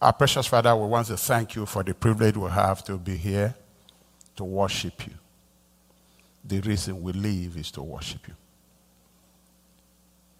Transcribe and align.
Our 0.00 0.12
precious 0.12 0.46
Father, 0.46 0.76
we 0.76 0.86
want 0.86 1.06
to 1.06 1.16
thank 1.16 1.54
you 1.54 1.64
for 1.64 1.82
the 1.82 1.94
privilege 1.94 2.36
we 2.36 2.50
have 2.50 2.84
to 2.84 2.98
be 2.98 3.16
here 3.16 3.54
to 4.36 4.44
worship 4.44 5.06
you. 5.06 5.14
The 6.44 6.60
reason 6.60 7.02
we 7.02 7.12
live 7.12 7.56
is 7.56 7.70
to 7.72 7.82
worship 7.82 8.28
you 8.28 8.34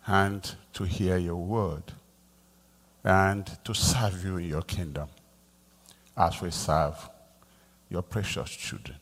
and 0.07 0.55
to 0.75 0.85
hear 0.85 1.17
your 1.17 1.37
word 1.37 1.83
and 3.03 3.47
to 3.65 3.75
serve 3.75 4.23
you 4.25 4.37
in 4.37 4.49
your 4.49 4.63
kingdom 4.63 5.09
as 6.17 6.41
we 6.43 6.51
serve 6.51 7.09
your 7.89 8.03
precious 8.03 8.51
children 8.51 8.99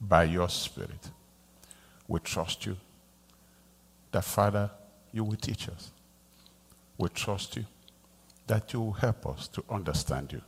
by 0.00 0.24
your 0.24 0.48
Spirit. 0.48 1.10
We 2.06 2.20
trust 2.20 2.66
you 2.66 2.76
that, 4.12 4.24
Father, 4.24 4.70
you 5.10 5.24
will 5.24 5.36
teach 5.36 5.68
us. 5.68 5.90
We 6.98 7.08
trust 7.08 7.56
you 7.56 7.64
that 8.48 8.72
you 8.72 8.80
will 8.80 8.92
help 8.92 9.26
us 9.26 9.48
to 9.48 9.64
understand 9.70 10.32
you. 10.32 10.42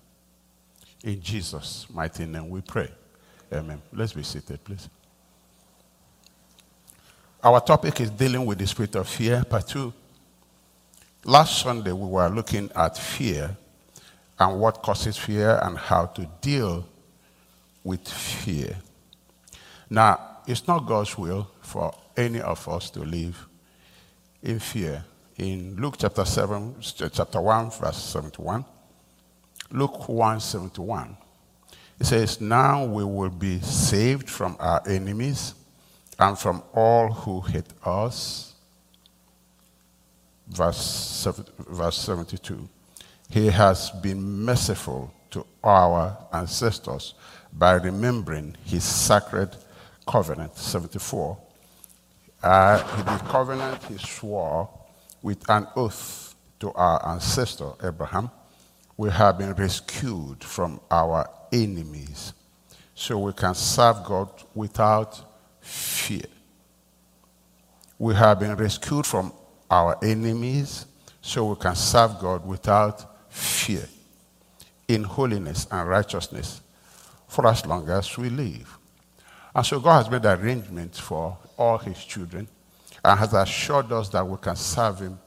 In 1.04 1.20
Jesus' 1.22 1.86
mighty 1.92 2.26
name 2.26 2.50
we 2.50 2.60
pray. 2.60 2.90
Amen. 3.52 3.80
Let's 3.92 4.12
be 4.12 4.22
seated, 4.22 4.62
please. 4.64 4.88
Our 7.42 7.60
topic 7.60 8.00
is 8.00 8.10
dealing 8.10 8.44
with 8.44 8.58
the 8.58 8.66
spirit 8.66 8.94
of 8.96 9.08
fear, 9.08 9.42
part 9.44 9.68
two. 9.68 9.92
Last 11.24 11.62
Sunday, 11.62 11.92
we 11.92 12.06
were 12.06 12.28
looking 12.28 12.70
at 12.74 12.98
fear 12.98 13.56
and 14.38 14.60
what 14.60 14.82
causes 14.82 15.16
fear 15.16 15.58
and 15.62 15.76
how 15.76 16.06
to 16.06 16.28
deal 16.40 16.86
with 17.82 18.06
fear. 18.06 18.76
Now, 19.88 20.38
it's 20.46 20.66
not 20.66 20.86
God's 20.86 21.16
will 21.16 21.50
for 21.60 21.94
any 22.16 22.40
of 22.40 22.66
us 22.68 22.90
to 22.90 23.00
live 23.00 23.46
in 24.42 24.58
fear. 24.58 25.04
In 25.40 25.74
Luke 25.76 25.94
chapter 25.96 26.26
7, 26.26 26.74
chapter 26.82 27.40
1, 27.40 27.70
verse 27.70 27.96
71, 27.96 28.62
Luke 29.70 30.06
1 30.06 30.38
71, 30.38 31.16
it 31.98 32.04
says, 32.04 32.42
Now 32.42 32.84
we 32.84 33.04
will 33.04 33.30
be 33.30 33.58
saved 33.60 34.28
from 34.28 34.54
our 34.60 34.82
enemies 34.86 35.54
and 36.18 36.38
from 36.38 36.62
all 36.74 37.10
who 37.10 37.40
hate 37.40 37.72
us. 37.82 38.52
Verse, 40.46 41.26
verse 41.70 41.96
72. 41.96 42.68
He 43.30 43.46
has 43.46 43.90
been 43.92 44.44
merciful 44.44 45.10
to 45.30 45.46
our 45.64 46.18
ancestors 46.34 47.14
by 47.50 47.76
remembering 47.76 48.58
his 48.62 48.84
sacred 48.84 49.56
covenant. 50.06 50.54
74. 50.58 51.38
Uh, 52.42 52.76
the 52.76 53.24
covenant 53.24 53.82
he 53.84 53.96
swore 53.96 54.68
with 55.22 55.48
an 55.50 55.66
oath 55.76 56.34
to 56.60 56.72
our 56.72 57.06
ancestor 57.08 57.72
Abraham. 57.82 58.30
We 58.96 59.10
have 59.10 59.38
been 59.38 59.54
rescued 59.54 60.44
from 60.44 60.80
our 60.90 61.28
enemies 61.52 62.34
so 62.94 63.18
we 63.18 63.32
can 63.32 63.54
serve 63.54 64.04
God 64.04 64.30
without 64.54 65.20
fear. 65.60 66.26
We 67.98 68.14
have 68.14 68.40
been 68.40 68.54
rescued 68.56 69.06
from 69.06 69.32
our 69.70 69.96
enemies 70.02 70.86
so 71.22 71.46
we 71.46 71.56
can 71.56 71.74
serve 71.74 72.18
God 72.20 72.46
without 72.46 73.32
fear 73.32 73.88
in 74.88 75.04
holiness 75.04 75.66
and 75.70 75.88
righteousness 75.88 76.60
for 77.28 77.46
as 77.46 77.64
long 77.64 77.88
as 77.88 78.18
we 78.18 78.28
live. 78.28 78.78
And 79.54 79.64
so 79.64 79.80
God 79.80 80.02
has 80.04 80.10
made 80.10 80.24
arrangements 80.24 80.98
for 80.98 81.38
all 81.56 81.78
his 81.78 82.04
children 82.04 82.48
and 83.04 83.18
has 83.18 83.32
assured 83.32 83.90
us 83.92 84.08
that 84.10 84.26
we 84.26 84.36
can 84.38 84.56
serve 84.56 85.00
him 85.00 85.18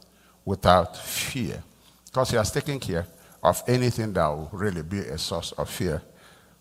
without 0.45 0.97
fear. 0.97 1.63
Because 2.05 2.31
he 2.31 2.37
has 2.37 2.51
taken 2.51 2.79
care 2.79 3.07
of 3.41 3.61
anything 3.67 4.13
that 4.13 4.27
will 4.27 4.49
really 4.51 4.83
be 4.83 4.99
a 4.99 5.17
source 5.17 5.51
of 5.53 5.69
fear 5.69 6.01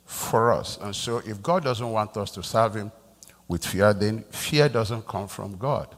for 0.05 0.53
us. 0.53 0.79
And 0.81 0.95
so 0.95 1.19
if 1.19 1.43
God 1.43 1.65
doesn't 1.65 1.91
want 1.91 2.17
us 2.17 2.31
to 2.33 2.43
serve 2.43 2.75
him 2.75 2.93
with 3.47 3.65
fear, 3.65 3.93
then 3.93 4.25
fear 4.31 4.69
doesn't 4.69 5.07
come 5.07 5.29
from 5.29 5.57
God. 5.57 5.95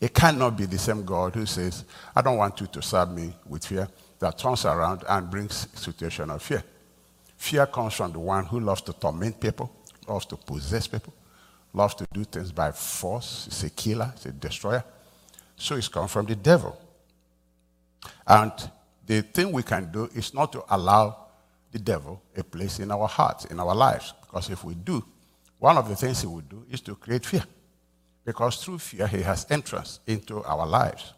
It 0.00 0.14
cannot 0.14 0.56
be 0.56 0.64
the 0.64 0.78
same 0.78 1.04
God 1.04 1.34
who 1.34 1.44
says, 1.44 1.84
I 2.16 2.22
don't 2.22 2.38
want 2.38 2.60
you 2.60 2.66
to 2.68 2.82
serve 2.82 3.10
me 3.10 3.34
with 3.46 3.66
fear, 3.66 3.88
that 4.18 4.38
turns 4.38 4.64
around 4.64 5.04
and 5.08 5.30
brings 5.30 5.68
situation 5.78 6.30
of 6.30 6.42
fear. 6.42 6.64
Fear 7.36 7.66
comes 7.66 7.94
from 7.94 8.12
the 8.12 8.18
one 8.18 8.44
who 8.46 8.60
loves 8.60 8.80
to 8.82 8.92
torment 8.92 9.40
people, 9.40 9.70
loves 10.08 10.26
to 10.26 10.36
possess 10.36 10.86
people, 10.86 11.12
loves 11.72 11.94
to 11.96 12.06
do 12.12 12.24
things 12.24 12.52
by 12.52 12.72
force. 12.72 13.46
He's 13.46 13.64
a 13.64 13.70
killer, 13.70 14.12
he's 14.14 14.26
a 14.26 14.32
destroyer. 14.32 14.84
So 15.56 15.76
it's 15.76 15.88
come 15.88 16.08
from 16.08 16.26
the 16.26 16.36
devil. 16.36 16.78
And 18.26 18.52
the 19.06 19.22
thing 19.22 19.52
we 19.52 19.62
can 19.62 19.90
do 19.90 20.08
is 20.14 20.32
not 20.32 20.52
to 20.52 20.64
allow 20.70 21.26
the 21.72 21.78
devil 21.78 22.22
a 22.36 22.42
place 22.42 22.78
in 22.78 22.90
our 22.90 23.06
hearts, 23.06 23.44
in 23.46 23.60
our 23.60 23.74
lives. 23.74 24.14
Because 24.20 24.50
if 24.50 24.64
we 24.64 24.74
do, 24.74 25.04
one 25.58 25.76
of 25.76 25.88
the 25.88 25.96
things 25.96 26.20
he 26.22 26.26
will 26.26 26.40
do 26.40 26.64
is 26.70 26.80
to 26.82 26.94
create 26.94 27.26
fear. 27.26 27.44
Because 28.24 28.56
through 28.64 28.78
fear, 28.78 29.06
he 29.06 29.22
has 29.22 29.46
entrance 29.50 30.00
into 30.06 30.42
our 30.44 30.66
lives. 30.66 31.12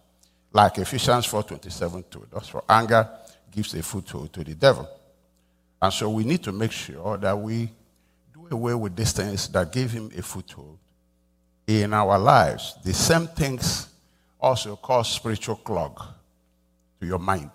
Like 0.52 0.78
Ephesians 0.78 1.26
4.27 1.26 2.10
told 2.10 2.34
us, 2.34 2.48
for 2.48 2.64
anger 2.68 3.08
gives 3.50 3.74
a 3.74 3.82
foothold 3.82 4.32
to 4.32 4.44
the 4.44 4.54
devil. 4.54 4.88
And 5.80 5.92
so 5.92 6.10
we 6.10 6.24
need 6.24 6.42
to 6.44 6.52
make 6.52 6.72
sure 6.72 7.16
that 7.18 7.38
we 7.38 7.70
away 8.52 8.74
with 8.74 8.94
these 8.94 9.12
things 9.12 9.48
that 9.48 9.72
give 9.72 9.90
him 9.90 10.10
a 10.16 10.22
foothold 10.22 10.78
in 11.66 11.92
our 11.92 12.18
lives. 12.18 12.76
The 12.84 12.94
same 12.94 13.26
things 13.26 13.88
also 14.40 14.76
cause 14.76 15.10
spiritual 15.10 15.56
clog 15.56 16.00
to 17.00 17.06
your 17.06 17.18
mind 17.18 17.50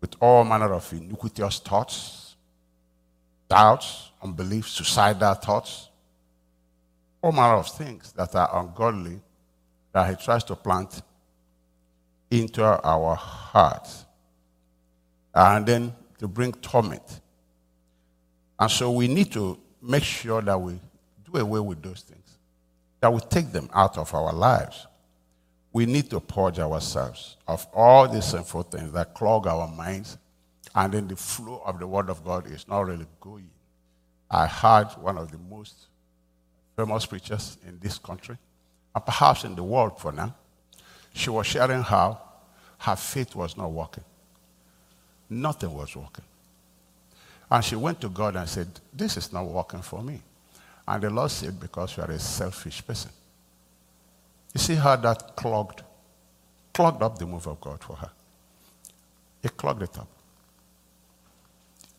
with 0.00 0.14
all 0.20 0.44
manner 0.44 0.72
of 0.72 0.92
iniquitous 0.92 1.60
thoughts, 1.60 2.36
doubts, 3.48 4.10
unbelief, 4.22 4.68
suicidal 4.68 5.34
thoughts, 5.34 5.88
all 7.22 7.32
manner 7.32 7.54
of 7.54 7.68
things 7.68 8.12
that 8.12 8.34
are 8.34 8.60
ungodly 8.60 9.20
that 9.92 10.10
he 10.10 10.24
tries 10.24 10.44
to 10.44 10.56
plant 10.56 11.02
into 12.30 12.62
our 12.64 13.14
hearts. 13.14 14.04
And 15.34 15.64
then 15.64 15.94
to 16.18 16.28
bring 16.28 16.52
torment. 16.52 17.21
And 18.62 18.70
so 18.70 18.92
we 18.92 19.08
need 19.08 19.32
to 19.32 19.58
make 19.82 20.04
sure 20.04 20.40
that 20.40 20.56
we 20.56 20.78
do 21.24 21.40
away 21.40 21.58
with 21.58 21.82
those 21.82 22.02
things, 22.02 22.38
that 23.00 23.12
we 23.12 23.18
take 23.18 23.50
them 23.50 23.68
out 23.74 23.98
of 23.98 24.14
our 24.14 24.32
lives. 24.32 24.86
We 25.72 25.84
need 25.84 26.08
to 26.10 26.20
purge 26.20 26.60
ourselves 26.60 27.38
of 27.48 27.66
all 27.74 28.06
these 28.06 28.24
sinful 28.24 28.62
things 28.62 28.92
that 28.92 29.14
clog 29.14 29.48
our 29.48 29.66
minds, 29.66 30.16
and 30.76 30.94
then 30.94 31.08
the 31.08 31.16
flow 31.16 31.60
of 31.66 31.80
the 31.80 31.88
Word 31.88 32.08
of 32.08 32.24
God 32.24 32.48
is 32.52 32.68
not 32.68 32.86
really 32.86 33.06
going. 33.20 33.50
I 34.30 34.46
heard 34.46 34.90
one 34.92 35.18
of 35.18 35.32
the 35.32 35.38
most 35.38 35.88
famous 36.76 37.04
preachers 37.04 37.58
in 37.66 37.80
this 37.80 37.98
country, 37.98 38.38
and 38.94 39.04
perhaps 39.04 39.42
in 39.42 39.56
the 39.56 39.64
world 39.64 39.98
for 39.98 40.12
now. 40.12 40.36
She 41.14 41.30
was 41.30 41.48
sharing 41.48 41.82
how 41.82 42.20
her 42.78 42.94
faith 42.94 43.34
was 43.34 43.56
not 43.56 43.72
working. 43.72 44.04
Nothing 45.28 45.74
was 45.74 45.96
working. 45.96 46.24
And 47.52 47.62
she 47.62 47.76
went 47.76 48.00
to 48.00 48.08
God 48.08 48.34
and 48.36 48.48
said, 48.48 48.66
This 48.94 49.18
is 49.18 49.30
not 49.30 49.44
working 49.44 49.82
for 49.82 50.02
me. 50.02 50.22
And 50.88 51.02
the 51.02 51.10
Lord 51.10 51.30
said, 51.30 51.60
Because 51.60 51.94
you 51.94 52.02
are 52.02 52.10
a 52.10 52.18
selfish 52.18 52.84
person. 52.84 53.10
You 54.54 54.58
see 54.58 54.74
how 54.74 54.96
that 54.96 55.36
clogged, 55.36 55.82
clogged 56.72 57.02
up 57.02 57.18
the 57.18 57.26
move 57.26 57.46
of 57.46 57.60
God 57.60 57.84
for 57.84 57.96
her. 57.96 58.10
It 59.42 59.54
clogged 59.54 59.82
it 59.82 59.98
up. 59.98 60.08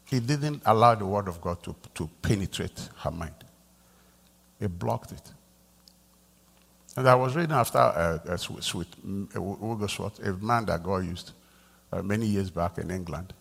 He 0.06 0.20
didn't 0.20 0.64
allow 0.66 0.96
the 0.96 1.06
word 1.06 1.28
of 1.28 1.40
God 1.40 1.62
to, 1.64 1.76
to 1.94 2.10
penetrate 2.24 2.90
her 3.02 3.12
mind. 3.12 3.36
It 4.60 4.80
blocked 4.80 5.12
it. 5.12 5.34
And 6.98 7.08
I 7.08 7.14
was 7.14 7.36
reading 7.36 7.52
after 7.52 7.78
uh, 7.78 8.18
uh, 8.28 8.38
Smith, 8.38 8.96
Wigglesworth, 9.06 10.18
a 10.26 10.34
man 10.34 10.66
that 10.66 10.82
God 10.82 11.06
used 11.06 11.34
uh, 11.92 12.02
many 12.02 12.26
years 12.26 12.50
back 12.50 12.80
in 12.80 12.90
England, 12.90 13.34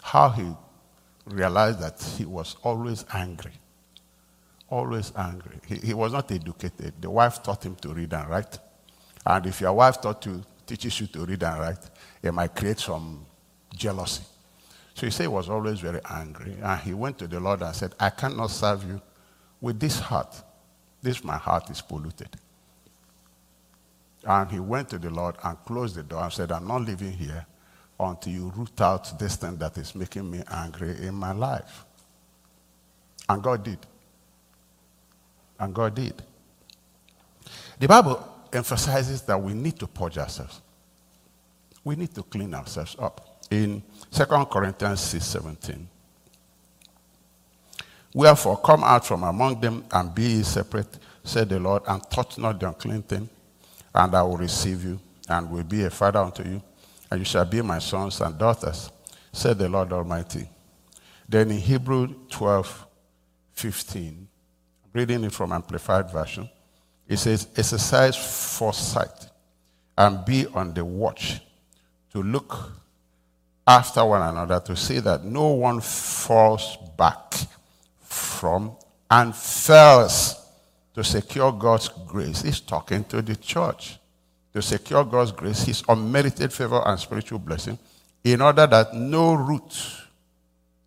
how 0.00 0.30
he 0.30 0.50
realized 1.26 1.80
that 1.80 2.02
he 2.16 2.24
was 2.24 2.56
always 2.62 3.04
angry. 3.12 3.52
Always 4.68 5.12
angry. 5.16 5.58
He, 5.66 5.76
he 5.76 5.94
was 5.94 6.12
not 6.12 6.30
educated. 6.30 6.94
The 7.00 7.10
wife 7.10 7.42
taught 7.42 7.64
him 7.64 7.76
to 7.76 7.88
read 7.90 8.12
and 8.12 8.28
write. 8.28 8.58
And 9.24 9.46
if 9.46 9.60
your 9.60 9.72
wife 9.72 10.00
taught 10.00 10.24
you, 10.26 10.42
teaches 10.66 11.00
you 11.00 11.06
to 11.08 11.24
read 11.24 11.42
and 11.42 11.60
write, 11.60 11.90
it 12.22 12.32
might 12.32 12.54
create 12.54 12.78
some 12.78 13.24
jealousy. 13.74 14.24
So 14.94 15.06
he 15.06 15.10
said 15.10 15.24
he 15.24 15.28
was 15.28 15.48
always 15.48 15.80
very 15.80 16.00
angry. 16.08 16.56
And 16.62 16.80
he 16.80 16.94
went 16.94 17.18
to 17.18 17.26
the 17.26 17.40
Lord 17.40 17.62
and 17.62 17.74
said, 17.74 17.94
I 17.98 18.10
cannot 18.10 18.50
serve 18.50 18.84
you 18.84 19.00
with 19.60 19.80
this 19.80 19.98
heart. 19.98 20.40
This 21.02 21.24
my 21.24 21.36
heart 21.36 21.70
is 21.70 21.80
polluted. 21.80 22.30
And 24.26 24.50
he 24.50 24.60
went 24.60 24.88
to 24.90 24.98
the 24.98 25.10
Lord 25.10 25.36
and 25.42 25.62
closed 25.64 25.96
the 25.96 26.02
door 26.02 26.22
and 26.22 26.32
said, 26.32 26.52
I'm 26.52 26.66
not 26.66 26.82
living 26.82 27.12
here 27.12 27.46
until 28.00 28.32
you 28.32 28.52
root 28.56 28.80
out 28.80 29.18
this 29.18 29.36
thing 29.36 29.56
that 29.56 29.76
is 29.78 29.94
making 29.94 30.30
me 30.30 30.42
angry 30.50 30.90
in 31.06 31.14
my 31.14 31.32
life. 31.32 31.84
And 33.28 33.42
God 33.42 33.64
did. 33.64 33.78
And 35.58 35.74
God 35.74 35.94
did. 35.94 36.22
The 37.78 37.88
Bible 37.88 38.28
emphasizes 38.52 39.22
that 39.22 39.40
we 39.40 39.54
need 39.54 39.78
to 39.80 39.86
purge 39.86 40.18
ourselves 40.18 40.60
We 41.84 41.96
need 41.96 42.14
to 42.14 42.22
clean 42.22 42.54
ourselves 42.54 42.96
up. 42.98 43.44
In 43.50 43.82
2 44.10 44.24
Corinthians 44.24 45.00
6 45.00 45.24
17, 45.24 45.88
Wherefore, 48.14 48.58
come 48.58 48.84
out 48.84 49.06
from 49.06 49.24
among 49.24 49.60
them 49.60 49.84
and 49.92 50.14
be 50.14 50.42
separate, 50.42 50.98
said 51.24 51.48
the 51.48 51.60
Lord, 51.60 51.82
and 51.86 52.02
touch 52.10 52.38
not 52.38 52.58
the 52.60 52.68
unclean 52.68 53.02
thing, 53.02 53.28
and 53.94 54.14
I 54.14 54.22
will 54.22 54.38
receive 54.38 54.84
you, 54.84 55.00
and 55.28 55.50
will 55.50 55.64
be 55.64 55.84
a 55.84 55.90
father 55.90 56.20
unto 56.20 56.42
you, 56.44 56.62
and 57.10 57.20
you 57.20 57.24
shall 57.24 57.44
be 57.44 57.62
my 57.62 57.78
sons 57.78 58.20
and 58.20 58.38
daughters, 58.38 58.90
said 59.32 59.58
the 59.58 59.68
Lord 59.68 59.92
Almighty. 59.92 60.48
Then 61.28 61.50
in 61.50 61.58
Hebrew 61.58 62.14
12 62.30 62.86
15, 63.54 64.28
reading 64.92 65.24
it 65.24 65.32
from 65.32 65.52
Amplified 65.52 66.10
Version, 66.10 66.48
it 67.06 67.18
says, 67.18 67.48
Exercise 67.56 68.16
foresight 68.58 69.28
and 69.96 70.24
be 70.24 70.46
on 70.48 70.74
the 70.74 70.84
watch 70.84 71.40
to 72.12 72.22
look 72.22 72.72
after 73.66 74.04
one 74.04 74.22
another 74.22 74.60
to 74.60 74.76
see 74.76 74.98
that 75.00 75.24
no 75.24 75.48
one 75.48 75.80
falls 75.80 76.76
back 76.96 77.34
from 78.00 78.76
and 79.10 79.34
fails 79.34 80.44
to 80.94 81.02
secure 81.02 81.52
God's 81.52 81.88
grace. 81.88 82.42
He's 82.42 82.60
talking 82.60 83.04
to 83.04 83.22
the 83.22 83.36
church. 83.36 83.98
To 84.54 84.62
secure 84.62 85.04
God's 85.04 85.32
grace, 85.32 85.64
his 85.64 85.82
unmerited 85.88 86.52
favor 86.52 86.80
and 86.86 86.98
spiritual 86.98 87.40
blessing, 87.40 87.78
in 88.22 88.40
order 88.40 88.66
that 88.66 88.94
no 88.94 89.34
root, 89.34 89.74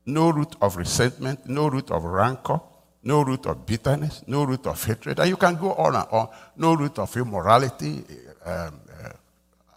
no 0.05 0.29
root 0.29 0.55
of 0.61 0.77
resentment, 0.77 1.45
no 1.47 1.67
root 1.67 1.91
of 1.91 2.03
rancor, 2.03 2.61
no 3.03 3.23
root 3.23 3.45
of 3.45 3.65
bitterness, 3.65 4.23
no 4.25 4.45
root 4.45 4.65
of 4.67 4.81
hatred, 4.83 5.19
and 5.19 5.29
you 5.29 5.37
can 5.37 5.55
go 5.55 5.73
on 5.73 5.95
and 5.95 6.07
on, 6.11 6.29
no 6.55 6.75
root 6.75 6.97
of 6.97 7.15
immorality, 7.17 8.03
um, 8.45 8.79
uh, 9.03 9.09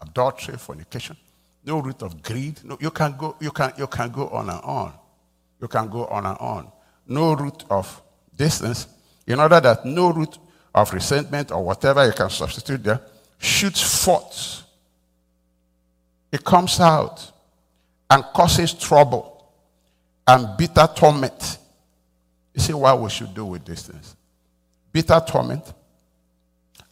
adultery, 0.01 0.57
fornication, 0.57 1.17
no 1.65 1.79
root 1.79 2.01
of 2.01 2.23
greed. 2.23 2.61
No, 2.63 2.77
you 2.79 2.91
can 2.91 3.15
go, 3.17 3.35
you 3.41 3.51
can, 3.51 3.73
you 3.77 3.87
can 3.87 4.09
go 4.09 4.29
on 4.29 4.49
and 4.49 4.61
on. 4.61 4.93
You 5.61 5.67
can 5.67 5.89
go 5.89 6.05
on 6.05 6.25
and 6.25 6.37
on 6.39 6.71
no 7.07 7.33
root 7.33 7.65
of 7.69 8.01
distance, 8.35 8.87
in 9.27 9.39
order 9.39 9.59
that 9.59 9.85
no 9.85 10.11
root 10.11 10.37
of 10.73 10.93
resentment 10.93 11.51
or 11.51 11.63
whatever 11.63 12.05
you 12.05 12.13
can 12.13 12.29
substitute 12.29 12.83
there 12.83 13.01
shoots 13.41 14.03
forth. 14.03 14.63
It 16.31 16.43
comes 16.43 16.79
out 16.79 17.31
and 18.09 18.23
causes 18.33 18.73
trouble 18.73 19.51
and 20.27 20.55
bitter 20.57 20.87
torment. 20.95 21.57
You 22.53 22.61
see 22.61 22.73
what 22.73 23.01
we 23.01 23.09
should 23.09 23.33
do 23.33 23.45
with 23.45 23.65
these 23.65 23.83
things? 23.83 24.15
Bitter 24.93 25.21
torment, 25.25 25.73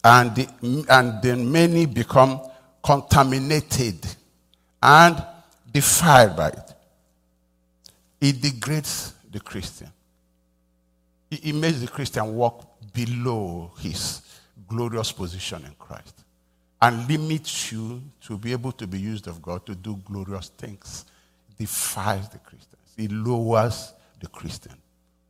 and, 0.04 0.36
the, 0.36 0.86
and 0.90 1.22
then 1.22 1.52
many 1.52 1.86
become 1.86 2.42
contaminated 2.84 4.06
and 4.82 5.24
defiled 5.72 6.36
by 6.36 6.50
it. 6.50 6.74
It 8.22 8.42
degrades 8.42 9.14
the 9.32 9.40
Christian. 9.40 9.92
It 11.30 11.54
makes 11.54 11.80
the 11.80 11.88
Christian 11.88 12.34
walk 12.36 12.66
below 12.92 13.72
his 13.80 14.22
glorious 14.68 15.12
position 15.12 15.64
in 15.66 15.76
Christ 15.78 16.19
and 16.82 17.08
limits 17.08 17.72
you 17.72 18.02
to 18.22 18.38
be 18.38 18.52
able 18.52 18.72
to 18.74 18.88
be 18.88 19.00
used 19.00 19.28
of 19.28 19.42
God 19.42 19.66
to 19.66 19.76
do 19.76 20.00
glorious 20.06 20.50
things. 20.50 21.06
Defies 21.58 22.30
the 22.30 22.38
Christians. 22.38 22.94
It 22.98 23.12
lowers 23.12 23.94
the 24.20 24.28
Christian. 24.28 24.76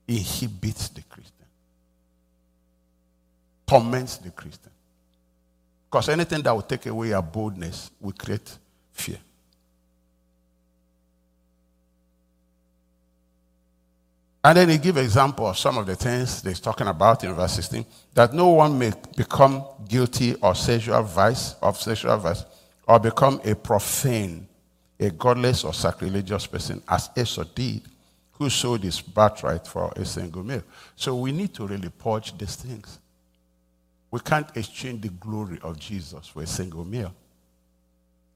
Inhibits 0.07 0.89
the 0.89 1.01
Christian. 1.03 1.33
Torments 3.65 4.17
the 4.17 4.29
Christian. 4.31 4.71
Because 5.89 6.09
anything 6.09 6.41
that 6.43 6.51
will 6.51 6.61
take 6.61 6.85
away 6.85 7.09
your 7.09 7.21
boldness 7.21 7.89
will 7.99 8.13
create 8.13 8.57
fear. 8.91 9.17
And 14.49 14.57
then 14.57 14.69
he 14.69 14.79
give 14.79 14.97
example 14.97 15.45
of 15.45 15.59
some 15.59 15.77
of 15.77 15.85
the 15.85 15.95
things 15.95 16.41
he's 16.41 16.59
talking 16.59 16.87
about 16.87 17.23
in 17.23 17.35
verse 17.35 17.53
16, 17.53 17.85
that 18.15 18.33
no 18.33 18.47
one 18.49 18.79
may 18.79 18.91
become 19.15 19.63
guilty 19.87 20.35
of 20.41 20.57
sexual 20.57 21.03
vice, 21.03 21.53
of 21.61 21.79
sexual 21.79 22.17
vice, 22.17 22.45
or 22.87 22.99
become 22.99 23.39
a 23.45 23.53
profane, 23.53 24.47
a 24.99 25.11
godless 25.11 25.63
or 25.63 25.71
sacrilegious 25.71 26.47
person, 26.47 26.81
as 26.89 27.11
Esau 27.15 27.43
did, 27.53 27.83
who 28.31 28.49
sold 28.49 28.81
his 28.81 28.99
birthright 28.99 29.67
for 29.67 29.93
a 29.95 30.03
single 30.03 30.43
meal. 30.43 30.63
So 30.95 31.15
we 31.15 31.31
need 31.31 31.53
to 31.53 31.67
really 31.67 31.89
purge 31.89 32.35
these 32.35 32.55
things. 32.55 32.97
We 34.09 34.19
can't 34.19 34.49
exchange 34.57 35.01
the 35.01 35.09
glory 35.09 35.59
of 35.61 35.77
Jesus 35.77 36.25
for 36.25 36.41
a 36.41 36.47
single 36.47 36.85
meal. 36.85 37.13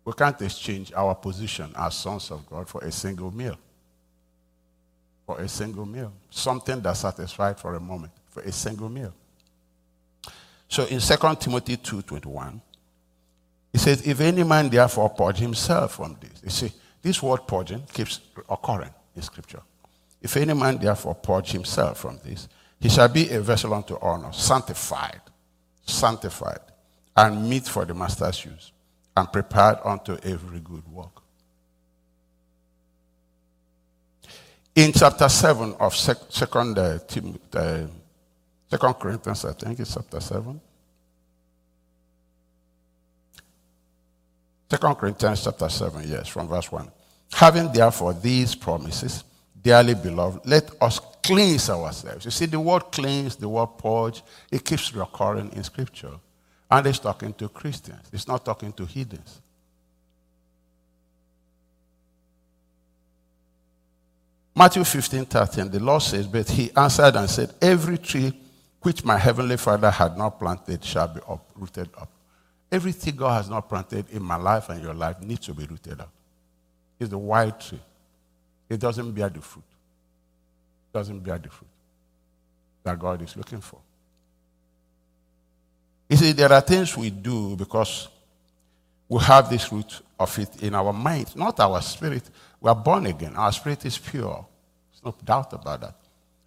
We 0.05 0.13
can't 0.13 0.39
exchange 0.43 0.93
our 0.95 1.15
position 1.15 1.71
as 1.75 1.95
sons 1.95 2.29
of 2.29 2.47
God 2.47 2.69
for 2.69 2.81
a 2.83 2.91
single 2.91 3.35
meal 3.35 3.57
for 5.25 5.39
a 5.39 5.47
single 5.47 5.85
meal. 5.85 6.11
Something 6.29 6.81
that 6.81 6.97
satisfied 6.97 7.59
for 7.59 7.75
a 7.75 7.79
moment, 7.79 8.11
for 8.29 8.41
a 8.41 8.51
single 8.51 8.89
meal. 8.89 9.13
So 10.67 10.85
in 10.85 10.99
2 10.99 11.15
Timothy 11.39 11.77
2.21, 11.77 12.59
he 13.71 13.77
says, 13.79 14.05
if 14.05 14.19
any 14.19 14.43
man 14.43 14.69
therefore 14.69 15.09
purge 15.09 15.37
himself 15.37 15.95
from 15.95 16.17
this. 16.19 16.41
You 16.43 16.49
see, 16.49 16.71
this 17.01 17.21
word 17.21 17.47
purging 17.47 17.83
keeps 17.91 18.21
occurring 18.49 18.93
in 19.15 19.21
scripture. 19.21 19.61
If 20.21 20.37
any 20.37 20.53
man 20.53 20.77
therefore 20.77 21.15
purge 21.15 21.51
himself 21.51 21.99
from 21.99 22.19
this, 22.23 22.47
he 22.79 22.89
shall 22.89 23.07
be 23.07 23.29
a 23.29 23.41
vessel 23.41 23.73
unto 23.73 23.97
honor, 24.01 24.31
sanctified, 24.31 25.21
sanctified, 25.85 26.59
and 27.15 27.49
meet 27.49 27.65
for 27.65 27.85
the 27.85 27.93
master's 27.93 28.43
use, 28.45 28.71
and 29.15 29.31
prepared 29.31 29.77
unto 29.83 30.17
every 30.23 30.59
good 30.59 30.87
work. 30.87 31.22
In 34.75 34.91
chapter 34.91 35.29
7 35.29 35.75
of 35.79 35.95
second, 35.95 36.77
uh, 36.77 36.99
uh, 37.53 37.87
second 38.69 38.93
Corinthians, 38.95 39.45
I 39.45 39.53
think 39.53 39.79
it's 39.79 39.93
chapter 39.93 40.19
7. 40.19 40.59
Second 44.69 44.95
Corinthians 44.95 45.43
chapter 45.43 45.69
7, 45.69 46.03
yes, 46.07 46.27
from 46.27 46.47
verse 46.47 46.71
1. 46.71 46.89
Having 47.33 47.73
therefore 47.73 48.13
these 48.13 48.55
promises, 48.55 49.23
dearly 49.61 49.93
beloved, 49.93 50.45
let 50.45 50.71
us 50.81 50.99
cleanse 51.21 51.69
ourselves. 51.69 52.25
You 52.25 52.31
see, 52.31 52.47
the 52.47 52.59
word 52.59 52.91
cleanse, 52.91 53.35
the 53.35 53.47
word 53.47 53.77
purge, 53.77 54.23
it 54.51 54.65
keeps 54.65 54.93
recurring 54.95 55.51
in 55.53 55.63
Scripture. 55.63 56.13
And 56.71 56.87
it's 56.87 56.97
talking 56.97 57.33
to 57.35 57.49
Christians, 57.49 58.07
it's 58.11 58.27
not 58.27 58.43
talking 58.43 58.73
to 58.73 58.85
heathens. 58.85 59.42
Matthew 64.55 64.83
15, 64.83 65.25
13, 65.25 65.69
the 65.69 65.79
Lord 65.79 66.01
says, 66.01 66.27
But 66.27 66.49
he 66.49 66.71
answered 66.75 67.15
and 67.15 67.29
said, 67.29 67.53
Every 67.61 67.97
tree 67.97 68.33
which 68.81 69.03
my 69.03 69.17
heavenly 69.17 69.57
Father 69.57 69.89
had 69.89 70.17
not 70.17 70.39
planted 70.39 70.83
shall 70.83 71.07
be 71.07 71.21
uprooted 71.27 71.89
up. 71.97 72.09
Everything 72.71 73.15
God 73.15 73.37
has 73.37 73.49
not 73.49 73.67
planted 73.69 74.09
in 74.11 74.21
my 74.21 74.35
life 74.35 74.69
and 74.69 74.81
your 74.81 74.93
life 74.93 75.21
needs 75.21 75.45
to 75.45 75.53
be 75.53 75.65
rooted 75.65 76.01
up. 76.01 76.11
It's 76.99 77.09
the 77.09 77.17
wild 77.17 77.59
tree. 77.59 77.79
It 78.69 78.79
doesn't 78.79 79.11
bear 79.11 79.29
the 79.29 79.41
fruit. 79.41 79.63
It 80.89 80.97
doesn't 80.97 81.19
bear 81.19 81.37
the 81.37 81.49
fruit 81.49 81.69
that 82.83 82.99
God 82.99 83.21
is 83.21 83.35
looking 83.35 83.61
for. 83.61 83.79
You 86.09 86.17
see, 86.17 86.31
there 86.31 86.51
are 86.51 86.61
things 86.61 86.95
we 86.95 87.09
do 87.09 87.55
because 87.55 88.07
we 89.07 89.19
have 89.21 89.49
this 89.49 89.71
root 89.71 90.01
of 90.19 90.37
it 90.39 90.63
in 90.63 90.75
our 90.75 90.93
mind, 90.93 91.35
not 91.35 91.59
our 91.59 91.81
spirit. 91.81 92.23
We 92.63 92.69
are 92.69 92.75
born 92.75 93.05
again. 93.07 93.35
Our 93.35 93.51
spirit 93.51 93.85
is 93.85 93.97
pure. 93.97 94.45
There's 94.89 95.03
no 95.03 95.13
doubt 95.25 95.51
about 95.51 95.81
that. 95.81 95.95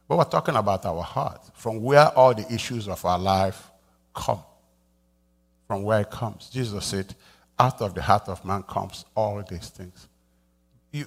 But 0.09 0.17
we're 0.17 0.25
talking 0.25 0.57
about 0.57 0.87
our 0.87 1.03
heart, 1.03 1.43
from 1.53 1.83
where 1.83 2.09
all 2.09 2.33
the 2.33 2.51
issues 2.51 2.89
of 2.89 3.05
our 3.05 3.19
life 3.19 3.71
come. 4.15 4.41
From 5.69 5.83
where 5.83 6.01
it 6.01 6.11
comes. 6.11 6.49
Jesus 6.49 6.87
said, 6.87 7.15
out 7.59 7.83
of 7.83 7.95
the 7.95 8.01
heart 8.01 8.31
of 8.31 8.43
man 8.47 8.63
comes 8.63 9.05
all 9.15 9.45
these 9.47 9.69
things. 9.69 10.09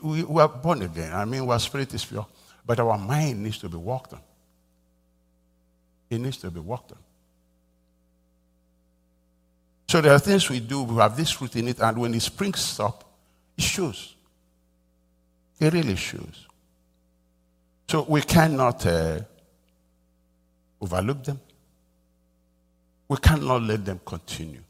We, 0.04 0.22
are 0.39 0.48
born 0.48 0.84
again. 0.84 1.12
I 1.12 1.25
mean, 1.25 1.50
our 1.50 1.58
spirit 1.58 1.92
is 1.96 2.06
pure. 2.06 2.28
But 2.63 2.80
our 2.80 2.98
mind 3.00 3.42
needs 3.42 3.58
to 3.60 3.70
be 3.70 3.78
worked 3.78 4.13
on. 4.13 4.22
It 6.12 6.22
needs 6.22 6.38
to 6.38 6.51
be 6.51 6.60
worked 6.60 6.92
on. 6.92 7.00
So 9.88 10.01
there 10.01 10.13
are 10.13 10.20
things 10.20 10.48
we 10.51 10.60
do, 10.60 10.84
we 10.84 10.98
have 10.98 11.18
this 11.18 11.32
fruit 11.32 11.56
in 11.56 11.68
it, 11.70 11.80
and 11.80 11.98
when 11.98 12.13
it 12.13 12.22
springs 12.22 12.80
up, 12.80 13.12
it 13.58 13.63
shows. 13.63 14.13
It 15.60 15.74
really 15.74 15.96
shows. 15.96 16.48
So 17.88 18.06
we 18.08 18.22
cannot 18.22 18.86
uh, 18.86 19.20
overlook 20.80 21.24
them. 21.24 21.39
We 23.08 23.18
cannot 23.18 23.63
let 23.63 23.84
them 23.84 24.00
continue. 24.06 24.62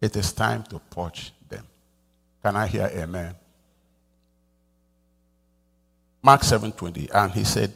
It 0.00 0.16
is 0.16 0.32
time 0.32 0.64
to 0.64 0.78
purge 0.78 1.32
them. 1.48 1.64
Can 2.42 2.56
I 2.56 2.66
hear 2.66 2.90
amen? 2.92 3.34
Mark 6.22 6.42
7:20, 6.42 7.08
and 7.14 7.32
he 7.32 7.44
said 7.44 7.72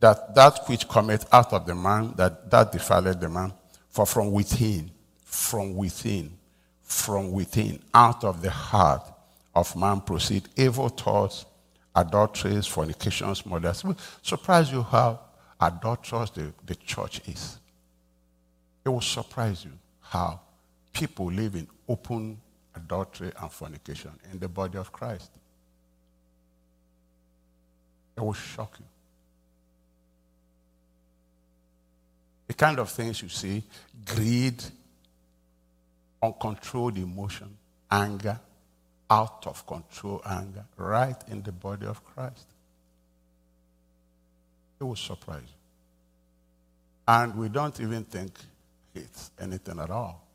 that 0.00 0.34
that 0.34 0.68
which 0.68 0.88
cometh 0.88 1.32
out 1.32 1.52
of 1.52 1.64
the 1.64 1.74
man, 1.74 2.12
that 2.16 2.50
that 2.50 2.72
defileth 2.72 3.20
the 3.20 3.28
man, 3.28 3.52
for 3.88 4.04
from 4.04 4.32
within, 4.32 4.90
from 5.24 5.76
within, 5.76 6.36
from 6.82 7.30
within, 7.30 7.80
out 7.94 8.24
of 8.24 8.42
the 8.42 8.50
heart 8.50 9.02
of 9.54 9.76
man 9.76 10.00
proceed 10.00 10.48
evil 10.56 10.88
thoughts, 10.88 11.44
adulteries, 11.94 12.66
fornications, 12.66 13.44
murders. 13.44 13.84
Surprise 14.22 14.72
you 14.72 14.82
how 14.82 15.20
adulterous 15.60 16.30
the, 16.30 16.52
the 16.66 16.74
church 16.74 17.20
is. 17.26 17.58
It 18.84 18.88
will 18.88 19.00
surprise 19.00 19.64
you 19.64 19.72
how 20.00 20.40
people 20.92 21.26
live 21.26 21.54
in 21.54 21.68
open 21.88 22.40
adultery 22.74 23.30
and 23.40 23.50
fornication 23.50 24.10
in 24.32 24.38
the 24.38 24.48
body 24.48 24.78
of 24.78 24.92
Christ. 24.92 25.30
It 28.16 28.20
will 28.20 28.32
shock 28.32 28.76
you. 28.78 28.86
The 32.46 32.54
kind 32.54 32.78
of 32.78 32.90
things 32.90 33.22
you 33.22 33.28
see 33.28 33.62
greed, 34.04 34.62
uncontrolled 36.22 36.98
emotion, 36.98 37.56
anger, 37.90 38.38
out 39.12 39.46
of 39.46 39.66
control 39.66 40.22
anger, 40.24 40.64
right 40.78 41.16
in 41.28 41.42
the 41.42 41.52
body 41.52 41.84
of 41.84 42.02
Christ. 42.02 42.46
It 44.80 44.84
will 44.84 44.96
surprise 44.96 45.42
you. 45.42 45.54
And 47.06 47.36
we 47.36 47.50
don't 47.50 47.78
even 47.78 48.04
think 48.04 48.32
it's 48.94 49.30
anything 49.38 49.78
at 49.78 49.90
all. 49.90 50.26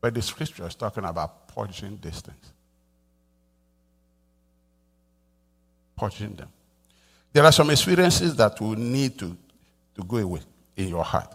But 0.00 0.14
the 0.14 0.22
scripture 0.22 0.68
is 0.68 0.76
talking 0.76 1.04
about 1.04 1.48
purging 1.48 1.98
things. 1.98 2.22
Purging 5.96 6.36
them. 6.36 6.48
There 7.32 7.44
are 7.44 7.52
some 7.52 7.70
experiences 7.70 8.36
that 8.36 8.60
will 8.60 8.76
need 8.76 9.18
to, 9.18 9.36
to 9.96 10.04
go 10.04 10.18
away 10.18 10.40
in 10.76 10.88
your 10.88 11.04
heart 11.04 11.34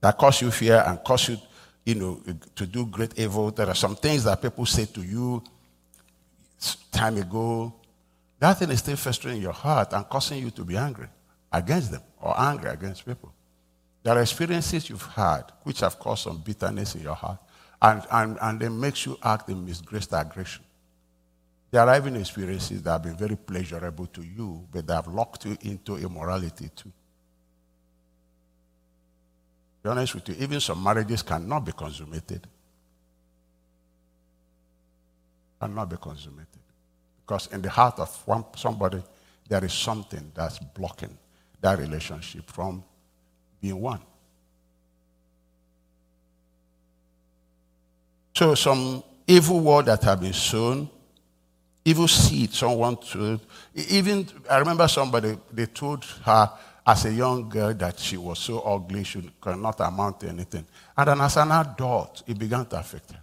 that 0.00 0.16
cause 0.16 0.42
you 0.42 0.50
fear 0.50 0.82
and 0.86 1.02
cause 1.04 1.28
you, 1.28 1.38
you 1.84 1.94
know, 1.94 2.22
to 2.54 2.66
do 2.66 2.86
great 2.86 3.18
evil. 3.18 3.50
There 3.50 3.68
are 3.68 3.74
some 3.74 3.96
things 3.96 4.24
that 4.24 4.40
people 4.40 4.66
say 4.66 4.84
to 4.86 5.02
you 5.02 5.42
time 6.90 7.16
ago. 7.16 7.74
That 8.38 8.58
thing 8.58 8.70
is 8.70 8.80
still 8.80 8.96
festering 8.96 9.36
in 9.36 9.42
your 9.42 9.52
heart 9.52 9.92
and 9.92 10.08
causing 10.08 10.38
you 10.42 10.50
to 10.52 10.64
be 10.64 10.76
angry 10.76 11.08
against 11.52 11.90
them 11.90 12.02
or 12.20 12.38
angry 12.38 12.70
against 12.70 13.04
people. 13.04 13.32
There 14.02 14.16
are 14.16 14.22
experiences 14.22 14.90
you've 14.90 15.06
had 15.06 15.44
which 15.62 15.80
have 15.80 15.98
caused 15.98 16.24
some 16.24 16.38
bitterness 16.38 16.94
in 16.94 17.02
your 17.02 17.14
heart 17.14 17.38
and, 17.80 18.02
and, 18.10 18.38
and 18.40 18.60
they 18.60 18.68
makes 18.68 19.06
you 19.06 19.18
act 19.22 19.48
in 19.48 19.66
misgraced 19.66 20.18
aggression. 20.18 20.64
There 21.70 21.82
are 21.82 21.96
even 21.96 22.16
experiences 22.16 22.82
that 22.82 22.90
have 22.90 23.02
been 23.02 23.16
very 23.16 23.36
pleasurable 23.36 24.06
to 24.06 24.22
you, 24.22 24.66
but 24.70 24.86
they 24.86 24.92
have 24.94 25.08
locked 25.08 25.46
you 25.46 25.56
into 25.62 25.96
immorality 25.96 26.70
too. 26.76 26.92
Be 29.82 29.88
honest 29.90 30.14
with 30.14 30.28
you, 30.28 30.36
even 30.38 30.60
some 30.60 30.82
marriages 30.82 31.22
cannot 31.22 31.64
be 31.64 31.72
consummated. 31.72 32.46
Cannot 35.60 35.90
be 35.90 35.96
consummated. 35.96 36.46
Because 37.26 37.48
in 37.48 37.62
the 37.62 37.70
heart 37.70 37.98
of 37.98 38.22
one, 38.26 38.44
somebody, 38.56 39.02
there 39.48 39.64
is 39.64 39.72
something 39.72 40.30
that's 40.34 40.58
blocking 40.58 41.16
that 41.60 41.78
relationship 41.78 42.50
from 42.50 42.84
being 43.60 43.80
one. 43.80 44.00
So 48.34 48.54
some 48.54 49.02
evil 49.26 49.60
word 49.60 49.86
that 49.86 50.02
have 50.02 50.20
been 50.20 50.32
sown 50.32 50.88
evil 51.84 52.06
seed 52.06 52.52
someone 52.52 52.96
to 52.96 53.40
even 53.74 54.26
i 54.48 54.58
remember 54.58 54.86
somebody 54.86 55.36
they 55.52 55.66
told 55.66 56.04
her 56.24 56.50
as 56.86 57.04
a 57.04 57.12
young 57.12 57.48
girl 57.48 57.72
that 57.74 57.98
she 57.98 58.16
was 58.16 58.38
so 58.38 58.60
ugly 58.60 59.04
she 59.04 59.30
could 59.40 59.56
not 59.56 59.80
amount 59.80 60.20
to 60.20 60.28
anything. 60.28 60.66
And 60.96 61.08
then 61.08 61.20
as 61.20 61.36
an 61.36 61.52
adult 61.52 62.22
it 62.26 62.38
began 62.38 62.66
to 62.66 62.78
affect 62.78 63.12
her. 63.12 63.20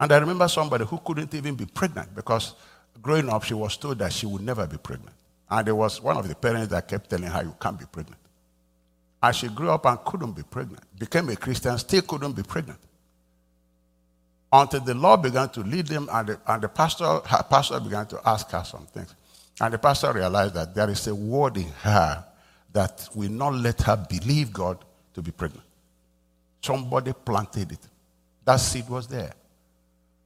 And 0.00 0.12
i 0.12 0.18
remember 0.18 0.48
somebody 0.48 0.84
who 0.84 0.98
couldn't 0.98 1.32
even 1.34 1.54
be 1.54 1.66
pregnant 1.66 2.14
because 2.14 2.54
growing 3.00 3.28
up 3.28 3.44
she 3.44 3.54
was 3.54 3.76
told 3.76 3.98
that 3.98 4.12
she 4.12 4.26
would 4.26 4.42
never 4.42 4.66
be 4.66 4.78
pregnant. 4.78 5.14
And 5.50 5.66
there 5.66 5.74
was 5.74 6.02
one 6.02 6.16
of 6.16 6.26
the 6.26 6.34
parents 6.34 6.68
that 6.68 6.88
kept 6.88 7.10
telling 7.10 7.28
her 7.28 7.42
you 7.42 7.54
can't 7.60 7.78
be 7.78 7.84
pregnant. 7.86 8.20
And 9.22 9.36
she 9.36 9.48
grew 9.48 9.70
up 9.70 9.86
and 9.86 9.98
couldn't 10.04 10.32
be 10.32 10.42
pregnant 10.42 10.82
became 10.98 11.28
a 11.28 11.36
christian 11.36 11.76
still 11.78 12.02
couldn't 12.02 12.32
be 12.32 12.42
pregnant. 12.42 12.78
Until 14.52 14.80
the 14.80 14.94
Lord 14.94 15.22
began 15.22 15.48
to 15.48 15.60
lead 15.62 15.88
them, 15.88 16.08
and 16.12 16.28
the, 16.28 16.40
and 16.46 16.62
the 16.62 16.68
pastor, 16.68 17.20
pastor 17.50 17.80
began 17.80 18.06
to 18.06 18.20
ask 18.24 18.48
her 18.52 18.62
some 18.62 18.86
things. 18.86 19.12
And 19.60 19.72
the 19.72 19.78
pastor 19.78 20.12
realized 20.12 20.54
that 20.54 20.74
there 20.74 20.90
is 20.90 21.06
a 21.06 21.14
word 21.14 21.56
in 21.56 21.68
her 21.82 22.24
that 22.72 23.08
will 23.14 23.30
not 23.30 23.54
let 23.54 23.82
her 23.82 23.96
believe 23.96 24.52
God 24.52 24.84
to 25.14 25.22
be 25.22 25.30
pregnant. 25.30 25.64
Somebody 26.60 27.12
planted 27.12 27.72
it. 27.72 27.88
That 28.44 28.56
seed 28.56 28.88
was 28.88 29.06
there. 29.06 29.32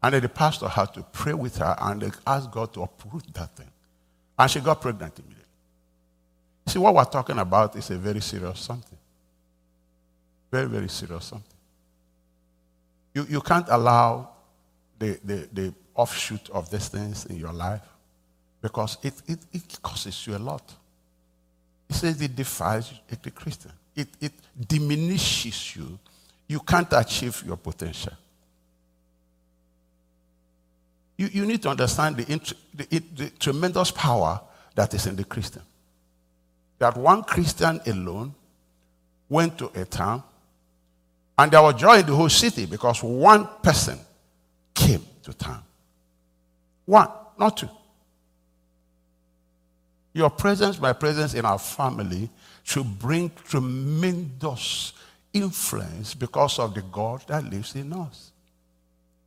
And 0.02 0.14
then 0.14 0.22
the 0.22 0.28
pastor 0.28 0.68
had 0.68 0.94
to 0.94 1.02
pray 1.02 1.34
with 1.34 1.58
her 1.58 1.76
and 1.78 2.10
ask 2.26 2.50
God 2.50 2.72
to 2.74 2.82
uproot 2.82 3.24
that 3.34 3.54
thing. 3.56 3.70
And 4.38 4.50
she 4.50 4.60
got 4.60 4.80
pregnant 4.80 5.18
immediately. 5.18 5.44
See, 6.66 6.78
what 6.78 6.94
we're 6.94 7.04
talking 7.04 7.38
about 7.38 7.76
is 7.76 7.90
a 7.90 7.98
very 7.98 8.20
serious 8.20 8.60
something. 8.60 8.98
Very, 10.50 10.66
very 10.68 10.88
serious 10.88 11.24
something. 11.24 11.56
You, 13.14 13.26
you 13.28 13.40
can't 13.40 13.66
allow 13.68 14.30
the, 14.98 15.18
the, 15.24 15.48
the 15.52 15.74
offshoot 15.94 16.48
of 16.50 16.70
these 16.70 16.88
things 16.88 17.26
in 17.26 17.36
your 17.36 17.52
life 17.52 17.82
because 18.60 18.98
it, 19.02 19.14
it, 19.26 19.38
it 19.52 19.82
causes 19.82 20.26
you 20.26 20.36
a 20.36 20.38
lot. 20.38 20.74
It 21.88 21.96
says 21.96 22.20
it 22.20 22.34
defies 22.34 22.92
the 23.22 23.30
Christian. 23.30 23.72
It, 23.94 24.08
it 24.20 24.32
diminishes 24.66 25.76
you. 25.76 25.98
You 26.46 26.60
can't 26.60 26.92
achieve 26.92 27.42
your 27.46 27.56
potential. 27.56 28.12
You, 31.16 31.28
you 31.32 31.46
need 31.46 31.62
to 31.62 31.70
understand 31.70 32.16
the, 32.16 32.54
the, 32.74 33.02
the 33.16 33.30
tremendous 33.38 33.90
power 33.90 34.40
that 34.74 34.94
is 34.94 35.06
in 35.06 35.16
the 35.16 35.24
Christian. 35.24 35.62
That 36.78 36.96
one 36.96 37.24
Christian 37.24 37.80
alone 37.86 38.34
went 39.28 39.58
to 39.58 39.70
a 39.74 39.84
town 39.84 40.22
and 41.36 41.52
there 41.52 41.62
was 41.62 41.74
joy 41.74 41.98
in 41.98 42.06
the 42.06 42.14
whole 42.14 42.28
city 42.28 42.66
because 42.66 43.02
one 43.02 43.48
person 43.62 43.98
came 44.74 45.04
to 45.22 45.32
town. 45.32 45.62
One, 46.84 47.08
not 47.38 47.56
two. 47.56 47.68
Your 50.18 50.30
presence, 50.30 50.80
my 50.80 50.92
presence 50.92 51.34
in 51.34 51.44
our 51.44 51.60
family 51.60 52.28
should 52.64 52.98
bring 52.98 53.30
tremendous 53.44 54.92
influence 55.32 56.12
because 56.12 56.58
of 56.58 56.74
the 56.74 56.82
God 56.82 57.22
that 57.28 57.44
lives 57.44 57.76
in 57.76 57.92
us. 57.92 58.32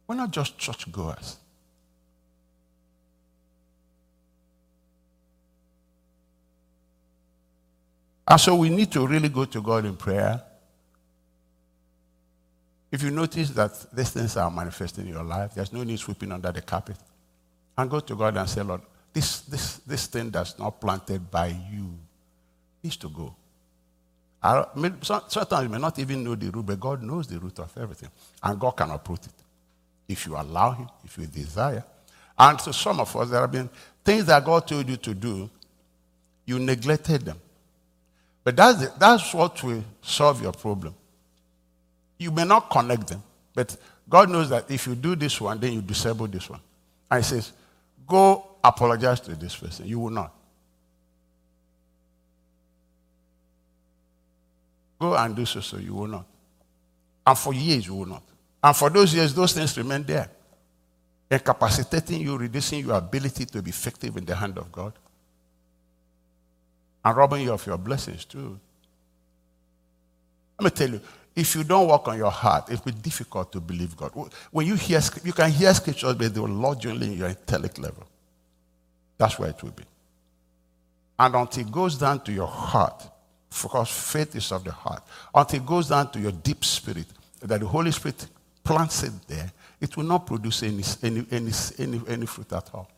We're 0.06 0.16
not 0.16 0.32
just 0.32 0.58
churchgoers. 0.58 1.38
And 8.28 8.42
so 8.42 8.58
we 8.58 8.68
need 8.68 8.92
to 8.92 9.08
really 9.08 9.30
go 9.30 9.46
to 9.46 9.62
God 9.62 9.86
in 9.86 9.96
prayer 9.96 10.44
if 12.92 13.02
you 13.02 13.12
notice 13.12 13.52
that 13.52 13.72
these 13.94 14.10
things 14.10 14.36
are 14.36 14.52
manifesting 14.52 15.08
in 15.08 15.14
your 15.14 15.24
life, 15.24 15.54
there's 15.56 15.72
no 15.72 15.84
need 15.84 16.00
sweeping 16.00 16.34
under 16.34 16.52
the 16.52 16.62
carpet. 16.62 16.98
And 17.78 17.90
go 17.90 18.02
to 18.02 18.16
God 18.18 18.36
and 18.36 18.50
say, 18.50 18.62
Lord, 18.62 18.82
this, 19.14 19.42
this, 19.42 19.78
this 19.78 20.08
thing 20.08 20.30
that's 20.30 20.58
not 20.58 20.80
planted 20.80 21.30
by 21.30 21.48
you 21.48 21.94
needs 22.84 22.98
to 22.98 23.10
go. 23.10 23.36
I, 24.44 24.66
sometimes 25.02 25.64
you 25.64 25.70
may 25.70 25.78
not 25.78 26.00
even 26.00 26.24
know 26.24 26.36
the 26.36 26.50
root, 26.50 26.66
but 26.66 26.80
God 26.80 27.04
knows 27.04 27.28
the 27.28 27.40
root 27.40 27.60
of 27.60 27.72
everything. 27.78 28.10
And 28.42 28.60
God 28.60 28.72
can 28.72 28.90
uproot 28.90 29.26
it 29.26 29.34
if 30.08 30.26
you 30.26 30.36
allow 30.36 30.72
Him, 30.72 30.88
if 31.04 31.18
you 31.18 31.28
desire. 31.28 31.84
And 32.38 32.58
to 32.60 32.74
some 32.74 33.00
of 33.00 33.16
us, 33.16 33.30
there 33.30 33.42
have 33.42 33.52
been 33.52 33.70
things 34.04 34.26
that 34.26 34.44
God 34.44 34.68
told 34.68 34.90
you 34.90 34.98
to 34.98 35.14
do, 35.14 35.50
you 36.46 36.58
neglected 36.58 37.22
them. 37.22 37.40
But 38.44 38.56
that's, 38.56 38.80
the, 38.80 38.92
that's 38.98 39.34
what 39.34 39.62
will 39.64 39.84
solve 40.02 40.42
your 40.42 40.54
problem. 40.54 40.96
You 42.18 42.32
may 42.32 42.46
not 42.46 42.70
connect 42.72 43.08
them, 43.08 43.22
but 43.54 43.76
God 44.10 44.30
knows 44.30 44.50
that 44.50 44.72
if 44.72 44.88
you 44.88 44.96
do 44.96 45.16
this 45.16 45.40
one, 45.40 45.60
then 45.60 45.74
you 45.74 45.82
disable 45.82 46.28
this 46.28 46.50
one. 46.50 46.60
And 47.12 47.24
He 47.24 47.30
says, 47.30 47.52
Go 48.08 48.51
apologize 48.64 49.20
to 49.22 49.36
this 49.36 49.56
person. 49.56 49.88
You 49.88 50.00
will 50.00 50.10
not. 50.10 50.34
Go 55.00 55.16
and 55.16 55.36
do 55.36 55.46
so, 55.46 55.62
so 55.62 55.78
you 55.78 55.96
will 55.96 56.08
not. 56.08 56.26
And 57.26 57.38
for 57.38 57.54
years, 57.54 57.88
you 57.88 57.96
will 57.96 58.06
not. 58.06 58.24
And 58.64 58.76
for 58.76 58.90
those 58.90 59.14
years, 59.14 59.34
those 59.34 59.54
things 59.54 59.76
remain 59.78 60.04
there, 60.04 60.30
incapacitating 61.30 62.22
you, 62.22 62.38
reducing 62.38 62.86
your 62.86 62.98
ability 62.98 63.46
to 63.46 63.62
be 63.62 63.70
effective 63.70 64.16
in 64.18 64.26
the 64.26 64.36
hand 64.36 64.58
of 64.58 64.72
God, 64.72 64.94
and 67.04 67.18
robbing 67.18 67.42
you 67.42 67.54
of 67.54 67.66
your 67.66 67.78
blessings 67.78 68.26
too. 68.26 68.60
Let 70.60 70.66
me 70.66 70.70
tell 70.70 70.90
you, 70.92 71.02
if 71.36 71.56
you 71.56 71.64
don't 71.64 71.88
work 71.88 72.08
on 72.08 72.18
your 72.18 72.30
heart, 72.30 72.70
it 72.70 72.86
will 72.86 72.92
be 72.92 73.00
difficult 73.00 73.52
to 73.54 73.60
believe 73.60 73.98
God. 73.98 74.12
When 74.52 74.68
you 74.68 74.76
hear, 74.76 75.02
you 75.24 75.34
can 75.34 75.50
hear 75.50 75.74
scriptures, 75.74 76.14
but 76.14 76.32
they 76.32 76.40
will 76.40 76.50
lodge 76.50 76.86
only 76.86 77.08
in 77.08 77.14
your 77.14 77.30
intellect 77.30 77.80
level. 77.80 78.06
That's 79.22 79.38
where 79.38 79.52
it 79.52 79.62
will 79.62 79.70
be. 79.70 79.84
And 81.20 81.36
until 81.36 81.62
it 81.62 81.72
goes 81.72 81.96
down 81.96 82.22
to 82.22 82.32
your 82.32 82.48
heart, 82.48 83.08
because 83.52 83.88
faith 83.92 84.36
is 84.36 84.52
of 84.52 84.64
the 84.64 84.72
heart, 84.72 85.04
until 85.36 85.60
it 85.60 85.66
goes 85.68 85.90
down 85.90 86.12
to 86.14 86.20
your 86.20 86.32
deep 86.32 86.66
spirit, 86.66 87.06
that 87.40 87.60
the 87.60 87.68
Holy 87.68 87.92
Spirit 87.92 88.26
plants 88.64 89.04
it 89.04 89.14
there, 89.28 89.52
it 89.80 89.96
will 89.96 90.06
not 90.06 90.26
produce 90.26 90.64
any, 90.64 90.84
any, 91.04 91.24
any, 91.30 91.52
any, 91.78 92.02
any 92.08 92.26
fruit 92.26 92.52
at 92.52 92.68
all. 92.74 92.90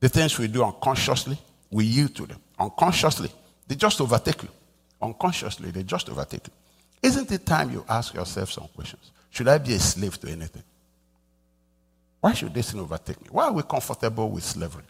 The 0.00 0.08
things 0.08 0.38
we 0.38 0.48
do 0.48 0.64
unconsciously, 0.64 1.36
we 1.70 1.84
yield 1.84 2.14
to 2.16 2.24
them. 2.24 2.40
Unconsciously, 2.58 3.30
they 3.66 3.74
just 3.74 4.00
overtake 4.00 4.42
you. 4.42 4.48
Unconsciously, 5.02 5.70
they 5.70 5.82
just 5.82 6.08
overtake 6.08 6.46
you. 6.46 6.52
Isn't 7.02 7.30
it 7.30 7.44
time 7.44 7.70
you 7.70 7.84
ask 7.86 8.14
yourself 8.14 8.50
some 8.50 8.68
questions? 8.74 9.10
Should 9.38 9.46
I 9.46 9.58
be 9.58 9.72
a 9.74 9.78
slave 9.78 10.18
to 10.18 10.28
anything? 10.28 10.64
Why 12.20 12.32
should 12.32 12.52
this 12.52 12.72
thing 12.72 12.80
overtake 12.80 13.20
me? 13.20 13.28
Why 13.30 13.44
are 13.44 13.52
we 13.52 13.62
comfortable 13.62 14.28
with 14.28 14.42
slavery? 14.42 14.82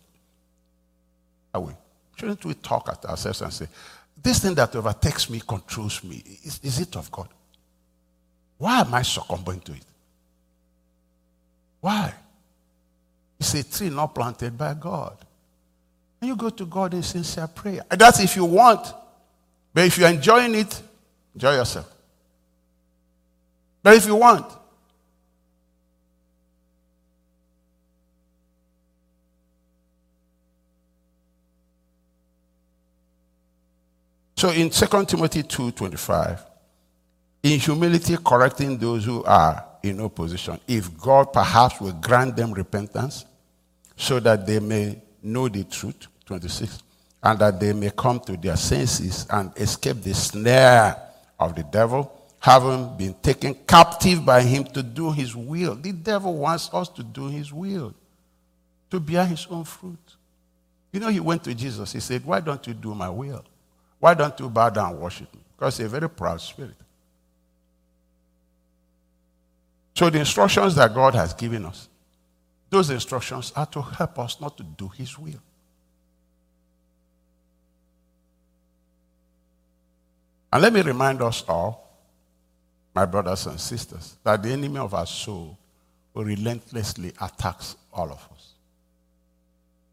Are 1.52 1.60
we? 1.60 1.72
Shouldn't 2.16 2.42
we 2.46 2.54
talk 2.54 2.88
at 2.88 3.04
ourselves 3.04 3.42
and 3.42 3.52
say, 3.52 3.68
this 4.22 4.38
thing 4.38 4.54
that 4.54 4.74
overtakes 4.74 5.28
me 5.28 5.42
controls 5.46 6.02
me? 6.02 6.24
Is, 6.42 6.60
is 6.62 6.80
it 6.80 6.96
of 6.96 7.10
God? 7.10 7.28
Why 8.56 8.80
am 8.80 8.94
I 8.94 9.02
succumbing 9.02 9.60
to 9.60 9.72
it? 9.72 9.84
Why? 11.82 12.14
It's 13.38 13.52
a 13.52 13.62
tree 13.64 13.90
not 13.90 14.14
planted 14.14 14.56
by 14.56 14.72
God. 14.72 15.18
And 16.22 16.28
you 16.28 16.36
go 16.36 16.48
to 16.48 16.64
God 16.64 16.94
in 16.94 17.02
sincere 17.02 17.48
prayer. 17.48 17.82
And 17.90 18.00
that's 18.00 18.20
if 18.20 18.34
you 18.34 18.46
want. 18.46 18.94
But 19.74 19.84
if 19.84 19.98
you're 19.98 20.08
enjoying 20.08 20.54
it, 20.54 20.80
enjoy 21.34 21.52
yourself. 21.52 21.97
If 23.94 24.06
you 24.06 24.16
want, 24.16 24.58
So 34.38 34.50
in 34.50 34.70
2 34.70 35.04
Timothy 35.08 35.42
2:25, 35.42 36.38
in 37.42 37.58
humility 37.58 38.16
correcting 38.24 38.78
those 38.78 39.04
who 39.04 39.24
are 39.24 39.64
in 39.82 40.00
opposition, 40.00 40.60
if 40.68 40.96
God 40.96 41.32
perhaps 41.32 41.80
will 41.80 41.94
grant 41.94 42.36
them 42.36 42.52
repentance 42.52 43.24
so 43.96 44.20
that 44.20 44.46
they 44.46 44.60
may 44.60 45.02
know 45.24 45.48
the 45.48 45.64
truth, 45.64 46.06
26, 46.26 46.84
and 47.20 47.36
that 47.40 47.58
they 47.58 47.72
may 47.72 47.90
come 47.90 48.20
to 48.20 48.36
their 48.36 48.56
senses 48.56 49.26
and 49.28 49.50
escape 49.56 50.04
the 50.04 50.14
snare 50.14 50.96
of 51.40 51.56
the 51.56 51.64
devil, 51.64 52.17
having 52.40 52.96
been 52.96 53.14
taken 53.14 53.54
captive 53.66 54.24
by 54.24 54.42
him 54.42 54.64
to 54.64 54.82
do 54.82 55.10
his 55.10 55.34
will. 55.34 55.74
The 55.74 55.92
devil 55.92 56.36
wants 56.36 56.70
us 56.72 56.88
to 56.90 57.02
do 57.02 57.28
his 57.28 57.52
will, 57.52 57.94
to 58.90 59.00
bear 59.00 59.24
his 59.24 59.46
own 59.50 59.64
fruit. 59.64 59.98
You 60.92 61.00
know, 61.00 61.08
he 61.08 61.20
went 61.20 61.44
to 61.44 61.54
Jesus, 61.54 61.92
he 61.92 62.00
said, 62.00 62.24
Why 62.24 62.40
don't 62.40 62.66
you 62.66 62.74
do 62.74 62.94
my 62.94 63.10
will? 63.10 63.44
Why 63.98 64.14
don't 64.14 64.38
you 64.38 64.48
bow 64.48 64.70
down 64.70 64.92
and 64.92 65.00
worship 65.00 65.32
me? 65.34 65.40
Because 65.56 65.76
he's 65.76 65.86
a 65.86 65.88
very 65.88 66.08
proud 66.08 66.40
spirit. 66.40 66.76
So 69.94 70.08
the 70.08 70.20
instructions 70.20 70.76
that 70.76 70.94
God 70.94 71.14
has 71.16 71.34
given 71.34 71.64
us, 71.64 71.88
those 72.70 72.90
instructions 72.90 73.52
are 73.56 73.66
to 73.66 73.82
help 73.82 74.18
us 74.20 74.40
not 74.40 74.56
to 74.58 74.62
do 74.62 74.88
his 74.88 75.18
will. 75.18 75.40
And 80.52 80.62
let 80.62 80.72
me 80.72 80.80
remind 80.82 81.20
us 81.20 81.44
all, 81.48 81.87
my 82.98 83.06
brothers 83.06 83.46
and 83.46 83.60
sisters, 83.60 84.16
that 84.24 84.42
the 84.42 84.50
enemy 84.50 84.76
of 84.80 84.92
our 84.92 85.06
soul 85.06 85.56
relentlessly 86.14 87.12
attacks 87.20 87.76
all 87.92 88.10
of 88.10 88.28
us. 88.34 88.54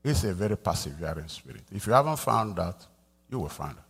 He's 0.03 0.23
a 0.23 0.33
very 0.33 0.57
persevering 0.57 1.27
spirit. 1.27 1.61
If 1.71 1.85
you 1.85 1.93
haven't 1.93 2.17
found 2.17 2.55
that, 2.55 2.75
you 3.29 3.37
will 3.37 3.49
find 3.49 3.73
it. 3.73 3.83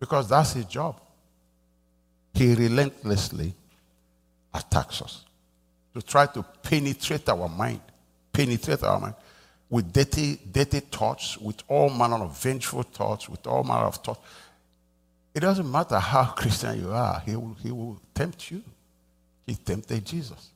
Because 0.00 0.30
that's 0.30 0.54
his 0.54 0.64
job. 0.64 0.98
He 2.32 2.54
relentlessly 2.54 3.52
attacks 4.54 5.02
us 5.02 5.26
to 5.94 6.00
try 6.00 6.24
to 6.24 6.42
penetrate 6.62 7.28
our 7.28 7.50
mind, 7.50 7.82
penetrate 8.32 8.82
our 8.82 8.98
mind 8.98 9.14
with 9.68 9.92
dirty, 9.92 10.38
dirty 10.50 10.80
thoughts, 10.80 11.36
with 11.36 11.62
all 11.68 11.90
manner 11.90 12.16
of 12.16 12.42
vengeful 12.42 12.82
thoughts, 12.82 13.28
with 13.28 13.46
all 13.46 13.62
manner 13.62 13.84
of 13.84 13.96
thoughts. 13.96 14.20
It 15.34 15.40
doesn't 15.40 15.70
matter 15.70 15.98
how 15.98 16.24
Christian 16.36 16.80
you 16.80 16.92
are, 16.92 17.22
he 17.24 17.36
will, 17.36 17.56
he 17.62 17.70
will 17.70 18.00
tempt 18.14 18.50
you. 18.50 18.62
He 19.46 19.54
tempted 19.54 20.04
Jesus. 20.04 20.50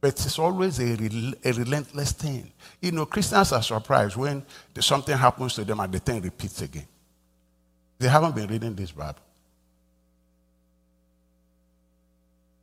But 0.00 0.08
it's 0.08 0.38
always 0.38 0.80
a, 0.80 0.92
a 1.44 1.52
relentless 1.52 2.12
thing. 2.12 2.50
You 2.80 2.92
know, 2.92 3.06
Christians 3.06 3.52
are 3.52 3.62
surprised 3.62 4.16
when 4.16 4.44
something 4.80 5.16
happens 5.16 5.54
to 5.54 5.64
them 5.64 5.78
and 5.80 5.92
the 5.92 5.98
thing 6.00 6.20
repeats 6.20 6.60
again. 6.62 6.86
They 7.98 8.08
haven't 8.08 8.34
been 8.34 8.48
reading 8.48 8.74
this 8.74 8.90
Bible. 8.90 9.20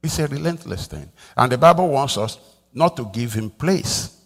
It's 0.03 0.19
a 0.19 0.27
relentless 0.27 0.88
thing. 0.88 1.10
And 1.38 1.51
the 1.51 1.58
Bible 1.58 1.88
wants 1.88 2.17
us 2.17 2.39
not 2.73 2.97
to 2.97 3.05
give 3.05 3.34
him 3.34 3.49
place. 3.49 4.17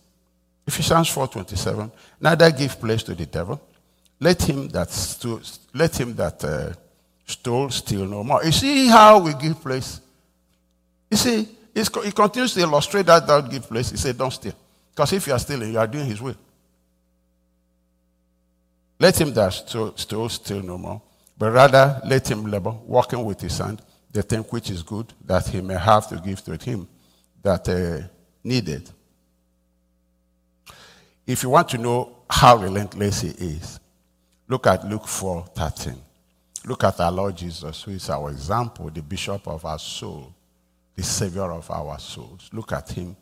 Ephesians 0.66 1.10
4.27, 1.14 1.92
neither 2.22 2.52
give 2.52 2.80
place 2.80 3.04
to 3.04 3.14
the 3.14 3.26
devil. 3.26 3.62
Let 4.24 4.42
him 4.44 4.70
that, 4.70 4.90
let 5.74 6.00
him 6.00 6.16
that 6.16 6.42
uh, 6.46 6.72
stole 7.26 7.70
steal 7.70 8.06
no 8.06 8.24
more. 8.24 8.42
You 8.46 8.54
see 8.54 8.88
how 8.88 9.20
we 9.20 9.34
give 9.34 9.62
place? 9.62 10.00
You 11.12 11.18
see, 11.18 11.50
he 11.76 12.12
continues 12.14 12.54
to 12.54 12.62
illustrate 12.62 13.06
that 13.08 13.28
don't 13.28 13.52
give 13.52 13.68
place. 13.68 13.90
He 13.90 13.98
said, 13.98 14.18
don't 14.18 14.32
steal. 14.32 14.54
Because 14.92 15.12
if 15.12 15.28
you 15.28 15.34
are 15.34 15.40
stealing, 15.40 15.74
you 15.74 15.78
are 15.78 15.88
doing 15.88 16.06
his 16.06 16.22
will. 16.22 16.38
Let 18.98 19.20
him 19.20 19.34
that 19.34 19.52
stole, 19.52 19.92
stole 19.98 20.30
steal 20.30 20.62
no 20.62 20.78
more, 20.78 21.02
but 21.38 21.52
rather 21.52 22.02
let 22.06 22.32
him 22.32 22.46
labor, 22.46 22.72
working 22.86 23.26
with 23.26 23.42
his 23.42 23.58
hand, 23.58 23.82
the 24.10 24.24
thing 24.24 24.44
which 24.44 24.70
is 24.70 24.84
good, 24.84 25.12
that 25.26 25.48
he 25.48 25.60
may 25.60 25.78
have 25.78 26.08
to 26.08 26.16
give 26.16 26.42
to 26.46 26.56
him 26.56 26.88
that 27.42 27.68
uh, 27.68 28.08
needed. 28.42 28.90
If 31.28 31.44
you 31.44 31.50
want 31.50 31.68
to 31.70 31.78
know 31.78 32.20
how 32.30 32.56
relentless 32.56 33.20
he 33.20 33.30
is, 33.30 33.82
look 34.54 34.68
at 34.68 34.88
Luke 34.88 35.08
4 35.08 35.46
13. 35.56 35.96
Look 36.66 36.84
at 36.84 37.00
our 37.00 37.12
Lord 37.12 37.36
Jesus, 37.36 37.82
who 37.82 37.92
is 37.92 38.08
our 38.12 38.30
example, 38.30 38.88
the 38.92 39.02
bishop 39.02 39.48
of 39.48 39.66
our 39.66 39.80
soul, 39.80 40.32
the 40.96 41.02
savior 41.02 41.52
of 41.52 41.70
our 41.72 41.98
souls. 41.98 42.52
Look 42.54 42.72
at 42.72 42.92
him. 42.92 43.16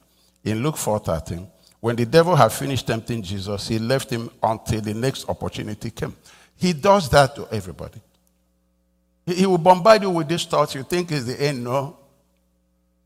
In 0.44 0.62
Luke 0.62 0.76
4 0.76 1.00
13, 1.00 1.48
when 1.80 1.96
the 1.96 2.06
devil 2.06 2.36
had 2.36 2.52
finished 2.52 2.86
tempting 2.86 3.22
Jesus, 3.22 3.70
he 3.70 3.80
left 3.80 4.10
him 4.10 4.30
until 4.44 4.82
the 4.82 4.94
next 4.94 5.30
opportunity 5.30 5.90
came. 5.90 6.14
He 6.58 6.74
does 6.74 7.08
that 7.10 7.34
to 7.36 7.48
everybody. 7.50 8.02
He 9.26 9.46
will 9.46 9.58
bombard 9.58 10.02
you 10.02 10.10
with 10.10 10.28
these 10.28 10.44
thoughts. 10.44 10.76
You 10.76 10.84
think 10.84 11.14
is 11.14 11.26
the 11.26 11.42
end. 11.42 11.64
No. 11.64 11.98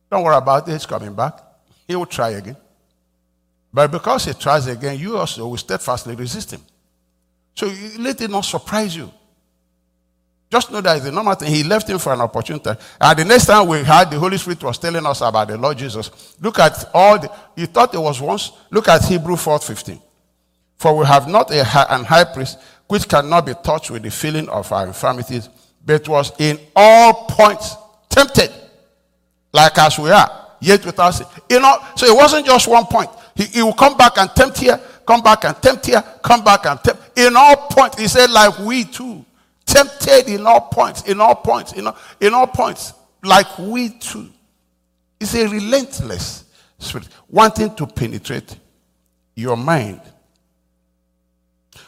Don't 0.10 0.24
worry 0.24 0.36
about 0.36 0.68
it. 0.68 0.74
It's 0.74 0.88
coming 0.88 1.14
back. 1.14 1.40
He 1.88 1.96
will 1.96 2.08
try 2.08 2.30
again. 2.32 2.58
But 3.72 3.92
because 3.92 4.26
he 4.26 4.34
tries 4.34 4.66
again, 4.66 4.98
you 4.98 5.16
also 5.16 5.48
will 5.48 5.58
steadfastly 5.58 6.16
resist 6.16 6.54
him. 6.54 6.62
So 7.56 7.72
let 8.00 8.20
it 8.22 8.30
not 8.30 8.46
surprise 8.46 8.96
you. 8.96 9.12
Just 10.52 10.72
know 10.72 10.82
that 10.82 11.04
a 11.04 11.12
normal 11.12 11.36
thing. 11.36 11.54
He 11.54 11.64
left 11.64 11.90
him 11.90 11.98
for 11.98 12.14
an 12.14 12.22
opportunity. 12.22 12.70
And 13.02 13.20
the 13.20 13.26
next 13.26 13.48
time 13.48 13.68
we 13.68 13.84
had 13.84 14.12
the 14.12 14.20
Holy 14.20 14.38
Spirit 14.38 14.64
was 14.64 14.78
telling 14.78 15.06
us 15.06 15.22
about 15.22 15.48
the 15.48 15.58
Lord 15.58 15.78
Jesus. 15.78 16.36
Look 16.40 16.60
at 16.60 16.90
all 16.94 17.20
the, 17.20 17.32
you 17.56 17.66
thought 17.66 17.94
it 17.94 18.00
was 18.00 18.22
once. 18.22 18.52
Look 18.70 18.88
at 18.88 19.04
Hebrew 19.06 19.36
4.15. 19.36 20.00
For 20.78 20.96
we 20.96 21.06
have 21.06 21.28
not 21.28 21.52
a 21.52 21.64
high, 21.64 21.88
an 21.90 22.04
high 22.04 22.26
priest 22.26 22.60
which 22.88 23.08
cannot 23.08 23.46
be 23.46 23.54
touched 23.64 23.90
with 23.90 24.04
the 24.04 24.12
feeling 24.12 24.48
of 24.50 24.72
our 24.72 24.88
infirmities, 24.88 25.50
but 25.84 26.08
was 26.08 26.32
in 26.40 26.60
all 26.76 27.26
points 27.28 27.76
tempted, 28.10 28.52
like 29.52 29.78
as 29.78 29.98
we 29.98 30.12
are, 30.12 30.48
yet 30.62 30.86
without 30.86 31.12
sin. 31.12 31.26
You 31.50 31.60
know, 31.60 31.78
so 31.96 32.06
it 32.06 32.16
wasn't 32.16 32.46
just 32.46 32.68
one 32.68 32.86
point. 32.86 33.10
He, 33.36 33.46
he 33.46 33.62
will 33.64 33.74
come 33.74 33.98
back 33.98 34.18
and 34.18 34.30
tempt 34.30 34.60
here, 34.60 34.80
come 35.06 35.22
back 35.22 35.44
and 35.46 35.56
tempt 35.62 35.86
here, 35.86 36.04
come 36.24 36.44
back 36.44 36.66
and 36.66 36.80
tempt. 36.84 36.95
In 37.16 37.36
all 37.36 37.56
points, 37.68 38.00
he 38.00 38.08
said, 38.08 38.30
like 38.30 38.58
we 38.60 38.84
too 38.84 39.26
tempted 39.66 40.28
in 40.28 40.46
all 40.46 40.62
points, 40.62 41.04
in 41.04 41.20
all 41.20 41.36
points, 41.36 41.74
in 41.74 41.88
all, 41.88 41.98
in 42.20 42.34
all 42.34 42.48
points, 42.48 42.94
like 43.24 43.58
we 43.58 43.90
too. 43.90 44.30
It's 45.20 45.34
a 45.36 45.48
relentless 45.48 46.46
spirit, 46.78 47.08
wanting 47.30 47.74
to 47.76 47.88
penetrate 47.88 48.58
your 49.36 49.58
mind. 49.58 50.02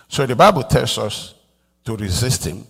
So 0.07 0.25
the 0.25 0.35
Bible 0.35 0.63
tells 0.63 0.97
us 0.97 1.35
to 1.85 1.95
resist 1.95 2.45
him. 2.45 2.65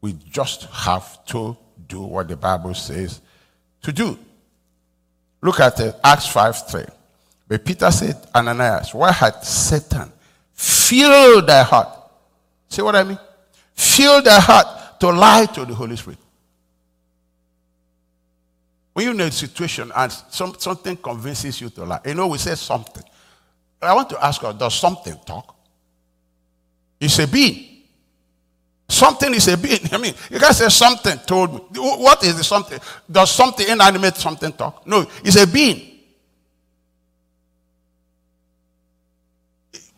We 0.00 0.14
just 0.30 0.64
have 0.64 1.24
to 1.26 1.56
do 1.86 2.02
what 2.02 2.28
the 2.28 2.36
Bible 2.36 2.74
says 2.74 3.20
to 3.82 3.92
do. 3.92 4.18
Look 5.42 5.60
at 5.60 5.80
uh, 5.80 5.92
Acts 6.04 6.26
5 6.28 6.70
3. 6.70 6.84
But 7.48 7.64
Peter 7.64 7.90
said, 7.90 8.16
Ananias, 8.34 8.94
why 8.94 9.10
had 9.12 9.42
Satan 9.42 10.12
filled 10.60 11.46
thy 11.46 11.62
heart? 11.62 11.88
See 12.68 12.82
what 12.82 12.96
I 12.96 13.04
mean? 13.04 13.18
fill 13.80 14.20
their 14.22 14.40
heart 14.40 15.00
to 15.00 15.10
lie 15.10 15.46
to 15.46 15.64
the 15.64 15.74
Holy 15.74 15.96
Spirit. 15.96 16.18
When 18.92 19.04
you're 19.04 19.14
in 19.14 19.20
a 19.22 19.30
situation 19.30 19.90
and 19.94 20.12
some, 20.12 20.54
something 20.58 20.96
convinces 20.96 21.60
you 21.60 21.70
to 21.70 21.84
lie, 21.84 22.00
you 22.04 22.14
know, 22.14 22.26
we 22.26 22.38
say 22.38 22.54
something. 22.54 23.02
I 23.80 23.94
want 23.94 24.10
to 24.10 24.22
ask 24.22 24.42
you, 24.42 24.52
does 24.52 24.74
something 24.74 25.16
talk? 25.24 25.56
It's 27.00 27.18
a 27.18 27.26
being. 27.26 27.84
Something 28.88 29.32
is 29.32 29.48
a 29.48 29.56
being. 29.56 29.78
I 29.92 29.96
mean, 29.96 30.12
you 30.28 30.38
guys 30.38 30.58
say 30.58 30.68
something 30.68 31.16
told 31.20 31.54
me. 31.54 31.80
What 31.80 32.22
is 32.24 32.36
the 32.36 32.44
something? 32.44 32.78
Does 33.10 33.30
something 33.30 33.66
inanimate 33.66 34.16
something 34.16 34.52
talk? 34.52 34.86
No, 34.86 35.06
it's 35.24 35.36
a 35.36 35.46
being. 35.46 35.89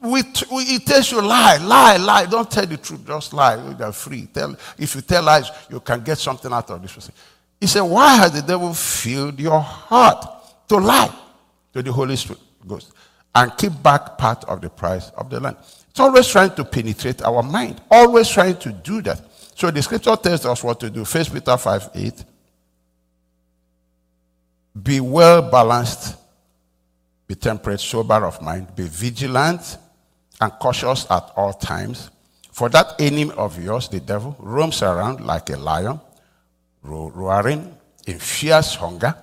We, 0.02 0.22
we, 0.50 0.62
it 0.64 0.84
tells 0.84 1.12
you 1.12 1.22
lie, 1.22 1.58
lie, 1.58 1.96
lie. 1.96 2.26
Don't 2.26 2.50
tell 2.50 2.66
the 2.66 2.76
truth, 2.76 3.06
just 3.06 3.32
lie. 3.32 3.76
You're 3.78 3.92
free. 3.92 4.26
Tell, 4.26 4.56
if 4.76 4.96
you 4.96 5.00
tell 5.00 5.22
lies, 5.22 5.48
you 5.70 5.78
can 5.78 6.02
get 6.02 6.18
something 6.18 6.52
out 6.52 6.68
of 6.70 6.82
this 6.82 6.92
person. 6.92 7.14
He 7.60 7.68
said, 7.68 7.82
Why 7.82 8.16
has 8.16 8.32
the 8.32 8.42
devil 8.42 8.74
filled 8.74 9.38
your 9.38 9.60
heart 9.60 10.26
to 10.68 10.76
lie 10.78 11.14
to 11.72 11.82
the 11.82 11.92
Holy 11.92 12.16
Spirit 12.16 12.40
Ghost 12.66 12.92
and 13.32 13.56
keep 13.56 13.80
back 13.80 14.18
part 14.18 14.42
of 14.44 14.60
the 14.60 14.70
price 14.70 15.10
of 15.10 15.30
the 15.30 15.38
land? 15.38 15.56
It's 15.88 16.00
always 16.00 16.26
trying 16.26 16.54
to 16.56 16.64
penetrate 16.64 17.22
our 17.22 17.42
mind, 17.42 17.80
always 17.88 18.28
trying 18.28 18.56
to 18.56 18.72
do 18.72 19.02
that. 19.02 19.20
So 19.54 19.70
the 19.70 19.82
scripture 19.82 20.16
tells 20.16 20.44
us 20.44 20.64
what 20.64 20.80
to 20.80 20.90
do. 20.90 21.04
First 21.04 21.32
Peter 21.32 21.56
5 21.56 21.90
8. 21.94 22.24
Be 24.82 24.98
well 24.98 25.48
balanced, 25.48 26.16
be 27.28 27.36
temperate, 27.36 27.78
sober 27.78 28.26
of 28.26 28.42
mind, 28.42 28.74
be 28.74 28.88
vigilant 28.88 29.78
and 30.42 30.52
cautious 30.60 31.06
at 31.10 31.32
all 31.36 31.54
times. 31.54 32.10
For 32.50 32.68
that 32.68 33.00
enemy 33.00 33.32
of 33.36 33.62
yours, 33.62 33.88
the 33.88 34.00
devil, 34.00 34.36
roams 34.38 34.82
around 34.82 35.24
like 35.24 35.48
a 35.48 35.56
lion, 35.56 36.00
roaring 36.82 37.74
in 38.06 38.18
fierce 38.18 38.74
hunger, 38.74 39.14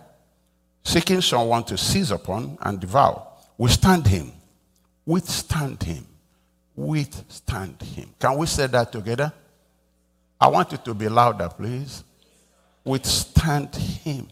seeking 0.84 1.22
someone 1.22 1.64
to 1.66 1.78
seize 1.78 2.10
upon 2.10 2.58
and 2.62 2.80
devour. 2.80 3.28
Withstand 3.58 4.08
him. 4.08 4.32
Withstand 5.06 5.84
him 5.84 6.08
withstand 6.80 7.82
him. 7.82 8.10
Can 8.20 8.38
we 8.38 8.46
say 8.46 8.68
that 8.68 8.92
together? 8.92 9.34
I 10.40 10.48
want 10.48 10.72
you 10.72 10.78
to 10.78 10.94
be 10.94 11.10
louder, 11.10 11.50
please. 11.50 12.04
Withstand 12.84 13.76
him. 13.76 14.28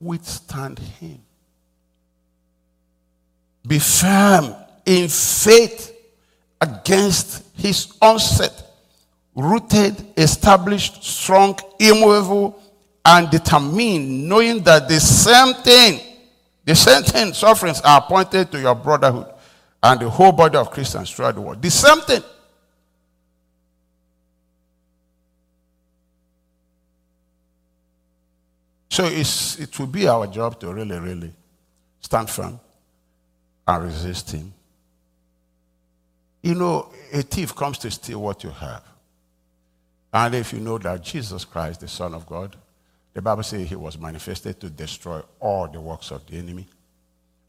Withstand 0.00 0.78
him. 0.78 1.20
Be 3.66 3.78
firm 3.78 4.54
in 4.84 5.08
faith 5.08 5.96
against 6.60 7.44
his 7.56 7.92
onset. 8.00 8.70
Rooted, 9.34 10.04
established, 10.16 11.02
strong, 11.02 11.58
immovable, 11.78 12.60
and 13.04 13.30
determined, 13.30 14.28
knowing 14.28 14.62
that 14.62 14.88
the 14.88 15.00
same 15.00 15.54
thing, 15.54 16.00
the 16.64 16.74
same 16.74 17.02
thing, 17.02 17.32
sufferings 17.32 17.80
are 17.80 17.98
appointed 17.98 18.52
to 18.52 18.60
your 18.60 18.74
brotherhood 18.74 19.26
and 19.82 20.00
the 20.00 20.08
whole 20.08 20.32
body 20.32 20.56
of 20.56 20.70
Christians 20.70 21.10
throughout 21.10 21.34
the 21.34 21.40
world. 21.40 21.60
The 21.60 21.70
same 21.70 22.00
thing. 22.02 22.22
So 28.88 29.06
it's, 29.06 29.58
it 29.58 29.76
will 29.78 29.86
be 29.86 30.06
our 30.06 30.26
job 30.26 30.60
to 30.60 30.72
really, 30.72 30.98
really 30.98 31.32
stand 32.00 32.28
firm 32.28 32.60
and 33.66 33.84
resist 33.84 34.32
him. 34.32 34.52
You 36.42 36.56
know, 36.56 36.92
a 37.12 37.22
thief 37.22 37.54
comes 37.54 37.78
to 37.78 37.90
steal 37.90 38.20
what 38.20 38.42
you 38.42 38.50
have. 38.50 38.82
And 40.12 40.34
if 40.34 40.52
you 40.52 40.60
know 40.60 40.76
that 40.78 41.02
Jesus 41.02 41.44
Christ, 41.44 41.80
the 41.80 41.88
Son 41.88 42.14
of 42.14 42.26
God, 42.26 42.56
the 43.14 43.22
Bible 43.22 43.42
says 43.42 43.68
he 43.68 43.76
was 43.76 43.98
manifested 43.98 44.60
to 44.60 44.68
destroy 44.68 45.22
all 45.38 45.68
the 45.68 45.80
works 45.80 46.10
of 46.10 46.26
the 46.26 46.36
enemy. 46.36 46.66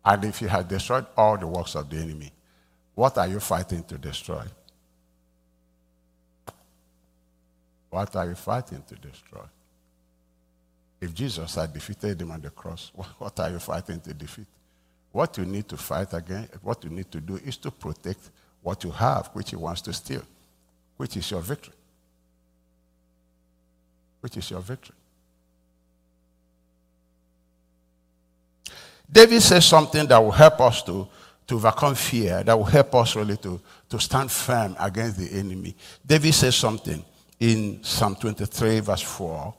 And 0.05 0.25
if 0.25 0.41
you 0.41 0.47
have 0.47 0.67
destroyed 0.67 1.05
all 1.17 1.37
the 1.37 1.47
works 1.47 1.75
of 1.75 1.89
the 1.89 1.97
enemy, 1.97 2.31
what 2.93 3.17
are 3.17 3.27
you 3.27 3.39
fighting 3.39 3.83
to 3.85 3.97
destroy? 3.97 4.43
What 7.89 8.15
are 8.15 8.27
you 8.27 8.35
fighting 8.35 8.83
to 8.87 8.95
destroy? 8.95 9.45
If 10.99 11.13
Jesus 11.13 11.55
had 11.55 11.73
defeated 11.73 12.21
him 12.21 12.31
on 12.31 12.41
the 12.41 12.49
cross, 12.49 12.91
what 13.17 13.39
are 13.39 13.49
you 13.49 13.59
fighting 13.59 13.99
to 14.01 14.13
defeat? 14.13 14.47
What 15.11 15.37
you 15.37 15.45
need 15.45 15.67
to 15.69 15.77
fight 15.77 16.13
again, 16.13 16.49
what 16.61 16.83
you 16.83 16.89
need 16.89 17.11
to 17.11 17.21
do 17.21 17.35
is 17.35 17.57
to 17.57 17.71
protect 17.71 18.31
what 18.63 18.83
you 18.83 18.91
have, 18.91 19.27
which 19.33 19.51
he 19.51 19.55
wants 19.55 19.81
to 19.81 19.93
steal, 19.93 20.23
which 20.97 21.15
is 21.17 21.29
your 21.29 21.41
victory. 21.41 21.73
Which 24.21 24.37
is 24.37 24.49
your 24.49 24.61
victory. 24.61 24.95
David 29.11 29.41
says 29.41 29.65
something 29.65 30.07
that 30.07 30.17
will 30.17 30.31
help 30.31 30.59
us 30.61 30.81
to, 30.83 31.07
to 31.45 31.55
overcome 31.55 31.93
fear, 31.93 32.41
that 32.43 32.57
will 32.57 32.63
help 32.65 32.95
us 32.95 33.15
really 33.15 33.37
to, 33.37 33.59
to 33.89 33.99
stand 33.99 34.31
firm 34.31 34.75
against 34.79 35.17
the 35.19 35.37
enemy. 35.37 35.75
David 36.05 36.33
says 36.33 36.55
something 36.55 37.03
in 37.39 37.83
Psalm 37.83 38.15
23, 38.15 38.79
verse 38.79 39.01
4. 39.01 39.53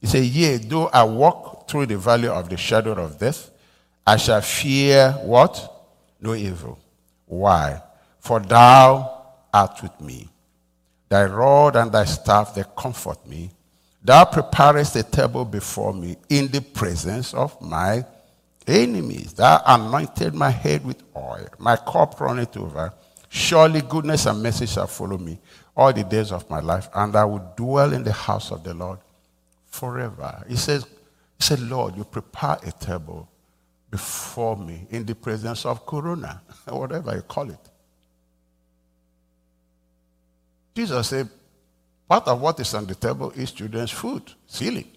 He 0.00 0.06
said, 0.06 0.24
Yea, 0.24 0.56
though 0.56 0.88
I 0.88 1.04
walk 1.04 1.68
through 1.68 1.86
the 1.86 1.96
valley 1.96 2.28
of 2.28 2.48
the 2.48 2.56
shadow 2.56 2.92
of 2.92 3.18
death, 3.18 3.50
I 4.06 4.16
shall 4.16 4.40
fear 4.40 5.12
what? 5.22 5.86
No 6.20 6.34
evil. 6.34 6.78
Why? 7.26 7.80
For 8.30 8.38
thou 8.38 9.24
art 9.52 9.82
with 9.82 10.00
me. 10.00 10.28
Thy 11.08 11.24
rod 11.24 11.74
and 11.74 11.90
thy 11.90 12.04
staff, 12.04 12.54
they 12.54 12.62
comfort 12.78 13.26
me. 13.26 13.50
Thou 14.04 14.24
preparest 14.24 14.94
a 14.94 15.02
table 15.02 15.44
before 15.44 15.92
me 15.92 16.16
in 16.28 16.46
the 16.46 16.60
presence 16.60 17.34
of 17.34 17.60
my 17.60 18.04
enemies. 18.68 19.32
Thou 19.32 19.60
anointed 19.66 20.32
my 20.32 20.50
head 20.50 20.84
with 20.84 21.02
oil, 21.16 21.48
my 21.58 21.74
cup 21.74 22.20
runneth 22.20 22.56
over. 22.56 22.92
Surely 23.28 23.80
goodness 23.80 24.26
and 24.26 24.40
mercy 24.40 24.66
shall 24.66 24.86
follow 24.86 25.18
me 25.18 25.36
all 25.76 25.92
the 25.92 26.04
days 26.04 26.30
of 26.30 26.48
my 26.48 26.60
life, 26.60 26.88
and 26.94 27.16
I 27.16 27.24
will 27.24 27.52
dwell 27.56 27.92
in 27.92 28.04
the 28.04 28.12
house 28.12 28.52
of 28.52 28.62
the 28.62 28.74
Lord 28.74 29.00
forever. 29.66 30.44
He 30.48 30.54
says, 30.54 30.84
he 30.84 31.42
said, 31.42 31.58
Lord, 31.58 31.96
you 31.96 32.04
prepare 32.04 32.58
a 32.64 32.70
table 32.70 33.28
before 33.90 34.56
me 34.56 34.86
in 34.90 35.04
the 35.04 35.16
presence 35.16 35.66
of 35.66 35.84
Corona, 35.84 36.40
whatever 36.68 37.16
you 37.16 37.22
call 37.22 37.50
it. 37.50 37.69
Jesus 40.74 41.08
said, 41.08 41.28
part 42.08 42.26
of 42.28 42.40
what 42.40 42.58
is 42.60 42.72
on 42.74 42.86
the 42.86 42.94
table 42.94 43.30
is 43.32 43.52
children's 43.52 43.90
food, 43.90 44.22
healing. 44.46 44.90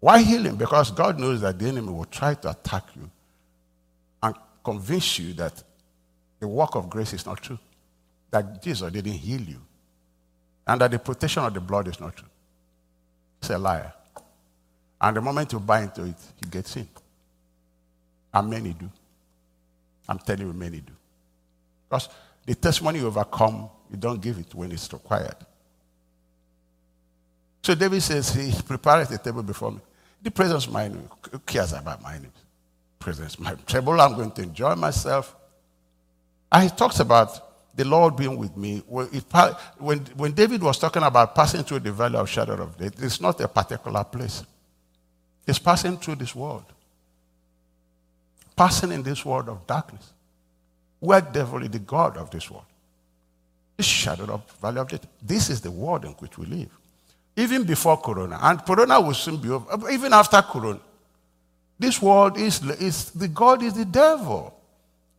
Why 0.00 0.20
healing? 0.22 0.56
Because 0.56 0.90
God 0.90 1.18
knows 1.18 1.40
that 1.42 1.58
the 1.58 1.66
enemy 1.68 1.92
will 1.92 2.06
try 2.06 2.34
to 2.34 2.50
attack 2.50 2.84
you 2.96 3.08
and 4.22 4.34
convince 4.64 5.18
you 5.18 5.32
that 5.34 5.62
the 6.40 6.48
work 6.48 6.74
of 6.74 6.90
grace 6.90 7.12
is 7.12 7.24
not 7.24 7.40
true, 7.40 7.58
that 8.30 8.60
Jesus 8.62 8.90
didn't 8.90 9.12
heal 9.12 9.40
you, 9.40 9.60
and 10.66 10.80
that 10.80 10.90
the 10.90 10.98
protection 10.98 11.44
of 11.44 11.54
the 11.54 11.60
blood 11.60 11.86
is 11.86 12.00
not 12.00 12.16
true. 12.16 12.28
He's 13.40 13.50
a 13.50 13.58
liar. 13.58 13.92
And 15.00 15.16
the 15.16 15.20
moment 15.20 15.52
you 15.52 15.60
buy 15.60 15.82
into 15.82 16.04
it, 16.04 16.14
he 16.42 16.50
gets 16.50 16.76
in. 16.76 16.88
And 18.34 18.48
many 18.48 18.72
do. 18.72 18.88
I'm 20.08 20.18
telling 20.18 20.46
you, 20.46 20.52
many 20.52 20.78
do. 20.78 20.92
Because 21.88 22.08
the 22.44 22.54
testimony 22.54 23.00
you 23.00 23.06
overcome, 23.06 23.68
you 23.90 23.96
don't 23.96 24.20
give 24.20 24.38
it 24.38 24.54
when 24.54 24.72
it's 24.72 24.92
required. 24.92 25.36
So 27.62 27.74
David 27.74 28.02
says, 28.02 28.34
He 28.34 28.52
prepared 28.62 29.08
the 29.08 29.18
table 29.18 29.42
before 29.42 29.72
me 29.72 29.80
the 30.22 30.30
presence 30.30 30.66
of 30.66 30.72
my 30.72 30.84
enemy. 30.84 31.04
Who 31.30 31.38
cares 31.40 31.72
about 31.72 32.02
my 32.02 32.14
enemy? 32.14 32.30
Presence, 32.98 33.38
my 33.38 33.54
trouble. 33.66 34.00
I'm 34.00 34.14
going 34.14 34.30
to 34.32 34.42
enjoy 34.42 34.74
myself. 34.76 35.34
And 36.50 36.64
he 36.64 36.76
talks 36.76 37.00
about 37.00 37.74
the 37.74 37.84
Lord 37.84 38.16
being 38.16 38.36
with 38.36 38.56
me. 38.56 38.82
When, 38.86 39.98
when 40.16 40.32
David 40.32 40.62
was 40.62 40.78
talking 40.78 41.02
about 41.02 41.34
passing 41.34 41.64
through 41.64 41.80
the 41.80 41.92
valley 41.92 42.16
of 42.16 42.28
shadow 42.28 42.62
of 42.62 42.78
death, 42.78 43.02
it's 43.02 43.20
not 43.20 43.40
a 43.40 43.48
particular 43.48 44.04
place. 44.04 44.44
It's 45.46 45.58
passing 45.58 45.96
through 45.96 46.16
this 46.16 46.34
world. 46.34 46.64
Passing 48.54 48.92
in 48.92 49.02
this 49.02 49.24
world 49.24 49.48
of 49.48 49.66
darkness. 49.66 50.12
Where 51.02 51.20
devil 51.20 51.60
is 51.64 51.70
the 51.70 51.80
God 51.80 52.16
of 52.16 52.30
this 52.30 52.48
world. 52.48 52.64
The 53.76 53.82
shadow 53.82 54.34
of 54.34 54.48
valley 54.60 54.78
of 54.78 54.88
death. 54.88 55.04
This 55.20 55.50
is 55.50 55.60
the 55.60 55.70
world 55.72 56.04
in 56.04 56.12
which 56.12 56.38
we 56.38 56.46
live. 56.46 56.70
Even 57.36 57.64
before 57.64 57.96
Corona. 57.96 58.38
And 58.40 58.64
Corona 58.64 59.00
will 59.00 59.12
soon 59.12 59.38
be 59.38 59.50
over. 59.50 59.90
Even 59.90 60.12
after 60.12 60.40
Corona. 60.42 60.78
This 61.76 62.00
world 62.00 62.38
is, 62.38 62.62
is 62.80 63.10
the 63.10 63.26
God 63.26 63.64
is 63.64 63.74
the 63.74 63.84
devil. 63.84 64.56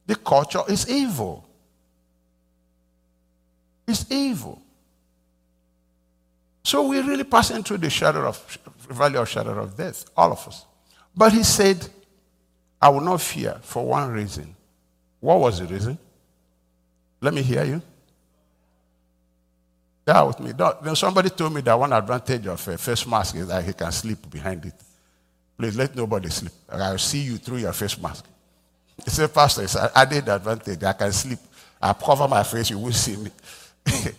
The 0.07 0.15
culture 0.15 0.61
is 0.69 0.89
evil. 0.89 1.45
It's 3.85 4.09
evil. 4.09 4.61
So 6.63 6.87
we're 6.87 7.03
really 7.03 7.25
passing 7.25 7.61
through 7.61 7.79
the 7.79 7.89
shadow 7.89 8.25
of 8.25 8.57
valley 8.89 9.17
of 9.17 9.27
shadow 9.27 9.61
of 9.61 9.75
death, 9.75 10.05
all 10.15 10.31
of 10.31 10.47
us. 10.47 10.65
But 11.13 11.33
he 11.33 11.43
said, 11.43 11.85
I 12.81 12.87
will 12.87 13.01
not 13.01 13.19
fear 13.19 13.59
for 13.61 13.85
one 13.85 14.11
reason. 14.11 14.55
What 15.23 15.39
was 15.39 15.57
the 15.57 15.65
reason? 15.65 15.97
Let 17.21 17.33
me 17.33 17.41
hear 17.41 17.63
you. 17.63 17.81
Yeah, 20.05 20.23
with 20.23 20.37
me. 20.41 20.51
Then 20.51 20.97
somebody 20.97 21.29
told 21.29 21.53
me 21.53 21.61
that 21.61 21.79
one 21.79 21.93
advantage 21.93 22.45
of 22.47 22.67
a 22.67 22.77
face 22.77 23.07
mask 23.07 23.37
is 23.37 23.47
that 23.47 23.63
he 23.63 23.71
can 23.71 23.89
sleep 23.93 24.29
behind 24.29 24.65
it. 24.65 24.73
Please 25.57 25.77
let 25.77 25.95
nobody 25.95 26.29
sleep. 26.29 26.51
I'll 26.67 26.97
see 26.97 27.19
you 27.19 27.37
through 27.37 27.59
your 27.59 27.71
face 27.71 27.97
mask. 27.99 28.25
He 29.01 29.09
said, 29.11 29.33
Pastor, 29.33 29.63
it's 29.63 29.75
an 29.75 29.87
added 29.95 30.27
advantage. 30.27 30.83
I 30.83 30.91
can 30.91 31.13
sleep. 31.13 31.39
I 31.81 31.93
cover 31.93 32.27
my 32.27 32.43
face, 32.43 32.71
you 32.71 32.79
will 32.79 32.91
see 32.91 33.15
me. 33.15 33.31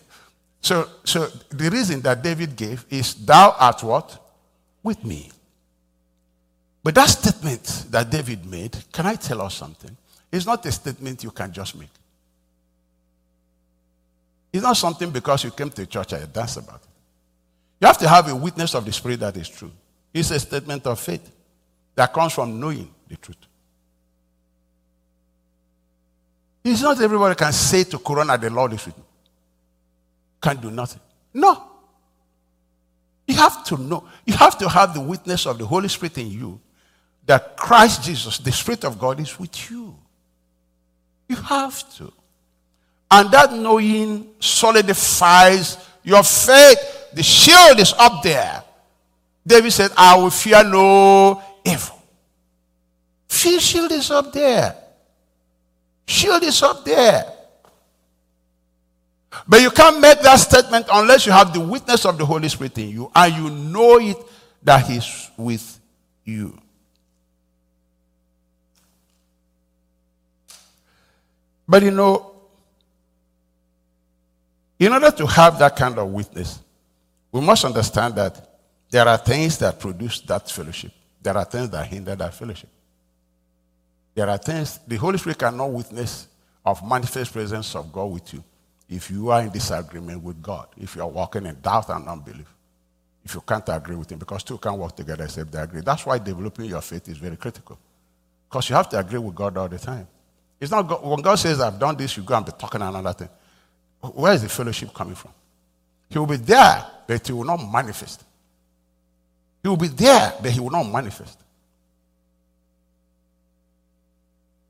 so, 0.62 0.88
so 1.04 1.26
the 1.50 1.68
reason 1.68 2.00
that 2.00 2.22
David 2.22 2.56
gave 2.56 2.82
is, 2.88 3.14
Thou 3.14 3.54
art 3.60 3.82
what? 3.82 4.26
With 4.82 5.04
me. 5.04 5.30
But 6.82 6.94
that 6.94 7.10
statement 7.10 7.88
that 7.90 8.10
David 8.10 8.46
made, 8.46 8.74
can 8.90 9.04
I 9.04 9.16
tell 9.16 9.42
us 9.42 9.54
something? 9.54 9.94
It's 10.34 10.46
not 10.46 10.66
a 10.66 10.72
statement 10.72 11.22
you 11.22 11.30
can 11.30 11.52
just 11.52 11.76
make. 11.76 11.90
It's 14.52 14.64
not 14.64 14.76
something 14.76 15.10
because 15.10 15.44
you 15.44 15.52
came 15.52 15.70
to 15.70 15.86
church 15.86 16.12
and 16.12 16.22
you 16.22 16.26
dance 16.26 16.56
about 16.56 16.82
it. 16.82 16.88
You 17.80 17.86
have 17.86 17.98
to 17.98 18.08
have 18.08 18.28
a 18.28 18.34
witness 18.34 18.74
of 18.74 18.84
the 18.84 18.90
Spirit 18.90 19.20
that 19.20 19.36
is 19.36 19.48
true. 19.48 19.70
It's 20.12 20.32
a 20.32 20.40
statement 20.40 20.88
of 20.88 20.98
faith 20.98 21.30
that 21.94 22.12
comes 22.12 22.32
from 22.32 22.58
knowing 22.58 22.92
the 23.06 23.16
truth. 23.16 23.36
It's 26.64 26.82
not 26.82 27.00
everybody 27.00 27.36
can 27.36 27.52
say 27.52 27.84
to 27.84 27.98
Corona, 27.98 28.36
the 28.36 28.50
Lord 28.50 28.72
is 28.72 28.84
with 28.86 28.98
me. 28.98 29.04
Can't 30.42 30.60
do 30.60 30.72
nothing. 30.72 31.00
No. 31.32 31.62
You 33.28 33.36
have 33.36 33.64
to 33.66 33.76
know. 33.76 34.08
You 34.26 34.34
have 34.34 34.58
to 34.58 34.68
have 34.68 34.94
the 34.94 35.00
witness 35.00 35.46
of 35.46 35.58
the 35.58 35.66
Holy 35.66 35.88
Spirit 35.88 36.18
in 36.18 36.28
you 36.28 36.60
that 37.24 37.56
Christ 37.56 38.02
Jesus, 38.02 38.38
the 38.38 38.50
Spirit 38.50 38.84
of 38.84 38.98
God, 38.98 39.20
is 39.20 39.38
with 39.38 39.70
you. 39.70 39.96
You 41.28 41.36
have 41.36 41.88
to. 41.96 42.12
And 43.10 43.30
that 43.30 43.52
knowing 43.52 44.28
solidifies 44.40 45.78
your 46.02 46.22
faith. 46.22 47.10
The 47.12 47.22
shield 47.22 47.78
is 47.78 47.94
up 47.98 48.22
there. 48.22 48.62
David 49.46 49.72
said, 49.72 49.90
I 49.96 50.16
will 50.16 50.30
fear 50.30 50.64
no 50.64 51.42
evil. 51.64 52.02
Fear 53.28 53.60
shield 53.60 53.92
is 53.92 54.10
up 54.10 54.32
there. 54.32 54.74
Shield 56.06 56.42
is 56.42 56.62
up 56.62 56.84
there. 56.84 57.24
But 59.46 59.60
you 59.60 59.70
can't 59.70 60.00
make 60.00 60.20
that 60.20 60.36
statement 60.36 60.86
unless 60.92 61.26
you 61.26 61.32
have 61.32 61.52
the 61.52 61.60
witness 61.60 62.04
of 62.06 62.16
the 62.18 62.24
Holy 62.24 62.48
Spirit 62.48 62.78
in 62.78 62.88
you 62.90 63.10
and 63.14 63.34
you 63.34 63.50
know 63.50 63.98
it 63.98 64.16
that 64.62 64.86
He's 64.86 65.30
with 65.36 65.78
you. 66.24 66.56
But 71.66 71.82
you 71.82 71.90
know, 71.90 72.32
in 74.78 74.92
order 74.92 75.10
to 75.10 75.26
have 75.26 75.58
that 75.58 75.76
kind 75.76 75.98
of 75.98 76.08
witness, 76.08 76.60
we 77.32 77.40
must 77.40 77.64
understand 77.64 78.14
that 78.16 78.58
there 78.90 79.08
are 79.08 79.18
things 79.18 79.58
that 79.58 79.80
produce 79.80 80.20
that 80.20 80.50
fellowship. 80.50 80.92
There 81.22 81.36
are 81.36 81.44
things 81.44 81.70
that 81.70 81.86
hinder 81.86 82.14
that 82.14 82.34
fellowship. 82.34 82.68
There 84.14 84.28
are 84.28 84.38
things 84.38 84.78
the 84.86 84.96
Holy 84.96 85.18
Spirit 85.18 85.38
cannot 85.38 85.70
witness 85.70 86.28
of 86.64 86.86
manifest 86.86 87.32
presence 87.32 87.74
of 87.74 87.92
God 87.92 88.06
with 88.06 88.32
you 88.34 88.44
if 88.88 89.10
you 89.10 89.30
are 89.30 89.42
in 89.42 89.50
disagreement 89.50 90.22
with 90.22 90.40
God, 90.42 90.68
if 90.76 90.94
you 90.94 91.02
are 91.02 91.08
walking 91.08 91.46
in 91.46 91.56
doubt 91.60 91.88
and 91.88 92.06
unbelief, 92.06 92.46
if 93.24 93.34
you 93.34 93.40
can't 93.40 93.68
agree 93.68 93.96
with 93.96 94.12
Him, 94.12 94.18
because 94.18 94.42
two 94.42 94.58
can't 94.58 94.78
work 94.78 94.94
together 94.94 95.24
except 95.24 95.50
they 95.50 95.60
agree. 95.60 95.80
That's 95.80 96.04
why 96.04 96.18
developing 96.18 96.66
your 96.66 96.82
faith 96.82 97.08
is 97.08 97.18
very 97.18 97.36
critical, 97.36 97.78
because 98.48 98.68
you 98.68 98.76
have 98.76 98.88
to 98.90 98.98
agree 98.98 99.18
with 99.18 99.34
God 99.34 99.56
all 99.56 99.68
the 99.68 99.78
time. 99.78 100.06
It's 100.64 100.72
not 100.72 100.88
God, 100.88 101.04
when 101.04 101.20
God 101.20 101.34
says, 101.34 101.60
"I've 101.60 101.78
done 101.78 101.94
this," 101.94 102.16
you 102.16 102.22
go 102.22 102.34
and 102.34 102.46
be 102.46 102.52
talking 102.52 102.80
another 102.80 103.12
thing. 103.12 103.28
Where 104.00 104.32
is 104.32 104.40
the 104.42 104.48
fellowship 104.48 104.94
coming 104.94 105.14
from? 105.14 105.32
He 106.08 106.18
will 106.18 106.26
be 106.26 106.36
there, 106.36 106.86
but 107.06 107.26
he 107.26 107.32
will 107.34 107.44
not 107.44 107.58
manifest. 107.58 108.24
He 109.62 109.68
will 109.68 109.76
be 109.76 109.88
there, 109.88 110.32
but 110.40 110.50
he 110.50 110.60
will 110.60 110.70
not 110.70 110.84
manifest. 110.84 111.38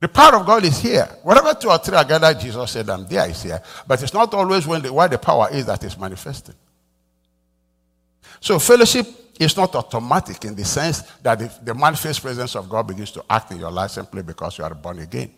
The 0.00 0.08
power 0.08 0.36
of 0.36 0.46
God 0.46 0.64
is 0.64 0.78
here. 0.80 1.08
Whatever 1.22 1.54
two 1.54 1.70
or 1.70 1.78
three 1.78 1.96
are 1.96 2.04
gathered, 2.04 2.40
Jesus 2.40 2.70
said, 2.72 2.90
I'm 2.90 3.06
there, 3.06 3.30
is 3.30 3.42
here. 3.42 3.62
But 3.86 4.02
it's 4.02 4.12
not 4.12 4.34
always 4.34 4.66
when 4.66 4.82
the, 4.82 4.92
where 4.92 5.08
the 5.08 5.18
power 5.18 5.48
is 5.52 5.64
that 5.66 5.82
is 5.84 5.96
manifested. 5.96 6.56
So 8.40 8.58
fellowship 8.58 9.06
is 9.38 9.56
not 9.56 9.74
automatic 9.76 10.44
in 10.44 10.54
the 10.56 10.64
sense 10.64 11.02
that 11.22 11.64
the 11.64 11.74
manifest 11.74 12.20
presence 12.20 12.56
of 12.56 12.68
God 12.68 12.88
begins 12.88 13.12
to 13.12 13.24
act 13.30 13.52
in 13.52 13.58
your 13.58 13.70
life 13.70 13.92
simply 13.92 14.22
because 14.22 14.58
you 14.58 14.64
are 14.64 14.74
born 14.74 14.98
again. 14.98 15.32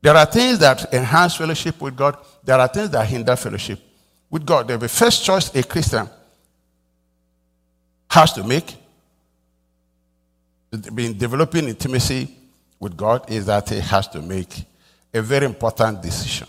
There 0.00 0.16
are 0.16 0.26
things 0.26 0.58
that 0.60 0.92
enhance 0.94 1.34
fellowship 1.34 1.80
with 1.80 1.96
God. 1.96 2.16
There 2.44 2.58
are 2.58 2.68
things 2.68 2.90
that 2.90 3.06
hinder 3.06 3.36
fellowship 3.36 3.80
with 4.30 4.46
God. 4.46 4.68
The 4.68 4.88
first 4.88 5.24
choice 5.24 5.54
a 5.54 5.62
Christian 5.62 6.08
has 8.10 8.32
to 8.34 8.44
make 8.44 8.76
in 10.72 11.16
developing 11.16 11.68
intimacy 11.68 12.36
with 12.78 12.96
God 12.96 13.30
is 13.30 13.46
that 13.46 13.68
he 13.68 13.80
has 13.80 14.06
to 14.08 14.22
make 14.22 14.64
a 15.12 15.22
very 15.22 15.46
important 15.46 16.02
decision. 16.02 16.46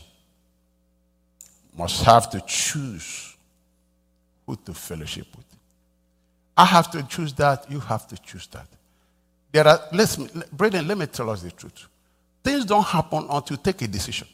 Must 1.75 2.03
have 2.03 2.29
to 2.31 2.41
choose 2.41 3.35
who 4.45 4.55
to 4.57 4.73
fellowship 4.73 5.27
with. 5.35 5.45
I 6.57 6.65
have 6.65 6.91
to 6.91 7.03
choose 7.03 7.31
that, 7.33 7.71
you 7.71 7.79
have 7.79 8.05
to 8.07 8.17
choose 8.17 8.47
that. 8.47 8.67
There 9.51 9.65
are, 9.65 9.79
let's, 9.93 10.17
Braden, 10.51 10.87
let 10.87 10.97
me 10.97 11.05
tell 11.05 11.29
us 11.29 11.41
the 11.41 11.51
truth. 11.51 11.87
Things 12.43 12.65
don't 12.65 12.85
happen 12.85 13.27
until 13.29 13.57
you 13.57 13.63
take 13.63 13.81
a 13.81 13.87
decision. 13.87 14.27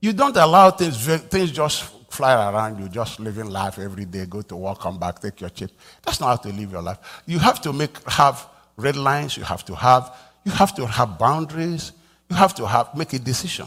You 0.00 0.12
don't 0.12 0.36
allow 0.36 0.70
things, 0.70 1.06
things 1.06 1.50
just 1.50 1.84
fly 2.10 2.50
around 2.50 2.78
you, 2.78 2.88
just 2.88 3.18
living 3.18 3.46
life 3.46 3.78
every 3.78 4.04
day, 4.04 4.26
go 4.26 4.42
to 4.42 4.56
work, 4.56 4.80
come 4.80 4.98
back, 4.98 5.20
take 5.20 5.40
your 5.40 5.50
chip. 5.50 5.70
That's 6.02 6.20
not 6.20 6.26
how 6.28 6.36
to 6.36 6.48
live 6.48 6.72
your 6.72 6.82
life. 6.82 6.98
You 7.26 7.38
have 7.38 7.60
to 7.62 7.72
make, 7.72 7.96
have 8.10 8.46
red 8.76 8.96
lines, 8.96 9.36
you 9.36 9.44
have 9.44 9.64
to 9.64 9.74
have, 9.74 10.14
you 10.44 10.52
have 10.52 10.74
to 10.76 10.86
have 10.86 11.18
boundaries, 11.18 11.92
you 12.28 12.36
have 12.36 12.54
to 12.56 12.66
have, 12.66 12.94
make 12.94 13.12
a 13.14 13.18
decision. 13.18 13.66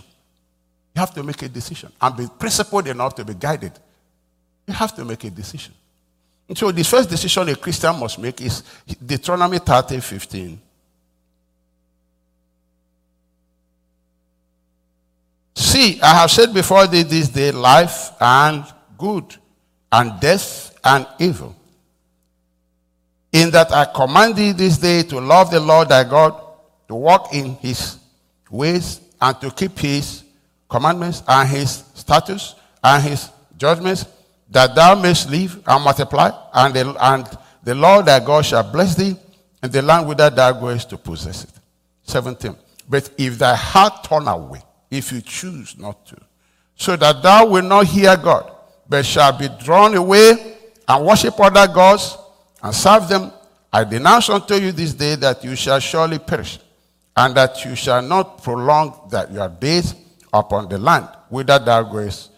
You 0.96 1.00
have 1.00 1.14
to 1.16 1.24
make 1.24 1.42
a 1.42 1.50
decision 1.50 1.92
and 2.02 2.16
be 2.16 2.28
principled 2.40 2.88
enough 2.88 3.16
to 3.16 3.26
be 3.26 3.34
guided. 3.34 3.74
You 4.66 4.74
have 4.74 4.96
to 4.96 5.06
make 5.06 5.24
a 5.24 5.30
decision. 5.30 5.74
And 6.48 6.58
so 6.58 6.72
the 6.72 6.84
first 6.84 7.10
decision 7.10 7.50
a 7.50 7.56
Christian 7.56 8.00
must 8.00 8.20
make 8.20 8.42
is 8.42 8.64
Deuteronomy 9.06 9.60
30, 9.60 10.00
15. 10.00 10.62
See, 15.58 16.00
I 16.02 16.14
have 16.14 16.30
said 16.30 16.54
before 16.54 16.86
thee 16.86 17.02
this 17.02 17.30
day 17.30 17.52
life 17.52 18.12
and 18.22 18.64
good, 18.96 19.36
and 19.92 20.20
death 20.20 20.78
and 20.84 21.08
evil. 21.18 21.56
In 23.32 23.50
that 23.50 23.72
I 23.72 23.86
command 23.86 24.36
thee 24.36 24.52
this 24.52 24.78
day 24.78 25.02
to 25.02 25.20
love 25.20 25.50
the 25.50 25.60
Lord 25.60 25.90
thy 25.90 26.04
God, 26.04 26.40
to 26.88 26.94
walk 26.94 27.34
in 27.34 27.56
his 27.56 27.98
ways, 28.52 29.02
and 29.20 29.42
to 29.42 29.50
keep 29.50 29.80
his 29.80 30.24
commandments 30.70 31.24
and 31.28 31.50
his 31.50 31.84
statutes 31.96 32.54
and 32.84 33.02
his 33.02 33.28
judgments, 33.58 34.06
that 34.52 34.76
thou 34.76 34.94
mayest 34.94 35.28
live 35.32 35.56
and 35.66 35.84
multiply, 35.84 36.30
and 36.54 36.76
the, 36.76 36.96
and 37.02 37.36
the 37.64 37.74
Lord 37.74 38.06
thy 38.06 38.20
God 38.20 38.46
shall 38.46 38.72
bless 38.72 38.94
thee 38.94 39.16
in 39.64 39.72
the 39.72 39.82
land 39.82 40.08
whither 40.08 40.30
thou 40.30 40.52
goest 40.52 40.92
to 40.92 41.00
possess 41.00 41.46
it. 41.46 41.54
17. 42.04 42.56
But 42.88 43.10
if 43.18 43.40
thy 43.40 43.56
heart 43.56 44.04
turn 44.04 44.28
away, 44.28 44.62
if 44.90 45.12
you 45.12 45.22
choose 45.22 45.78
not 45.78 46.06
to, 46.08 46.18
so 46.76 46.96
that 46.96 47.22
thou 47.22 47.48
wilt 47.48 47.66
not 47.66 47.86
hear 47.88 48.16
God, 48.18 48.52
but 48.88 49.06
shall 49.06 49.38
be 49.38 49.50
drawn 49.60 49.96
away 49.96 50.58
and 50.88 51.06
worship 51.06 51.40
other 51.40 51.72
gods 51.72 52.18
and 52.64 52.74
serve 52.74 53.10
them. 53.10 53.32
I 53.72 53.84
denounce 53.84 54.30
unto 54.30 54.56
you 54.56 54.72
this 54.72 54.94
day 54.94 55.16
that 55.16 55.44
you 55.44 55.56
shall 55.56 55.80
surely 55.80 56.20
perish, 56.20 56.60
and 57.16 57.36
that 57.36 57.66
you 57.66 57.76
shall 57.76 58.02
not 58.02 58.44
prolong 58.44 59.08
that 59.12 59.32
your 59.32 59.50
days 59.50 59.94
upon 60.34 60.70
the 60.70 60.78
land 60.78 61.08
whither 61.30 61.60
thou 61.60 61.84
goest 61.84 62.32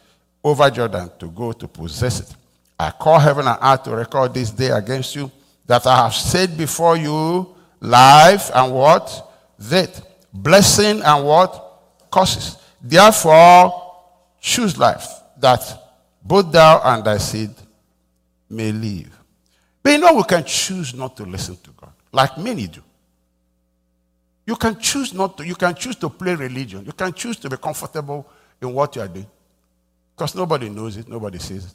over 0.43 0.69
Jordan 0.69 1.11
to 1.19 1.29
go 1.29 1.51
to 1.51 1.67
possess 1.67 2.21
it. 2.21 2.35
I 2.79 2.91
call 2.91 3.19
heaven 3.19 3.47
and 3.47 3.57
earth 3.61 3.83
to 3.83 3.95
record 3.95 4.33
this 4.33 4.51
day 4.51 4.69
against 4.69 5.15
you 5.15 5.29
that 5.65 5.85
I 5.85 6.03
have 6.03 6.13
said 6.13 6.57
before 6.57 6.97
you 6.97 7.55
life 7.79 8.49
and 8.53 8.73
what? 8.73 9.31
Death. 9.69 10.05
Blessing 10.33 11.01
and 11.03 11.25
what? 11.25 11.68
Curses. 12.11 12.57
Therefore, 12.81 13.95
choose 14.39 14.77
life 14.77 15.07
that 15.37 15.61
both 16.23 16.51
thou 16.51 16.81
and 16.83 17.03
thy 17.03 17.17
seed 17.17 17.51
may 18.49 18.71
live. 18.71 19.17
But 19.81 19.91
you 19.91 19.97
know, 19.99 20.13
we 20.13 20.23
can 20.23 20.43
choose 20.43 20.93
not 20.93 21.15
to 21.17 21.23
listen 21.23 21.57
to 21.57 21.71
God, 21.71 21.93
like 22.11 22.37
many 22.37 22.67
do. 22.67 22.81
You 24.49 24.55
can 24.55 24.79
choose 24.79 25.13
not 25.13 25.37
to, 25.37 25.45
you 25.45 25.53
can 25.53 25.75
choose 25.75 25.95
to 25.97 26.09
play 26.09 26.33
religion. 26.33 26.83
You 26.83 26.91
can 26.91 27.13
choose 27.13 27.37
to 27.37 27.49
be 27.49 27.57
comfortable 27.57 28.27
in 28.59 28.73
what 28.73 28.95
you 28.95 29.03
are 29.03 29.07
doing. 29.07 29.27
Because 30.15 30.33
nobody 30.33 30.69
knows 30.69 30.97
it, 30.97 31.07
nobody 31.07 31.37
sees 31.37 31.65
it. 31.65 31.73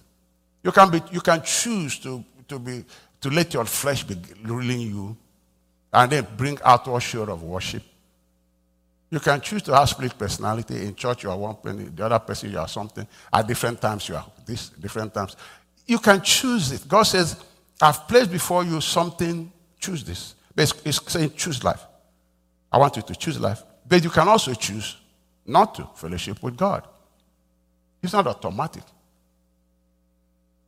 You 0.65 0.73
can, 0.73 0.91
be, 0.91 1.01
you 1.13 1.21
can 1.21 1.41
choose 1.43 2.01
to, 2.01 2.25
to, 2.49 2.59
be, 2.59 2.85
to 3.21 3.31
let 3.31 3.55
your 3.55 3.65
flesh 3.65 4.03
be 4.03 4.17
ruling 4.43 4.81
you 4.81 5.17
and 5.93 6.11
then 6.11 6.27
bring 6.37 6.59
outward 6.65 7.01
show 7.01 7.23
of 7.23 7.45
worship. 7.45 7.83
You 9.15 9.21
can 9.21 9.41
choose 9.41 9.63
to 9.63 9.77
have 9.77 9.89
split 9.89 10.19
personality. 10.19 10.75
In 10.75 10.93
church, 10.97 11.23
you 11.23 11.31
are 11.31 11.39
one 11.39 11.55
person, 11.55 11.95
the 11.95 12.05
other 12.05 12.19
person, 12.19 12.51
you 12.51 12.59
are 12.59 12.67
something. 12.67 13.07
At 13.33 13.47
different 13.47 13.81
times, 13.81 14.09
you 14.09 14.17
are 14.17 14.27
this, 14.45 14.71
different 14.71 15.15
times. 15.15 15.37
You 15.87 16.01
can 16.01 16.21
choose 16.21 16.73
it. 16.73 16.89
God 16.89 17.05
says, 17.05 17.37
I've 17.81 18.09
placed 18.09 18.33
before 18.33 18.65
you 18.65 18.81
something, 18.81 19.53
choose 19.79 20.03
this. 20.03 20.35
But 20.53 20.63
it's, 20.63 20.83
it's 20.85 21.13
saying 21.13 21.31
choose 21.37 21.63
life. 21.63 21.87
I 22.73 22.79
want 22.79 22.97
you 22.97 23.03
to 23.03 23.15
choose 23.15 23.39
life. 23.39 23.63
But 23.89 24.03
you 24.03 24.11
can 24.11 24.27
also 24.27 24.53
choose 24.53 24.97
not 25.47 25.77
to 25.77 25.89
fellowship 25.95 26.43
with 26.43 26.57
God. 26.57 26.85
It's 28.03 28.15
not 28.15 28.27
automatic. 28.27 28.83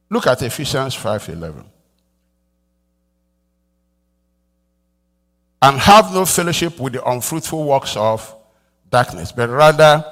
Look 0.08 0.28
at 0.28 0.40
Ephesians 0.40 0.94
5:11. 0.94 1.64
And 5.62 5.80
have 5.80 6.14
no 6.14 6.24
fellowship 6.24 6.78
with 6.78 6.92
the 6.92 7.04
unfruitful 7.04 7.64
works 7.64 7.96
of 7.96 8.35
darkness, 8.90 9.32
but 9.32 9.48
rather 9.48 10.04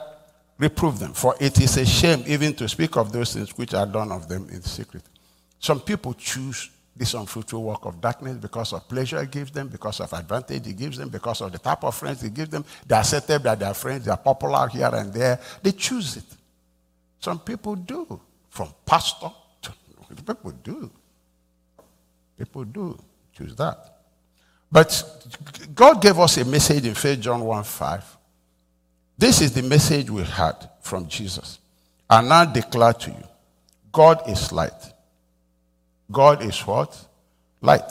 reprove 0.59 0.99
them. 0.99 1.13
For 1.13 1.35
it 1.41 1.61
is 1.61 1.77
a 1.77 1.87
shame 1.87 2.23
even 2.27 2.55
to 2.55 2.69
speak 2.69 2.97
of 2.97 3.13
those 3.13 3.35
things 3.35 3.57
which 3.57 3.75
are 3.75 3.87
done 3.87 4.13
of 4.13 4.29
them 4.29 4.49
in 4.51 4.63
secret. 4.63 5.03
Some 5.59 5.81
people 5.81 6.15
choose 6.15 6.71
this 6.97 7.15
unfruitful 7.15 7.63
work 7.63 7.85
of 7.87 8.01
darkness 8.01 8.37
because 8.37 8.73
of 8.73 8.89
pleasure 8.89 9.21
it 9.21 9.31
gives 9.31 9.51
them, 9.51 9.69
because 9.69 10.01
of 10.01 10.13
advantage 10.13 10.67
it 10.67 10.77
gives 10.77 10.97
them, 10.97 11.09
because 11.09 11.41
of 11.41 11.51
the 11.51 11.59
type 11.59 11.83
of 11.83 11.95
friends 11.95 12.23
it 12.23 12.33
gives 12.33 12.51
them. 12.51 12.65
They 12.87 12.95
are 12.95 13.01
accepted 13.01 13.43
by 13.43 13.57
their 13.57 13.75
friends, 13.75 14.05
they 14.05 14.11
are 14.11 14.17
popular 14.17 14.69
here 14.69 14.91
and 14.93 15.13
there. 15.13 15.41
They 15.63 15.73
choose 15.73 16.17
it. 16.19 16.25
Some 17.19 17.41
people 17.41 17.75
do. 17.75 18.21
From 18.51 18.73
pastor 18.87 19.31
to 19.63 19.73
people 20.25 20.53
do. 20.63 20.91
People 22.39 22.65
do 22.65 22.99
choose 23.33 23.57
that. 23.57 23.95
But 24.71 25.03
God 25.75 26.01
gave 26.01 26.19
us 26.19 26.37
a 26.37 26.45
message 26.45 26.87
in 26.87 26.95
1 26.95 27.21
John 27.21 27.41
1 27.41 27.65
5. 27.65 28.13
This 29.16 29.40
is 29.40 29.53
the 29.53 29.62
message 29.62 30.11
we 30.11 30.22
had 30.22 30.68
from 30.81 31.09
Jesus. 31.09 31.59
And 32.11 32.33
I 32.33 32.53
declare 32.53 32.92
to 32.92 33.11
you 33.11 33.24
God 33.92 34.29
is 34.29 34.53
light. 34.53 34.72
God 36.11 36.42
is 36.42 36.61
what? 36.61 37.07
Light. 37.61 37.90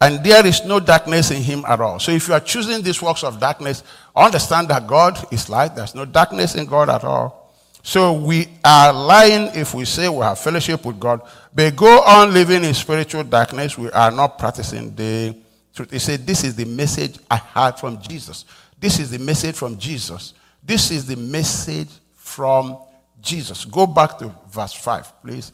And 0.00 0.22
there 0.24 0.46
is 0.46 0.64
no 0.64 0.78
darkness 0.78 1.30
in 1.30 1.42
him 1.42 1.64
at 1.66 1.80
all. 1.80 1.98
So 1.98 2.12
if 2.12 2.28
you 2.28 2.34
are 2.34 2.40
choosing 2.40 2.82
these 2.82 3.02
works 3.02 3.24
of 3.24 3.40
darkness, 3.40 3.82
understand 4.14 4.68
that 4.68 4.86
God 4.86 5.18
is 5.32 5.48
light. 5.48 5.74
There's 5.74 5.94
no 5.94 6.04
darkness 6.04 6.54
in 6.54 6.66
God 6.66 6.88
at 6.88 7.02
all. 7.02 7.52
So 7.82 8.12
we 8.12 8.48
are 8.64 8.92
lying 8.92 9.50
if 9.54 9.74
we 9.74 9.84
say 9.84 10.08
we 10.08 10.18
have 10.18 10.38
fellowship 10.38 10.84
with 10.84 11.00
God, 11.00 11.22
but 11.54 11.74
go 11.74 12.02
on 12.02 12.32
living 12.32 12.62
in 12.64 12.74
spiritual 12.74 13.24
darkness. 13.24 13.78
We 13.78 13.90
are 13.90 14.10
not 14.10 14.38
practicing 14.38 14.94
the 14.94 15.34
truth. 15.74 15.90
He 15.90 15.98
said, 15.98 16.26
This 16.26 16.44
is 16.44 16.54
the 16.54 16.64
message 16.64 17.18
I 17.30 17.36
had 17.36 17.78
from 17.78 18.00
Jesus. 18.02 18.44
This 18.80 18.98
is 18.98 19.10
the 19.10 19.18
message 19.18 19.56
from 19.56 19.76
Jesus. 19.78 20.34
This 20.62 20.90
is 20.90 21.06
the 21.06 21.16
message 21.16 21.88
from 22.14 22.78
Jesus. 23.20 23.64
Go 23.64 23.86
back 23.86 24.18
to 24.18 24.32
verse 24.50 24.72
5, 24.74 25.22
please. 25.22 25.52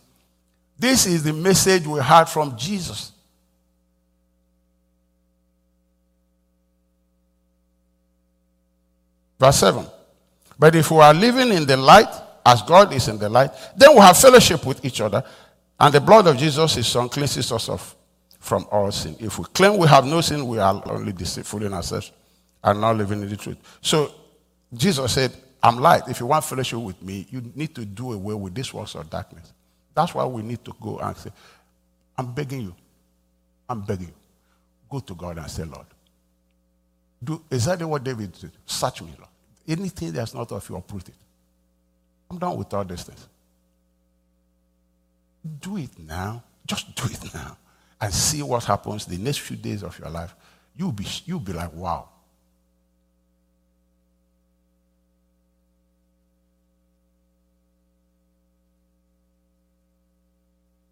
This 0.79 1.07
is 1.07 1.23
the 1.23 1.33
message 1.33 1.87
we 1.87 2.01
heard 2.01 2.29
from 2.29 2.57
Jesus. 2.57 3.13
Verse 9.39 9.57
7. 9.57 9.87
But 10.59 10.75
if 10.77 10.91
we 10.91 10.99
are 10.99 11.15
living 11.15 11.53
in 11.53 11.67
the 11.67 11.77
light, 11.77 12.09
as 12.47 12.61
God 12.63 12.93
is 12.93 13.09
in 13.09 13.19
the 13.19 13.29
light, 13.29 13.51
then 13.77 13.95
we 13.95 14.01
have 14.01 14.19
fellowship 14.19 14.67
with 14.67 14.85
each 14.85 15.01
other. 15.01 15.25
And 15.81 15.95
the 15.95 16.01
blood 16.01 16.27
of 16.27 16.37
Jesus, 16.37 16.75
his 16.75 16.87
son, 16.87 17.09
cleanses 17.09 17.51
us 17.51 17.69
of, 17.69 17.97
from 18.39 18.67
all 18.71 18.93
sin. 18.93 19.17
If 19.19 19.39
we 19.39 19.47
claim 19.47 19.79
we 19.79 19.89
have 19.89 20.05
no 20.05 20.21
sin, 20.21 20.47
we 20.47 20.59
are 20.59 20.83
only 20.87 21.13
deceitful 21.13 21.65
in 21.65 21.73
ourselves 21.73 22.13
and 22.65 22.81
not 22.81 22.97
living 22.97 23.23
in 23.23 23.29
the 23.29 23.37
truth. 23.37 23.59
So 23.81 24.13
Jesus 24.73 25.13
said, 25.13 25.33
I'm 25.63 25.79
light. 25.79 26.09
If 26.09 26.21
you 26.21 26.27
want 26.27 26.45
fellowship 26.45 26.79
with 26.79 27.01
me, 27.03 27.27
you 27.31 27.43
need 27.55 27.75
to 27.75 27.85
do 27.85 28.13
away 28.13 28.35
with 28.35 28.55
this 28.55 28.75
works 28.75 28.95
of 28.95 29.09
darkness. 29.09 29.53
That's 29.95 30.15
why 30.15 30.25
we 30.25 30.43
need 30.43 30.65
to 30.65 30.75
go 30.81 30.99
and 30.99 31.17
say, 31.17 31.31
I'm 32.19 32.33
begging 32.33 32.63
you. 32.63 32.75
I'm 33.69 33.83
begging 33.83 34.09
you. 34.09 34.15
Go 34.91 34.99
to 35.01 35.15
God 35.15 35.39
and 35.39 35.51
say, 35.51 35.65
Lord, 35.65 35.87
do 37.23 37.43
exactly 37.51 37.87
what 37.87 38.03
David 38.03 38.33
did. 38.33 38.53
Search 38.67 39.03
me, 39.03 39.15
Lord. 39.17 39.31
Anything 39.67 40.13
that's 40.13 40.35
not 40.35 40.53
of 40.53 40.69
you, 40.69 40.77
uproot 40.77 41.09
it. 41.09 41.15
I'm 42.31 42.39
done 42.39 42.57
with 42.57 42.73
all 42.75 42.85
these 42.85 43.03
things. 43.03 43.27
Do 45.61 45.77
it 45.79 45.99
now. 45.99 46.43
Just 46.67 46.95
do 46.95 47.05
it 47.05 47.35
now. 47.35 47.57
And 48.01 48.13
see 48.13 48.43
what 48.43 48.65
happens 48.65 49.07
the 49.07 49.17
next 49.17 49.39
few 49.39 49.57
days 49.57 49.83
of 49.83 49.99
your 49.99 50.11
life. 50.11 50.35
You'll 50.77 50.93
be, 50.93 51.07
you'll 51.25 51.41
be 51.41 51.53
like, 51.53 51.73
wow. 51.73 52.09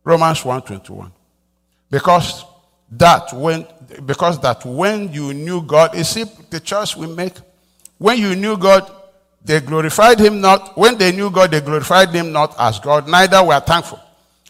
Romans 0.04 0.42
1:21. 0.44 1.12
Because 1.90 2.44
that 2.90 3.32
when 3.32 3.66
because 4.04 4.38
that 4.40 4.64
when 4.64 5.12
you 5.12 5.32
knew 5.32 5.62
God, 5.62 5.96
you 5.96 6.04
see 6.04 6.24
the 6.50 6.60
choice 6.60 6.96
we 6.96 7.06
make. 7.06 7.34
When 7.98 8.18
you 8.18 8.34
knew 8.34 8.56
God, 8.56 8.90
they 9.44 9.60
glorified 9.60 10.18
him 10.18 10.40
not. 10.40 10.76
When 10.76 10.98
they 10.98 11.12
knew 11.12 11.30
God, 11.30 11.50
they 11.50 11.60
glorified 11.60 12.10
him 12.10 12.32
not 12.32 12.54
as 12.58 12.78
God, 12.80 13.08
neither 13.08 13.42
were 13.42 13.60
thankful, 13.60 14.00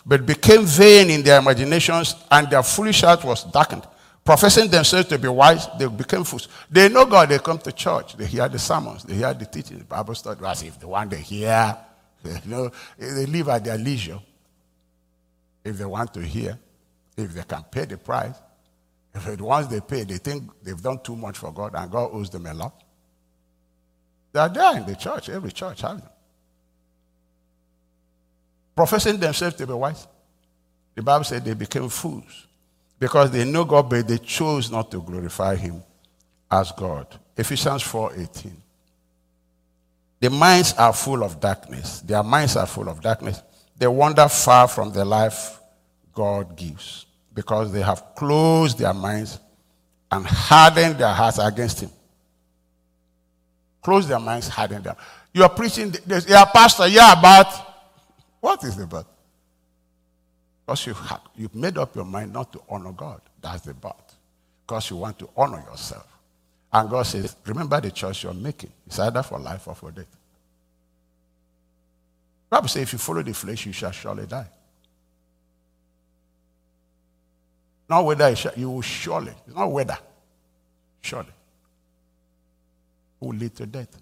but 0.04 0.26
became 0.26 0.64
vain 0.64 1.10
in 1.10 1.22
their 1.22 1.38
imaginations, 1.38 2.16
and 2.30 2.48
their 2.50 2.62
foolish 2.62 3.02
heart 3.02 3.24
was 3.24 3.44
darkened. 3.44 3.86
Professing 4.24 4.70
themselves 4.70 5.08
to 5.08 5.18
be 5.18 5.26
wise, 5.26 5.66
they 5.78 5.86
became 5.86 6.22
fools. 6.22 6.46
They 6.70 6.88
know 6.88 7.04
God, 7.06 7.28
they 7.28 7.38
come 7.40 7.58
to 7.58 7.72
church, 7.72 8.16
they 8.16 8.26
hear 8.26 8.48
the 8.48 8.58
sermons, 8.58 9.02
they 9.02 9.14
hear 9.14 9.34
the 9.34 9.46
teaching, 9.46 9.78
the 9.78 9.84
Bible 9.84 10.14
study, 10.14 10.40
as 10.44 10.62
if 10.62 10.78
the 10.78 10.86
one 10.86 11.08
they 11.08 11.20
hear, 11.20 11.76
you 12.24 12.38
know, 12.46 12.70
they 12.96 13.26
live 13.26 13.48
at 13.48 13.64
their 13.64 13.76
leisure 13.76 14.20
if 15.64 15.78
they 15.78 15.84
want 15.84 16.12
to 16.14 16.20
hear, 16.20 16.58
if 17.16 17.32
they 17.32 17.42
can 17.42 17.62
pay 17.70 17.84
the 17.84 17.98
price. 17.98 18.34
If 19.14 19.40
once 19.40 19.66
they 19.66 19.80
pay, 19.80 20.04
they 20.04 20.16
think 20.16 20.50
they've 20.62 20.80
done 20.80 21.00
too 21.02 21.16
much 21.16 21.38
for 21.38 21.52
God 21.52 21.74
and 21.74 21.90
God 21.90 22.10
owes 22.12 22.30
them 22.30 22.46
a 22.46 22.54
lot. 22.54 22.82
They 24.32 24.40
are 24.40 24.48
there 24.48 24.78
in 24.78 24.86
the 24.86 24.96
church. 24.96 25.28
Every 25.28 25.52
church 25.52 25.82
has 25.82 26.00
them. 26.00 26.08
Professing 28.74 29.18
themselves 29.18 29.56
to 29.56 29.66
be 29.66 29.72
wise. 29.74 30.06
The 30.94 31.02
Bible 31.02 31.24
said 31.24 31.44
they 31.44 31.54
became 31.54 31.88
fools 31.88 32.46
because 32.98 33.30
they 33.30 33.44
know 33.44 33.64
God, 33.64 33.90
but 33.90 34.08
they 34.08 34.18
chose 34.18 34.70
not 34.70 34.90
to 34.90 35.02
glorify 35.02 35.56
Him 35.56 35.82
as 36.50 36.72
God. 36.72 37.06
Ephesians 37.36 37.82
4:18. 37.82 38.52
The 40.20 40.30
minds 40.30 40.74
are 40.74 40.92
full 40.92 41.24
of 41.24 41.40
darkness. 41.40 42.00
Their 42.00 42.22
minds 42.22 42.56
are 42.56 42.66
full 42.66 42.88
of 42.88 43.00
darkness. 43.00 43.42
They 43.82 43.88
wander 43.88 44.28
far 44.28 44.68
from 44.68 44.92
the 44.92 45.04
life 45.04 45.58
God 46.14 46.56
gives 46.56 47.04
because 47.34 47.72
they 47.72 47.80
have 47.80 48.14
closed 48.14 48.78
their 48.78 48.94
minds 48.94 49.40
and 50.08 50.24
hardened 50.24 50.98
their 50.98 51.12
hearts 51.12 51.38
against 51.40 51.80
Him. 51.80 51.90
Close 53.82 54.06
their 54.06 54.20
minds, 54.20 54.46
harden 54.46 54.84
them. 54.84 54.94
You 55.34 55.42
are 55.42 55.48
preaching, 55.48 55.92
yeah, 56.06 56.44
pastor, 56.44 56.86
yeah, 56.86 57.18
but 57.20 57.88
what 58.38 58.62
is 58.62 58.76
the 58.76 58.86
but? 58.86 59.04
Because 60.64 60.86
you 60.86 60.94
have, 60.94 61.22
you've 61.34 61.56
made 61.56 61.76
up 61.76 61.96
your 61.96 62.04
mind 62.04 62.32
not 62.32 62.52
to 62.52 62.62
honor 62.68 62.92
God. 62.92 63.20
That's 63.40 63.62
the 63.62 63.74
but. 63.74 64.14
Because 64.64 64.90
you 64.90 64.96
want 64.98 65.18
to 65.18 65.28
honor 65.36 65.60
yourself. 65.68 66.06
And 66.72 66.88
God 66.88 67.02
says, 67.02 67.34
remember 67.44 67.80
the 67.80 67.90
choice 67.90 68.22
you're 68.22 68.32
making. 68.32 68.70
It's 68.86 69.00
either 69.00 69.24
for 69.24 69.40
life 69.40 69.66
or 69.66 69.74
for 69.74 69.90
death. 69.90 70.06
Bible 72.52 72.68
says, 72.68 72.82
if 72.82 72.92
you 72.92 72.98
follow 72.98 73.22
the 73.22 73.32
flesh, 73.32 73.64
you 73.64 73.72
shall 73.72 73.92
surely 73.92 74.26
die. 74.26 74.46
Not 77.88 78.04
whether 78.04 78.28
you 78.28 78.36
shall, 78.36 78.52
you 78.54 78.68
will 78.68 78.82
surely. 78.82 79.32
It's 79.46 79.56
not 79.56 79.72
whether. 79.72 79.96
Surely. 81.00 81.30
Will 83.20 83.34
lead 83.34 83.56
to 83.56 83.64
death. 83.64 83.96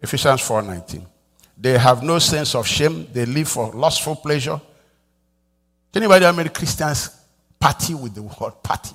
Ephesians 0.00 0.40
4:19. 0.40 1.06
They 1.58 1.76
have 1.76 2.02
no 2.02 2.18
sense 2.20 2.54
of 2.54 2.66
shame. 2.66 3.06
They 3.12 3.26
live 3.26 3.48
for 3.48 3.70
lustful 3.72 4.16
pleasure. 4.16 4.58
Anybody 5.94 6.24
how 6.24 6.32
many 6.32 6.48
Christians 6.48 7.10
party 7.60 7.92
with 7.92 8.14
the 8.14 8.22
word 8.22 8.62
party? 8.62 8.94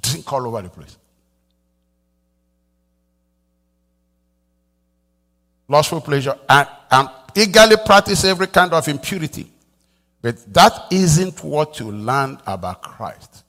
Drink 0.00 0.32
all 0.32 0.46
over 0.46 0.62
the 0.62 0.68
place. 0.68 0.96
Lustful 5.68 6.00
pleasure 6.00 6.36
and, 6.48 6.68
and 6.90 7.08
eagerly 7.36 7.76
practice 7.84 8.24
every 8.24 8.48
kind 8.48 8.72
of 8.72 8.86
impurity. 8.88 9.50
But 10.22 10.52
that 10.52 10.86
isn't 10.90 11.42
what 11.42 11.78
you 11.80 11.90
learn 11.90 12.38
about 12.46 12.82
Christ. 12.82 13.44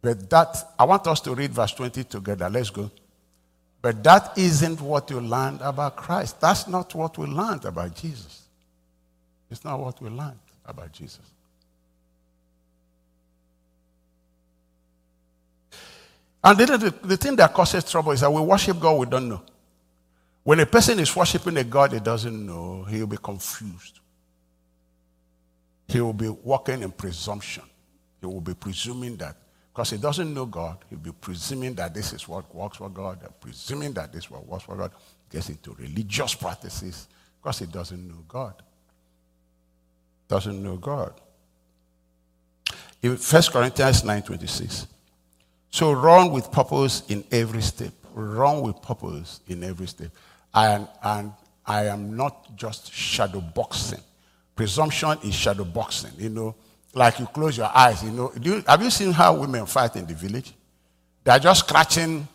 But 0.00 0.30
that, 0.30 0.56
I 0.78 0.84
want 0.84 1.06
us 1.06 1.20
to 1.20 1.34
read 1.34 1.52
verse 1.52 1.72
20 1.72 2.04
together. 2.04 2.48
Let's 2.48 2.70
go. 2.70 2.90
But 3.80 4.02
that 4.04 4.38
isn't 4.38 4.80
what 4.80 5.10
you 5.10 5.20
learned 5.20 5.60
about 5.60 5.96
Christ. 5.96 6.40
That's 6.40 6.68
not 6.68 6.94
what 6.94 7.18
we 7.18 7.26
learned 7.26 7.64
about 7.64 7.94
Jesus. 7.96 8.42
It's 9.50 9.64
not 9.64 9.80
what 9.80 10.00
we 10.00 10.08
learned 10.08 10.38
about 10.64 10.92
Jesus. 10.92 11.20
And 16.44 16.58
the, 16.58 16.94
the, 17.02 17.16
thing 17.16 17.36
that 17.36 17.54
causes 17.54 17.88
trouble 17.88 18.12
is 18.12 18.20
that 18.20 18.32
we 18.32 18.40
worship 18.40 18.80
God 18.80 18.98
we 18.98 19.06
don't 19.06 19.28
know. 19.28 19.42
When 20.42 20.58
a 20.58 20.66
person 20.66 20.98
is 20.98 21.14
worshiping 21.14 21.56
a 21.56 21.64
God 21.64 21.92
he 21.92 22.00
doesn't 22.00 22.46
know, 22.46 22.82
he'll 22.84 23.06
be 23.06 23.16
confused. 23.16 24.00
He 25.86 26.00
will 26.00 26.12
be 26.12 26.28
walking 26.28 26.82
in 26.82 26.90
presumption. 26.90 27.62
He 28.20 28.26
will 28.26 28.40
be 28.40 28.54
presuming 28.54 29.16
that, 29.18 29.36
because 29.72 29.90
he 29.90 29.98
doesn't 29.98 30.32
know 30.32 30.46
God, 30.46 30.78
he'll 30.90 30.98
be 30.98 31.12
presuming 31.12 31.74
that 31.74 31.94
this 31.94 32.12
is 32.12 32.26
what 32.26 32.52
works 32.52 32.78
for 32.78 32.88
God, 32.88 33.20
presuming 33.40 33.92
that 33.92 34.12
this 34.12 34.24
is 34.24 34.30
what 34.30 34.46
works 34.46 34.64
for 34.64 34.76
God, 34.76 34.90
gets 35.30 35.48
into 35.48 35.74
religious 35.74 36.34
practices 36.34 37.08
because 37.40 37.60
he 37.60 37.66
doesn't 37.66 38.08
know 38.08 38.24
God. 38.28 38.54
Doesn't 40.28 40.62
know 40.62 40.76
God. 40.76 41.14
In 43.02 43.16
1 43.16 43.42
Corinthians 43.52 44.02
9:26. 44.02 44.86
So 45.72 45.94
run 45.94 46.30
with 46.30 46.52
purpose 46.52 47.02
in 47.08 47.24
every 47.32 47.62
step. 47.62 47.92
Run 48.12 48.60
with 48.60 48.80
purpose 48.82 49.40
in 49.48 49.64
every 49.64 49.86
step. 49.86 50.10
And, 50.52 50.86
and 51.02 51.32
I 51.64 51.86
am 51.86 52.14
not 52.14 52.54
just 52.56 52.92
shadow 52.92 53.40
boxing. 53.40 54.02
Presumption 54.54 55.16
is 55.24 55.34
shadow 55.34 55.64
boxing. 55.64 56.12
You 56.18 56.28
know, 56.28 56.54
like 56.92 57.18
you 57.18 57.26
close 57.26 57.56
your 57.56 57.74
eyes. 57.74 58.04
You 58.04 58.10
know, 58.10 58.32
you, 58.38 58.62
have 58.68 58.82
you 58.82 58.90
seen 58.90 59.12
how 59.12 59.34
women 59.34 59.64
fight 59.64 59.96
in 59.96 60.04
the 60.04 60.12
village? 60.12 60.52
They 61.24 61.32
are 61.32 61.38
just 61.38 61.66
scratching 61.66 62.28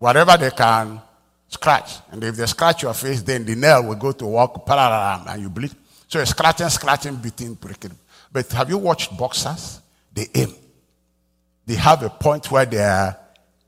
whatever 0.00 0.36
they 0.36 0.50
can 0.50 1.00
scratch. 1.46 1.98
And 2.10 2.24
if 2.24 2.34
they 2.34 2.46
scratch 2.46 2.82
your 2.82 2.94
face, 2.94 3.22
then 3.22 3.44
the 3.44 3.54
nail 3.54 3.86
will 3.86 3.94
go 3.94 4.10
to 4.10 4.26
walk 4.26 4.68
work, 4.68 5.28
and 5.28 5.40
you 5.40 5.50
bleed. 5.50 5.72
So 6.08 6.24
scratching, 6.24 6.68
scratching, 6.68 7.14
beating, 7.14 7.54
breaking. 7.54 7.96
But 8.32 8.50
have 8.50 8.68
you 8.68 8.78
watched 8.78 9.16
boxers? 9.16 9.80
They 10.12 10.26
aim. 10.34 10.52
They 11.70 11.76
have 11.76 12.02
a 12.02 12.10
point 12.10 12.50
where 12.50 12.66
they 12.66 12.82
are 12.82 13.16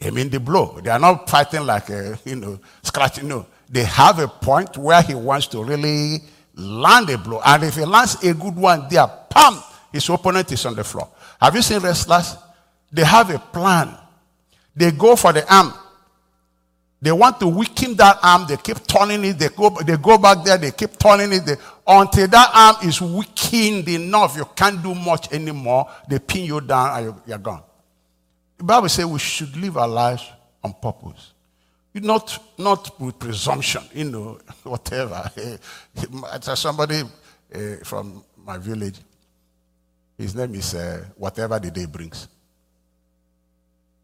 aiming 0.00 0.30
the 0.30 0.40
blow. 0.40 0.80
They 0.82 0.90
are 0.90 0.98
not 0.98 1.30
fighting 1.30 1.64
like 1.64 1.88
a, 1.88 2.18
you 2.24 2.34
know, 2.34 2.58
scratching. 2.82 3.28
No. 3.28 3.46
They 3.68 3.84
have 3.84 4.18
a 4.18 4.26
point 4.26 4.76
where 4.76 5.00
he 5.02 5.14
wants 5.14 5.46
to 5.48 5.62
really 5.62 6.18
land 6.56 7.10
a 7.10 7.16
blow. 7.16 7.40
And 7.46 7.62
if 7.62 7.76
he 7.76 7.84
lands 7.84 8.20
a 8.24 8.34
good 8.34 8.56
one 8.56 8.88
there, 8.90 9.06
pam, 9.30 9.62
his 9.92 10.08
opponent 10.08 10.50
is 10.50 10.66
on 10.66 10.74
the 10.74 10.82
floor. 10.82 11.10
Have 11.40 11.54
you 11.54 11.62
seen 11.62 11.78
wrestlers? 11.78 12.36
They 12.90 13.04
have 13.04 13.30
a 13.30 13.38
plan. 13.38 13.96
They 14.74 14.90
go 14.90 15.14
for 15.14 15.32
the 15.32 15.48
arm. 15.54 15.72
They 17.00 17.12
want 17.12 17.38
to 17.38 17.46
weaken 17.46 17.94
that 17.98 18.18
arm. 18.20 18.46
They 18.48 18.56
keep 18.56 18.84
turning 18.84 19.24
it. 19.26 19.38
They 19.38 19.48
go, 19.48 19.70
they 19.70 19.96
go 19.96 20.18
back 20.18 20.42
there. 20.44 20.58
They 20.58 20.72
keep 20.72 20.98
turning 20.98 21.32
it. 21.32 21.46
They, 21.46 21.54
until 21.86 22.26
that 22.26 22.50
arm 22.52 22.88
is 22.88 23.00
weakened 23.00 23.88
enough, 23.88 24.36
you 24.36 24.48
can't 24.56 24.82
do 24.82 24.92
much 24.92 25.32
anymore. 25.32 25.88
They 26.08 26.18
pin 26.18 26.46
you 26.46 26.60
down 26.60 26.96
and 26.96 27.04
you're, 27.04 27.22
you're 27.28 27.38
gone. 27.38 27.62
The 28.62 28.66
Bible 28.66 28.88
says 28.88 29.06
we 29.06 29.18
should 29.18 29.56
live 29.56 29.76
our 29.76 29.88
lives 29.88 30.30
on 30.62 30.72
purpose. 30.74 31.32
Not, 31.94 32.54
not 32.56 33.00
with 33.00 33.18
presumption, 33.18 33.82
you 33.92 34.04
know, 34.04 34.38
whatever. 34.62 35.28
Somebody 36.54 37.02
uh, 37.52 37.58
from 37.82 38.22
my 38.46 38.58
village, 38.58 39.00
his 40.16 40.36
name 40.36 40.54
is 40.54 40.76
uh, 40.76 41.04
Whatever 41.16 41.58
the 41.58 41.72
Day 41.72 41.86
Brings. 41.86 42.28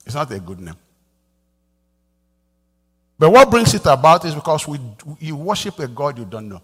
It's 0.04 0.16
not 0.16 0.28
a 0.32 0.40
good 0.40 0.58
name. 0.58 0.74
But 3.16 3.30
what 3.30 3.48
brings 3.48 3.72
it 3.74 3.86
about 3.86 4.24
is 4.24 4.34
because 4.34 4.66
we, 4.66 4.80
you 5.20 5.36
worship 5.36 5.78
a 5.78 5.86
God 5.86 6.18
you 6.18 6.24
don't 6.24 6.48
know. 6.48 6.62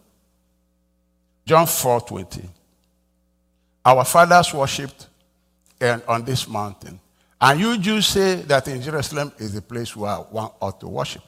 John 1.47 1.64
4 1.64 2.01
20. 2.01 2.42
Our 3.84 4.05
fathers 4.05 4.53
worshipped 4.53 5.07
on 6.09 6.24
this 6.24 6.49
mountain. 6.49 6.99
And 7.41 7.61
you 7.61 7.78
Jews 7.78 8.07
say 8.07 8.37
that 8.43 8.68
in 8.68 8.80
Jerusalem 8.80 9.32
is 9.39 9.53
the 9.53 9.62
place 9.62 9.95
where 9.95 10.16
one 10.16 10.51
ought 10.61 10.80
to 10.80 10.89
worship. 10.89 11.22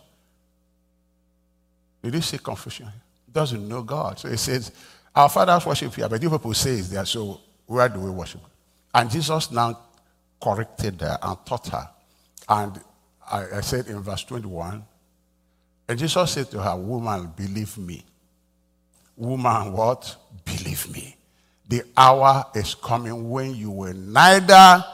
Did 2.02 2.14
you 2.14 2.20
see 2.20 2.38
confusion? 2.38 2.88
Doesn't 3.32 3.68
know 3.68 3.82
God. 3.82 4.18
So 4.18 4.28
he 4.28 4.36
says, 4.36 4.72
Our 5.14 5.28
fathers 5.28 5.66
worship 5.66 5.94
here, 5.94 6.08
but 6.08 6.22
you 6.22 6.30
people 6.30 6.54
say 6.54 6.74
it's 6.74 6.88
there, 6.88 7.04
so 7.04 7.40
where 7.66 7.88
do 7.88 8.00
we 8.00 8.10
worship? 8.10 8.40
And 8.94 9.10
Jesus 9.10 9.50
now 9.50 9.78
corrected 10.42 11.00
her 11.00 11.18
and 11.20 11.36
taught 11.44 11.68
her. 11.68 11.88
And 12.48 12.80
I, 13.30 13.56
I 13.56 13.60
said 13.60 13.88
in 13.88 14.00
verse 14.00 14.24
21, 14.24 14.84
and 15.88 15.98
Jesus 15.98 16.30
said 16.30 16.50
to 16.52 16.62
her, 16.62 16.76
Woman, 16.76 17.32
believe 17.36 17.76
me. 17.78 18.04
Woman, 19.16 19.72
what? 19.72 20.16
Believe 20.44 20.90
me. 20.90 21.16
The 21.68 21.82
hour 21.96 22.44
is 22.54 22.74
coming 22.74 23.28
when 23.28 23.54
you 23.54 23.70
will 23.70 23.94
neither 23.94 24.84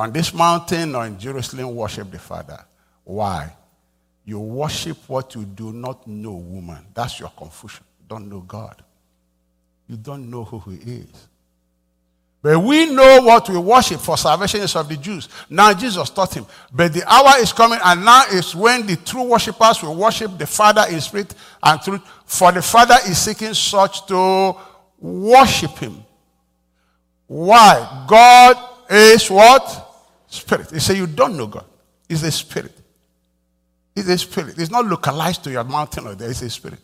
on 0.00 0.12
this 0.12 0.32
mountain 0.32 0.94
or 0.94 1.06
in 1.06 1.18
Jerusalem 1.18 1.74
worship 1.74 2.10
the 2.10 2.18
Father. 2.18 2.64
Why? 3.04 3.54
You 4.24 4.40
worship 4.40 4.96
what 5.06 5.34
you 5.34 5.44
do 5.44 5.74
not 5.74 6.06
know, 6.06 6.32
woman. 6.32 6.86
That's 6.94 7.20
your 7.20 7.28
confusion. 7.36 7.84
You 8.00 8.06
don't 8.08 8.28
know 8.30 8.40
God. 8.40 8.82
You 9.86 9.96
don't 9.96 10.30
know 10.30 10.44
who 10.44 10.70
He 10.70 10.76
is. 10.76 11.28
But 12.40 12.58
we 12.60 12.86
know 12.86 13.20
what 13.20 13.50
we 13.50 13.58
worship 13.58 14.00
for 14.00 14.16
salvation 14.16 14.62
is 14.62 14.74
of 14.74 14.88
the 14.88 14.96
Jews. 14.96 15.28
Now 15.50 15.74
Jesus 15.74 16.08
taught 16.08 16.32
him. 16.32 16.46
But 16.72 16.94
the 16.94 17.06
hour 17.06 17.38
is 17.38 17.52
coming, 17.52 17.78
and 17.84 18.02
now 18.02 18.24
is 18.32 18.54
when 18.54 18.86
the 18.86 18.96
true 18.96 19.24
worshippers 19.24 19.82
will 19.82 19.94
worship 19.94 20.38
the 20.38 20.46
Father 20.46 20.86
in 20.88 21.02
spirit 21.02 21.34
and 21.62 21.82
truth. 21.82 22.00
For 22.24 22.50
the 22.50 22.62
Father 22.62 22.96
is 23.06 23.18
seeking 23.18 23.52
such 23.52 24.06
to 24.06 24.56
worship 24.98 25.76
him. 25.76 26.02
Why? 27.26 28.06
God 28.08 28.56
is 28.88 29.30
what? 29.30 29.88
Spirit. 30.30 30.70
He 30.70 30.78
said, 30.78 30.96
You 30.96 31.06
don't 31.06 31.36
know 31.36 31.46
God. 31.46 31.66
He's 32.08 32.22
a 32.22 32.32
spirit. 32.32 32.76
He's 33.94 34.08
a 34.08 34.16
spirit. 34.16 34.58
It's 34.58 34.70
not 34.70 34.86
localized 34.86 35.44
to 35.44 35.50
your 35.50 35.64
mountain 35.64 36.06
or 36.06 36.14
there. 36.14 36.30
It's 36.30 36.40
a 36.40 36.48
spirit. 36.48 36.78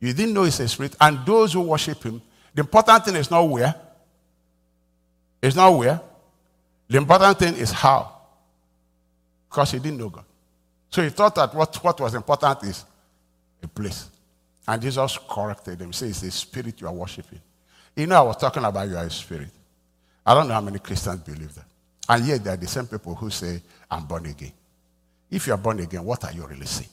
You 0.00 0.14
didn't 0.14 0.32
know 0.32 0.44
it's 0.44 0.60
a 0.60 0.68
spirit. 0.68 0.96
And 0.98 1.26
those 1.26 1.52
who 1.52 1.60
worship 1.60 2.02
him, 2.02 2.22
the 2.54 2.62
important 2.62 3.04
thing 3.04 3.16
is 3.16 3.30
not 3.30 3.42
where 3.42 3.74
it's 5.44 5.56
not 5.56 5.76
where. 5.76 6.00
The 6.88 6.96
important 6.96 7.38
thing 7.38 7.54
is 7.56 7.70
how. 7.70 8.10
Because 9.46 9.72
he 9.72 9.78
didn't 9.78 9.98
know 9.98 10.08
God. 10.08 10.24
So 10.88 11.02
he 11.02 11.10
thought 11.10 11.34
that 11.34 11.54
what, 11.54 11.76
what 11.84 12.00
was 12.00 12.14
important 12.14 12.62
is 12.62 12.82
a 13.62 13.68
place. 13.68 14.08
And 14.66 14.80
Jesus 14.80 15.18
corrected 15.28 15.82
him. 15.82 15.88
He 15.88 15.92
said, 15.92 16.08
It's 16.08 16.22
a 16.22 16.30
spirit 16.30 16.80
you 16.80 16.86
are 16.86 16.94
worshiping. 16.94 17.40
You 17.94 18.06
know, 18.06 18.16
I 18.16 18.22
was 18.22 18.38
talking 18.38 18.64
about 18.64 18.88
you 18.88 18.96
are 18.96 19.04
a 19.04 19.10
spirit. 19.10 19.50
I 20.24 20.32
don't 20.32 20.48
know 20.48 20.54
how 20.54 20.62
many 20.62 20.78
Christians 20.78 21.20
believe 21.20 21.54
that. 21.56 21.66
And 22.08 22.26
yet, 22.26 22.44
they 22.44 22.50
are 22.50 22.56
the 22.56 22.66
same 22.66 22.86
people 22.86 23.14
who 23.14 23.30
say, 23.30 23.62
I'm 23.90 24.04
born 24.04 24.26
again. 24.26 24.52
If 25.30 25.46
you 25.46 25.54
are 25.54 25.58
born 25.58 25.80
again, 25.80 26.04
what 26.04 26.22
are 26.24 26.32
you 26.32 26.46
really 26.46 26.66
saying? 26.66 26.90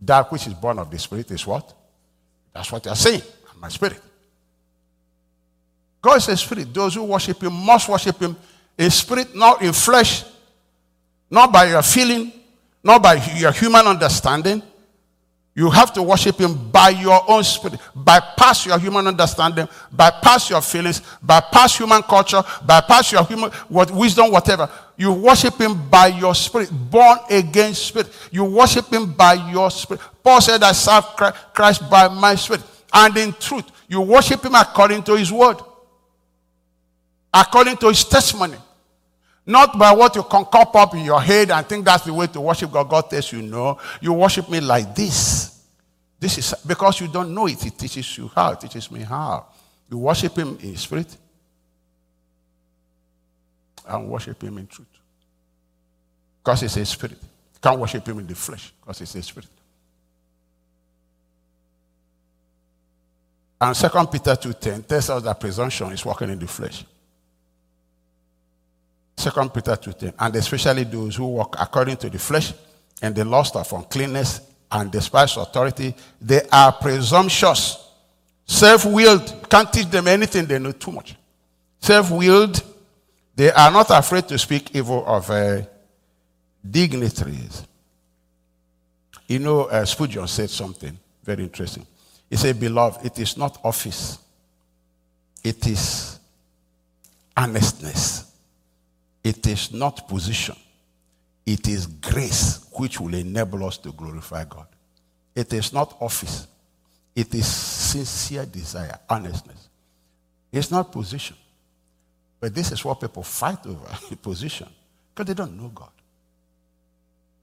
That 0.00 0.30
which 0.32 0.46
is 0.46 0.54
born 0.54 0.78
of 0.78 0.90
the 0.90 0.98
spirit 0.98 1.30
is 1.30 1.46
what? 1.46 1.72
That's 2.52 2.70
what 2.70 2.84
you 2.84 2.90
are 2.90 2.96
saying. 2.96 3.22
I'm 3.52 3.60
my 3.60 3.68
spirit. 3.68 4.00
God 6.00 6.16
is 6.16 6.28
a 6.28 6.36
spirit. 6.36 6.74
Those 6.74 6.94
who 6.94 7.04
worship 7.04 7.40
him 7.40 7.52
must 7.52 7.88
worship 7.88 8.18
him 8.18 8.36
in 8.76 8.90
spirit, 8.90 9.34
not 9.36 9.62
in 9.62 9.72
flesh, 9.72 10.24
not 11.30 11.52
by 11.52 11.70
your 11.70 11.82
feeling, 11.82 12.32
not 12.82 13.02
by 13.02 13.14
your 13.36 13.52
human 13.52 13.86
understanding. 13.86 14.62
You 15.54 15.68
have 15.68 15.92
to 15.94 16.02
worship 16.02 16.38
him 16.38 16.70
by 16.70 16.90
your 16.90 17.22
own 17.28 17.44
spirit, 17.44 17.78
bypass 17.94 18.64
your 18.64 18.78
human 18.78 19.06
understanding, 19.06 19.68
bypass 19.92 20.48
your 20.48 20.62
feelings, 20.62 21.02
bypass 21.22 21.76
human 21.76 22.02
culture, 22.02 22.42
bypass 22.64 23.12
your 23.12 23.24
human 23.24 23.50
what, 23.68 23.90
wisdom, 23.90 24.30
whatever. 24.30 24.70
You 24.96 25.12
worship 25.12 25.60
him 25.60 25.88
by 25.90 26.06
your 26.06 26.34
spirit, 26.34 26.70
born 26.72 27.18
again 27.28 27.74
spirit. 27.74 28.08
You 28.30 28.44
worship 28.44 28.90
him 28.90 29.12
by 29.12 29.34
your 29.52 29.70
spirit. 29.70 30.00
Paul 30.22 30.40
said, 30.40 30.62
I 30.62 30.72
serve 30.72 31.04
Christ 31.52 31.88
by 31.90 32.08
my 32.08 32.34
spirit. 32.34 32.62
And 32.94 33.14
in 33.16 33.32
truth, 33.34 33.70
you 33.88 34.00
worship 34.00 34.44
him 34.44 34.54
according 34.54 35.02
to 35.04 35.16
his 35.16 35.30
word 35.30 35.58
according 37.32 37.76
to 37.78 37.88
his 37.88 38.04
testimony. 38.04 38.56
Not 39.44 39.76
by 39.78 39.92
what 39.92 40.14
you 40.14 40.22
can 40.22 40.44
cup 40.44 40.74
up 40.76 40.94
in 40.94 41.04
your 41.04 41.20
head 41.20 41.50
and 41.50 41.66
think 41.66 41.84
that's 41.84 42.04
the 42.04 42.14
way 42.14 42.26
to 42.28 42.40
worship 42.40 42.70
God. 42.70 42.88
God 42.88 43.10
tells 43.10 43.32
you, 43.32 43.42
no, 43.42 43.78
you 44.00 44.12
worship 44.12 44.48
me 44.48 44.60
like 44.60 44.94
this. 44.94 45.60
This 46.20 46.38
is 46.38 46.54
because 46.64 47.00
you 47.00 47.08
don't 47.08 47.34
know 47.34 47.48
it. 47.48 47.64
It 47.66 47.76
teaches 47.76 48.16
you 48.16 48.30
how. 48.32 48.52
It 48.52 48.60
teaches 48.60 48.90
me 48.90 49.00
how. 49.00 49.46
You 49.90 49.98
worship 49.98 50.36
him 50.36 50.56
in 50.62 50.76
spirit 50.76 51.16
and 53.86 54.08
worship 54.08 54.40
him 54.40 54.58
in 54.58 54.66
truth. 54.68 54.86
Because 56.42 56.62
it's 56.62 56.76
a 56.76 56.84
spirit. 56.84 57.18
You 57.20 57.60
can't 57.60 57.80
worship 57.80 58.06
him 58.06 58.20
in 58.20 58.26
the 58.26 58.36
flesh 58.36 58.72
because 58.80 59.00
it's 59.00 59.14
a 59.16 59.22
spirit. 59.22 59.48
And 63.60 63.76
2 63.76 63.88
Peter 64.10 64.34
2.10 64.34 64.86
tells 64.86 65.10
us 65.10 65.22
that 65.22 65.38
presumption 65.38 65.92
is 65.92 66.04
working 66.04 66.30
in 66.30 66.38
the 66.38 66.46
flesh. 66.46 66.84
Second 69.16 69.52
Peter 69.52 69.72
2.10. 69.72 70.14
And 70.18 70.36
especially 70.36 70.84
those 70.84 71.16
who 71.16 71.26
walk 71.26 71.56
according 71.58 71.96
to 71.98 72.10
the 72.10 72.18
flesh 72.18 72.52
and 73.00 73.14
the 73.14 73.24
lust 73.24 73.56
of 73.56 73.72
uncleanness 73.72 74.40
and 74.70 74.90
despise 74.90 75.36
authority, 75.36 75.94
they 76.20 76.42
are 76.50 76.72
presumptuous, 76.72 77.88
self-willed. 78.46 79.46
Can't 79.48 79.72
teach 79.72 79.90
them 79.90 80.08
anything, 80.08 80.46
they 80.46 80.58
know 80.58 80.72
too 80.72 80.92
much. 80.92 81.16
Self-willed, 81.80 82.62
they 83.34 83.50
are 83.52 83.70
not 83.70 83.86
afraid 83.90 84.28
to 84.28 84.38
speak 84.38 84.74
evil 84.74 85.04
of 85.06 85.30
uh, 85.30 85.62
dignitaries. 86.68 87.66
You 89.28 89.38
know, 89.38 89.62
uh, 89.64 89.84
Spurgeon 89.84 90.26
said 90.26 90.50
something 90.50 90.98
very 91.22 91.44
interesting. 91.44 91.86
He 92.28 92.36
said, 92.36 92.58
Beloved, 92.58 93.04
it 93.04 93.18
is 93.18 93.36
not 93.36 93.58
office, 93.64 94.18
it 95.44 95.66
is 95.66 96.18
earnestness. 97.36 98.31
It 99.22 99.46
is 99.46 99.72
not 99.72 100.08
position, 100.08 100.56
it 101.46 101.68
is 101.68 101.86
grace 101.86 102.66
which 102.72 103.00
will 103.00 103.14
enable 103.14 103.64
us 103.64 103.78
to 103.78 103.92
glorify 103.92 104.44
God. 104.44 104.66
It 105.34 105.52
is 105.52 105.72
not 105.72 105.96
office, 106.00 106.46
it 107.14 107.34
is 107.34 107.46
sincere 107.46 108.46
desire, 108.46 108.98
earnestness. 109.10 109.68
It's 110.50 110.70
not 110.70 110.92
position. 110.92 111.36
But 112.38 112.54
this 112.54 112.72
is 112.72 112.84
what 112.84 113.00
people 113.00 113.22
fight 113.22 113.66
over 113.66 113.86
position 114.22 114.68
because 115.14 115.26
they 115.26 115.34
don't 115.34 115.56
know 115.56 115.68
God. 115.68 115.90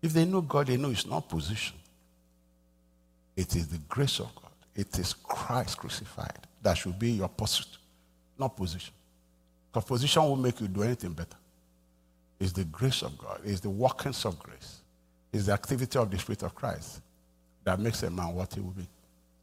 If 0.02 0.14
they 0.14 0.26
know 0.26 0.42
God, 0.42 0.68
they 0.68 0.78
know 0.78 0.92
it's 0.92 1.06
not 1.06 1.28
position. 1.28 1.78
It 3.36 3.56
is 3.56 3.68
the 3.68 3.78
grace 3.90 4.20
of 4.20 4.34
God. 4.36 4.52
It 4.76 4.98
is 5.00 5.14
Christ 5.14 5.78
crucified 5.78 6.40
that 6.62 6.78
should 6.78 7.00
be 7.00 7.12
your 7.12 7.30
pursuit, 7.30 7.78
not 8.38 8.56
position. 8.56 8.94
Because 9.72 9.88
position 9.88 10.24
will 10.24 10.36
make 10.36 10.60
you 10.60 10.68
do 10.68 10.84
anything 10.84 11.14
better. 11.14 11.38
It's 12.40 12.54
the 12.54 12.64
grace 12.66 13.02
of 13.02 13.18
God. 13.18 13.42
It's 13.44 13.60
the 13.60 13.70
workings 13.70 14.26
of 14.26 14.40
grace. 14.40 14.82
It's 15.32 15.48
the 15.48 15.54
activity 15.54 16.00
of 16.00 16.10
the 16.10 16.18
Spirit 16.18 16.44
of 16.44 16.56
Christ 16.56 17.02
that 17.64 17.80
makes 17.80 18.02
a 18.04 18.10
man 18.10 18.34
what 18.34 18.54
he 18.54 18.62
will 18.62 18.72
be. 18.72 18.88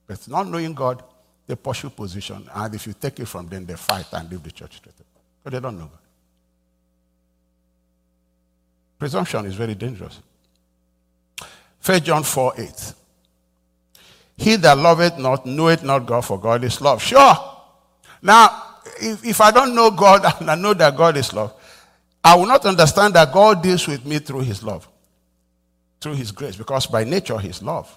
But 0.07 0.27
not 0.29 0.49
knowing 0.49 0.75
God, 0.75 1.03
they 1.47 1.55
pursue 1.55 1.91
position. 1.91 2.49
And 2.55 2.75
if 2.75 2.87
you 2.87 2.95
take 2.95 3.21
it 3.21 3.27
from 3.27 3.47
them, 3.49 3.67
they 3.67 3.77
fight 3.77 4.07
and 4.13 4.31
leave 4.31 4.43
the 4.43 4.51
church 4.51 4.77
straight 4.77 4.95
But 5.45 5.53
they 5.53 5.61
don't 5.61 5.79
know 5.79 5.85
God. 5.85 5.99
Presumption 8.99 9.45
is 9.47 9.55
very 9.55 9.75
dangerous. 9.75 10.21
1 11.85 12.01
John 12.01 12.25
4 12.25 12.55
8. 12.57 12.95
He 14.39 14.57
that 14.57 14.77
loveth 14.77 15.19
not 15.19 15.47
knoweth 15.47 15.83
not 15.83 16.01
God, 16.01 16.23
for 16.23 16.41
God 16.41 16.65
is 16.65 16.81
love. 16.81 17.03
Sure. 17.03 17.35
Now, 18.23 18.81
if, 19.01 19.25
if 19.25 19.41
I 19.41 19.51
don't 19.51 19.75
know 19.75 19.91
God 19.91 20.25
and 20.41 20.51
I 20.51 20.55
know 20.55 20.75
that 20.75 20.97
God 20.97 21.17
is 21.17 21.33
love, 21.33 21.55
I 22.27 22.35
will 22.35 22.47
not 22.47 22.67
understand 22.67 23.15
that 23.15 23.33
God 23.33 23.63
deals 23.63 23.87
with 23.87 24.05
me 24.05 24.19
through 24.19 24.41
his 24.41 24.61
love, 24.61 24.89
through 26.01 26.15
his 26.15 26.33
grace, 26.33 26.57
because 26.57 26.85
by 26.87 27.05
nature 27.05 27.39
he's 27.39 27.63
love. 27.63 27.97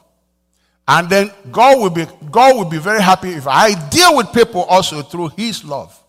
And 0.88 1.10
then 1.10 1.32
God 1.52 1.80
will 1.80 1.90
be 1.90 2.06
God 2.30 2.56
will 2.56 2.70
be 2.70 2.78
very 2.78 3.02
happy 3.02 3.30
if 3.30 3.48
I 3.48 3.74
deal 3.90 4.16
with 4.16 4.32
people 4.32 4.66
also 4.66 5.02
through 5.02 5.30
his 5.30 5.66
love. 5.66 6.00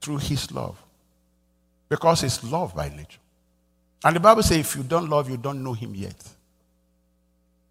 Through 0.00 0.16
his 0.16 0.50
love. 0.50 0.76
Because 1.88 2.24
it's 2.24 2.42
love 2.42 2.74
by 2.74 2.88
nature. 2.88 3.20
And 4.04 4.16
the 4.16 4.20
Bible 4.20 4.42
says 4.42 4.58
if 4.58 4.74
you 4.74 4.82
don't 4.82 5.08
love, 5.08 5.30
you 5.30 5.36
don't 5.36 5.62
know 5.62 5.74
him 5.74 5.94
yet. 5.94 6.16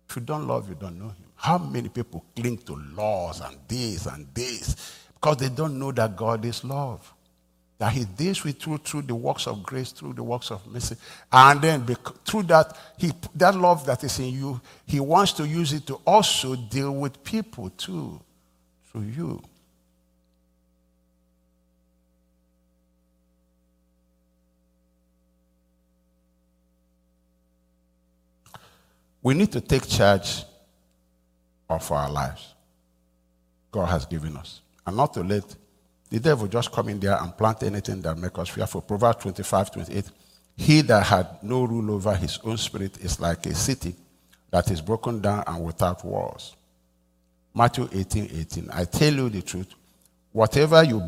If 0.09 0.15
you 0.15 0.21
don't 0.21 0.47
love, 0.47 0.69
you 0.69 0.75
don't 0.75 0.97
know 0.97 1.09
him. 1.09 1.25
How 1.36 1.57
many 1.57 1.89
people 1.89 2.23
cling 2.34 2.59
to 2.59 2.75
laws 2.95 3.41
and 3.41 3.57
this 3.67 4.05
and 4.05 4.25
this 4.34 4.95
because 5.15 5.36
they 5.36 5.49
don't 5.49 5.78
know 5.78 5.91
that 5.91 6.15
God 6.15 6.45
is 6.45 6.63
love. 6.63 7.13
That 7.80 7.93
He 7.93 8.05
deals 8.05 8.43
with 8.43 8.65
you 8.65 8.78
through 8.78 9.03
the 9.03 9.15
works 9.15 9.45
of 9.47 9.61
grace, 9.63 9.91
through 9.91 10.13
the 10.13 10.23
works 10.23 10.51
of 10.51 10.65
mercy. 10.67 10.95
And 11.32 11.61
then 11.61 11.86
through 12.25 12.43
that, 12.43 12.75
he, 12.97 13.11
that 13.36 13.55
love 13.55 13.86
that 13.86 14.03
is 14.03 14.19
in 14.19 14.34
you, 14.34 14.61
He 14.86 14.99
wants 14.99 15.34
to 15.34 15.47
use 15.47 15.73
it 15.73 15.86
to 15.88 15.95
also 16.05 16.55
deal 16.55 16.93
with 16.93 17.23
people 17.23 17.69
too, 17.69 18.19
through 18.91 19.01
you. 19.01 19.43
We 29.21 29.34
need 29.34 29.51
to 29.51 29.61
take 29.61 29.86
charge 29.88 30.45
of 31.69 31.91
our 31.91 32.09
lives. 32.09 32.53
God 33.71 33.88
has 33.88 34.05
given 34.05 34.38
us 34.38 34.61
and 34.86 34.95
not 34.95 35.13
to 35.15 35.21
let 35.21 35.43
the 36.10 36.20
devil 36.20 36.47
just 36.47 36.72
come 36.72 36.89
in 36.89 36.99
there 36.99 37.18
and 37.22 37.38
plant 37.38 37.64
anything 37.64 38.01
that 38.01 38.18
make 38.18 38.38
us 38.38 38.49
fearful. 38.49 38.82
Proverbs 38.82 39.22
25, 39.24 39.72
28. 39.72 40.05
He 40.55 40.82
that 40.82 41.05
had 41.05 41.43
no 41.43 41.66
rule 41.66 41.91
over 41.91 42.16
his 42.16 42.39
own 42.43 42.58
spirit 42.58 42.97
is 42.97 43.20
like 43.20 43.45
a 43.45 43.53
city 43.53 43.95
that 44.49 44.72
is 44.72 44.82
broken 44.82 45.22
down 45.22 45.43
and 45.45 45.64
without 45.64 46.03
walls. 46.05 46.55
Matthew 47.53 47.89
18, 47.91 48.30
18. 48.34 48.70
I 48.74 48.86
tell 48.86 49.14
you 49.14 49.30
the 49.30 49.41
truth. 49.41 49.68
Whatever 50.32 50.84
you 50.84 51.01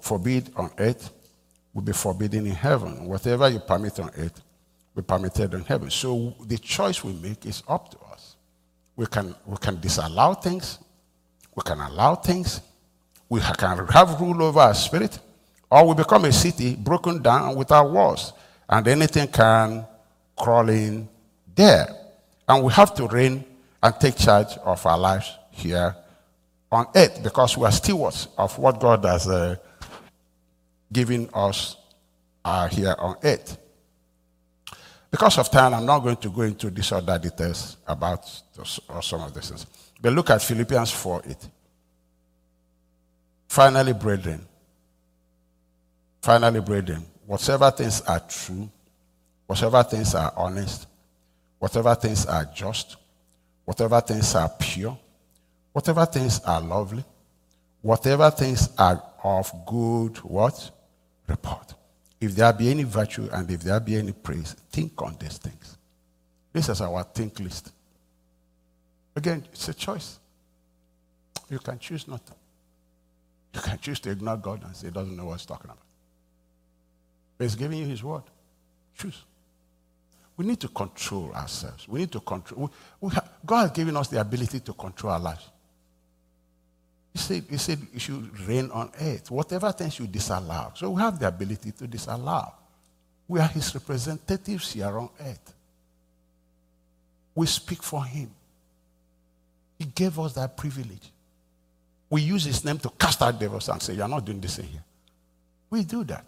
forbid 0.00 0.50
on 0.56 0.70
earth 0.78 1.10
will 1.74 1.82
be 1.82 1.92
forbidden 1.92 2.46
in 2.46 2.52
heaven. 2.52 3.04
Whatever 3.06 3.48
you 3.48 3.58
permit 3.58 4.00
on 4.00 4.10
earth 4.16 4.42
will 4.94 5.02
be 5.02 5.06
permitted 5.06 5.52
in 5.52 5.62
heaven. 5.64 5.90
So 5.90 6.34
the 6.46 6.58
choice 6.58 7.04
we 7.04 7.12
make 7.12 7.44
is 7.44 7.62
up 7.68 7.90
to 7.90 7.98
us. 8.12 8.36
We 8.96 9.06
can, 9.06 9.34
we 9.44 9.56
can 9.58 9.78
disallow 9.80 10.34
things. 10.34 10.78
We 11.54 11.62
can 11.62 11.80
allow 11.80 12.14
things 12.14 12.60
we 13.28 13.40
can 13.40 13.86
have 13.88 14.20
rule 14.20 14.42
over 14.42 14.60
our 14.60 14.74
spirit, 14.74 15.18
or 15.70 15.88
we 15.88 15.94
become 15.94 16.24
a 16.24 16.32
city 16.32 16.76
broken 16.76 17.22
down 17.22 17.56
without 17.56 17.90
walls, 17.90 18.32
and 18.68 18.86
anything 18.86 19.28
can 19.28 19.84
crawl 20.36 20.68
in 20.68 21.08
there. 21.54 21.88
And 22.48 22.64
we 22.64 22.72
have 22.72 22.94
to 22.94 23.08
reign 23.08 23.44
and 23.82 23.94
take 24.00 24.16
charge 24.16 24.56
of 24.64 24.84
our 24.86 24.98
lives 24.98 25.32
here 25.50 25.96
on 26.70 26.86
earth 26.94 27.22
because 27.22 27.56
we 27.56 27.64
are 27.64 27.72
stewards 27.72 28.28
of 28.38 28.56
what 28.58 28.80
God 28.80 29.04
has 29.04 29.26
uh, 29.28 29.56
given 30.92 31.28
us 31.34 31.76
uh, 32.44 32.68
here 32.68 32.94
on 32.98 33.16
earth. 33.24 33.58
Because 35.10 35.38
of 35.38 35.50
time, 35.50 35.74
I'm 35.74 35.86
not 35.86 36.00
going 36.00 36.16
to 36.16 36.28
go 36.30 36.42
into 36.42 36.70
these 36.70 36.92
other 36.92 37.18
details 37.18 37.76
about 37.86 38.28
those, 38.54 38.80
some 39.00 39.22
of 39.22 39.34
these 39.34 39.48
things. 39.48 39.66
But 40.00 40.12
look 40.12 40.30
at 40.30 40.42
Philippians 40.42 40.90
4 40.90 41.22
8. 41.26 41.36
Finally, 43.48 43.92
brethren, 43.92 44.46
finally, 46.20 46.60
brethren, 46.60 47.04
whatever 47.26 47.70
things 47.70 48.00
are 48.02 48.20
true, 48.20 48.68
whatever 49.46 49.82
things 49.82 50.14
are 50.14 50.32
honest, 50.36 50.86
whatever 51.58 51.94
things 51.94 52.26
are 52.26 52.44
just, 52.46 52.96
whatever 53.64 54.00
things 54.00 54.34
are 54.34 54.50
pure, 54.58 54.98
whatever 55.72 56.04
things 56.06 56.40
are 56.40 56.60
lovely, 56.60 57.04
whatever 57.82 58.30
things 58.30 58.68
are 58.78 59.02
of 59.22 59.52
good 59.66 60.16
what? 60.18 60.70
Report. 61.26 61.74
If 62.20 62.34
there 62.34 62.52
be 62.52 62.70
any 62.70 62.84
virtue 62.84 63.28
and 63.32 63.50
if 63.50 63.60
there 63.62 63.80
be 63.80 63.96
any 63.96 64.12
praise, 64.12 64.54
think 64.70 65.00
on 65.02 65.16
these 65.18 65.38
things. 65.38 65.76
This 66.52 66.68
is 66.68 66.80
our 66.80 67.02
think 67.02 67.38
list. 67.40 67.72
Again, 69.14 69.44
it's 69.52 69.68
a 69.68 69.74
choice. 69.74 70.18
You 71.50 71.58
can 71.58 71.78
choose 71.78 72.08
not 72.08 72.24
to. 72.26 72.32
You 73.56 73.62
can 73.62 73.78
choose 73.78 74.00
to 74.00 74.10
ignore 74.10 74.36
God 74.36 74.62
and 74.64 74.76
say 74.76 74.88
he 74.88 74.92
doesn't 74.92 75.16
know 75.16 75.24
what 75.24 75.38
he's 75.38 75.46
talking 75.46 75.70
about. 75.70 75.78
But 77.38 77.44
he's 77.44 77.54
giving 77.54 77.78
you 77.78 77.86
his 77.86 78.04
word. 78.04 78.24
Choose. 78.98 79.22
We 80.36 80.44
need 80.44 80.60
to 80.60 80.68
control 80.68 81.32
ourselves. 81.32 81.88
We 81.88 82.00
need 82.00 82.12
to 82.12 82.20
control. 82.20 82.64
We, 83.00 83.08
we 83.08 83.14
have, 83.14 83.30
God 83.46 83.62
has 83.62 83.70
given 83.70 83.96
us 83.96 84.08
the 84.08 84.20
ability 84.20 84.60
to 84.60 84.74
control 84.74 85.14
our 85.14 85.20
lives. 85.20 85.48
He 87.14 87.18
said, 87.18 87.44
he 87.48 87.56
said 87.56 87.78
you 87.94 87.98
should 87.98 88.40
reign 88.40 88.70
on 88.70 88.90
earth. 89.00 89.30
Whatever 89.30 89.72
things 89.72 89.98
you 89.98 90.06
disallow. 90.06 90.72
So 90.74 90.90
we 90.90 91.00
have 91.00 91.18
the 91.18 91.28
ability 91.28 91.72
to 91.72 91.86
disallow. 91.86 92.52
We 93.26 93.40
are 93.40 93.48
his 93.48 93.74
representatives 93.74 94.70
here 94.70 94.98
on 94.98 95.08
earth. 95.18 95.54
We 97.34 97.46
speak 97.46 97.82
for 97.82 98.04
him. 98.04 98.30
He 99.78 99.86
gave 99.86 100.18
us 100.18 100.34
that 100.34 100.58
privilege 100.58 101.10
we 102.08 102.22
use 102.22 102.44
his 102.44 102.64
name 102.64 102.78
to 102.78 102.90
cast 102.90 103.22
out 103.22 103.38
devils 103.38 103.68
and 103.68 103.82
say, 103.82 103.94
You're 103.94 104.08
not 104.08 104.24
doing 104.24 104.40
this 104.40 104.58
in 104.58 104.66
here. 104.66 104.84
We 105.70 105.84
do 105.84 106.04
that. 106.04 106.24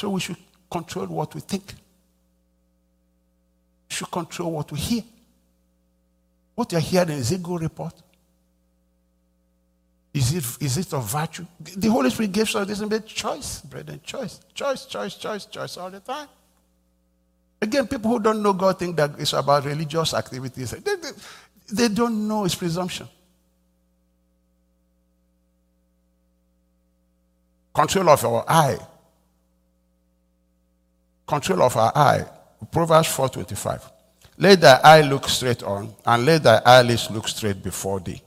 So 0.00 0.10
we 0.10 0.20
should 0.20 0.36
control 0.70 1.06
what 1.06 1.34
we 1.34 1.40
think. 1.40 1.74
We 3.88 3.94
should 3.94 4.10
control 4.10 4.52
what 4.52 4.70
we 4.72 4.78
hear. 4.78 5.02
What 6.54 6.70
you're 6.72 6.80
hearing 6.80 7.10
is 7.10 7.32
it 7.32 7.42
good 7.42 7.62
report? 7.62 7.94
Is 10.14 10.34
it, 10.34 10.62
is 10.62 10.76
it 10.76 10.92
of 10.92 11.10
virtue? 11.10 11.46
The 11.58 11.88
Holy 11.88 12.10
Spirit 12.10 12.32
gives 12.32 12.54
us 12.54 12.66
this 12.66 12.80
bit 12.82 13.06
choice, 13.06 13.62
brethren, 13.62 14.00
choice, 14.04 14.40
choice, 14.54 14.84
choice, 14.84 15.14
choice, 15.14 15.46
choice 15.46 15.76
all 15.78 15.90
the 15.90 16.00
time. 16.00 16.28
Again, 17.60 17.86
people 17.86 18.10
who 18.10 18.20
don't 18.20 18.42
know 18.42 18.52
God 18.52 18.78
think 18.78 18.96
that 18.96 19.12
it's 19.18 19.32
about 19.32 19.64
religious 19.64 20.12
activities. 20.12 20.72
They, 20.72 20.96
they, 20.96 21.10
they 21.72 21.88
don't 21.88 22.28
know 22.28 22.44
it's 22.44 22.54
presumption. 22.54 23.08
Control 27.74 28.10
of 28.10 28.24
our 28.24 28.44
eye. 28.48 28.78
Control 31.26 31.62
of 31.62 31.76
our 31.76 31.92
eye. 31.94 32.24
Proverbs 32.70 33.08
4.25. 33.08 33.90
Let 34.38 34.60
thy 34.60 34.80
eye 34.82 35.00
look 35.02 35.28
straight 35.28 35.62
on, 35.62 35.94
and 36.04 36.24
let 36.24 36.42
thy 36.42 36.60
eyelids 36.64 37.10
look 37.10 37.28
straight 37.28 37.62
before 37.62 38.00
thee. 38.00 38.20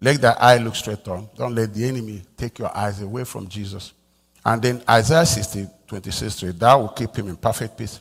Let 0.00 0.20
thy 0.20 0.32
eye 0.32 0.58
look 0.58 0.74
straight 0.74 1.06
on. 1.08 1.28
Don't 1.36 1.54
let 1.54 1.72
the 1.72 1.86
enemy 1.86 2.22
take 2.36 2.58
your 2.58 2.76
eyes 2.76 3.00
away 3.00 3.24
from 3.24 3.48
Jesus. 3.48 3.92
And 4.44 4.60
then 4.60 4.82
Isaiah 4.88 5.24
60, 5.24 5.68
26, 5.86 6.40
3, 6.40 6.50
thou 6.52 6.80
will 6.80 6.88
keep 6.88 7.14
him 7.14 7.28
in 7.28 7.36
perfect 7.36 7.78
peace, 7.78 8.00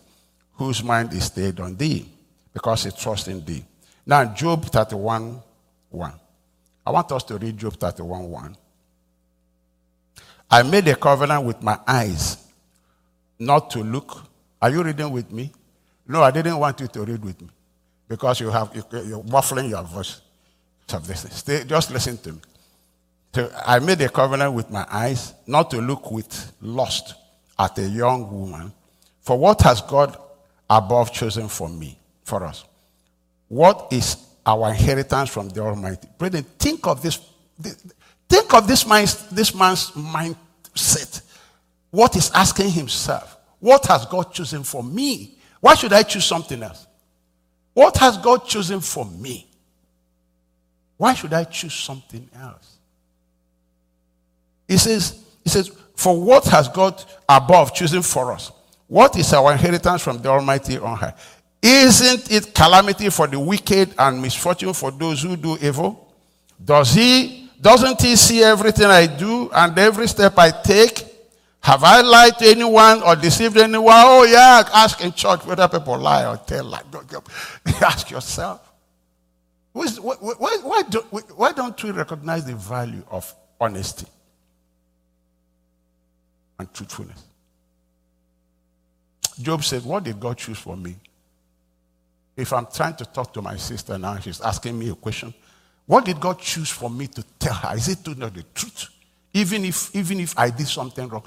whose 0.55 0.84
mind 0.84 1.14
is 1.14 1.26
stayed 1.26 1.59
on 1.59 1.76
thee, 1.76 2.09
because 2.53 2.86
he 2.86 2.91
trusts 2.91 3.28
in 3.28 3.45
thee. 3.45 3.64
Now, 4.05 4.26
Job 4.26 4.66
31 4.66 5.41
1. 5.89 6.14
I 6.86 6.91
want 6.91 7.12
us 7.12 7.24
to 7.24 7.38
read 7.38 7.57
Job 7.57 7.76
31 7.76 8.30
1. 8.30 8.57
I 10.52 10.64
made 10.64 10.88
a 10.89 10.95
covenant 10.95 11.45
with 11.45 11.64
my 11.64 11.80
eyes 11.88 12.38
not 13.39 13.70
to 13.72 13.80
look. 13.80 14.24
Are 14.62 14.70
you 14.70 14.84
reading 14.84 15.12
with 15.12 15.32
me? 15.32 15.52
No, 16.08 16.22
I 16.22 16.32
didn't 16.32 16.58
want 16.58 16.80
you 16.80 16.88
to 16.88 17.04
read 17.04 17.24
with 17.24 17.41
me 17.41 17.49
because 18.08 18.41
you 18.41 18.49
have 18.49 18.70
you're 19.06 19.24
muffling 19.24 19.70
your 19.70 19.84
voice. 19.84 20.22
Stay, 20.88 21.64
just 21.64 21.89
listen 21.91 22.18
to 22.18 22.34
me. 22.34 22.39
So 23.34 23.49
I 23.66 23.80
made 23.80 24.02
a 24.02 24.10
covenant 24.10 24.54
with 24.54 24.70
my 24.70 24.86
eyes 24.91 25.34
not 25.47 25.72
to 25.72 25.78
look 25.80 26.12
with 26.12 26.52
lust 26.62 27.16
at 27.58 27.78
a 27.78 27.88
young 27.88 28.30
woman. 28.30 28.74
For 29.22 29.38
what 29.39 29.62
has 29.62 29.82
God 29.82 30.18
above 30.70 31.14
chosen 31.14 31.47
for 31.47 31.70
me, 31.70 31.97
for 32.26 32.43
us? 32.43 32.66
What 33.47 33.88
is 33.91 34.18
our 34.45 34.70
inheritance 34.70 35.30
from 35.30 35.47
the 35.49 35.62
Almighty? 35.62 36.10
Brethren, 36.18 36.43
think 36.60 36.86
of 36.88 37.02
this. 37.02 37.20
Think 38.32 38.53
of 38.53 38.65
this 38.65 38.88
man's, 38.88 39.27
this 39.27 39.53
man's 39.53 39.91
mindset. 39.91 41.21
What 41.89 42.15
is 42.15 42.32
asking 42.34 42.69
himself? 42.69 43.38
What 43.59 43.86
has 43.88 44.05
God 44.05 44.34
chosen 44.34 44.63
for 44.63 44.82
me? 44.82 45.38
Why 45.59 45.75
should 45.75 45.91
I 45.91 46.03
choose 46.03 46.23
something 46.23 46.63
else? 46.63 46.88
What 47.73 47.97
has 47.97 48.17
God 48.17 48.47
chosen 48.47 48.79
for 48.79 49.05
me? 49.05 49.47
Why 50.95 51.13
should 51.13 51.34
I 51.34 51.43
choose 51.43 51.73
something 51.73 52.29
else? 52.39 52.77
He 54.65 54.77
says, 54.77 55.21
he 55.43 55.49
says, 55.49 55.69
for 55.97 56.17
what 56.17 56.45
has 56.45 56.69
God 56.69 57.03
above 57.27 57.73
chosen 57.73 58.01
for 58.01 58.32
us? 58.32 58.49
What 58.88 59.17
is 59.17 59.34
our 59.34 59.51
inheritance 59.51 60.03
from 60.03 60.21
the 60.21 60.29
Almighty 60.29 60.77
on 60.77 60.95
high? 60.95 61.15
Isn't 61.61 62.32
it 62.32 62.55
calamity 62.55 63.09
for 63.09 63.27
the 63.27 63.39
wicked 63.39 63.93
and 63.99 64.21
misfortune 64.21 64.73
for 64.73 64.89
those 64.89 65.21
who 65.21 65.36
do 65.36 65.57
evil? 65.61 66.13
Does 66.63 66.93
he, 66.93 67.40
doesn't 67.62 68.01
he 68.01 68.16
see 68.16 68.43
everything 68.43 68.88
I 68.88 69.05
do 69.05 69.49
and 69.53 69.78
every 69.78 70.07
step 70.07 70.34
I 70.38 70.49
take? 70.49 71.05
Have 71.62 71.84
I 71.84 72.01
lied 72.01 72.39
to 72.39 72.47
anyone 72.47 73.03
or 73.03 73.16
deceived 73.16 73.55
anyone? 73.55 73.93
Oh, 73.95 74.24
yeah, 74.24 74.68
ask 74.74 74.99
in 75.03 75.12
church 75.12 75.45
whether 75.45 75.68
people 75.68 75.97
lie 75.99 76.26
or 76.26 76.38
tell 76.38 76.66
lie. 76.66 76.82
ask 77.82 78.09
yourself. 78.09 78.68
Why, 79.74 79.86
why, 79.86 80.57
why, 80.64 80.82
don't, 80.89 81.38
why 81.38 81.51
don't 81.51 81.82
we 81.84 81.91
recognize 81.91 82.45
the 82.45 82.55
value 82.55 83.03
of 83.09 83.34
honesty 83.59 84.07
and 86.57 86.74
truthfulness? 86.74 87.24
Job 89.39 89.64
said, 89.64 89.86
What 89.86 90.03
did 90.03 90.20
God 90.20 90.38
choose 90.38 90.57
for 90.57 90.76
me? 90.76 90.95
If 92.36 92.53
I'm 92.53 92.66
trying 92.74 92.95
to 92.95 93.05
talk 93.05 93.34
to 93.34 93.41
my 93.41 93.55
sister 93.55 93.97
now, 93.97 94.18
she's 94.20 94.41
asking 94.41 94.78
me 94.78 94.89
a 94.89 94.95
question. 94.95 95.34
What 95.91 96.05
did 96.05 96.21
God 96.21 96.39
choose 96.39 96.69
for 96.69 96.89
me 96.89 97.07
to 97.07 97.21
tell 97.37 97.53
her? 97.53 97.75
Is 97.75 97.89
it 97.89 98.01
to 98.05 98.15
know 98.15 98.29
the 98.29 98.43
truth? 98.55 98.87
Even 99.33 99.65
if, 99.65 99.93
even 99.93 100.21
if 100.21 100.39
I 100.39 100.49
did 100.49 100.69
something 100.69 101.05
wrong. 101.09 101.23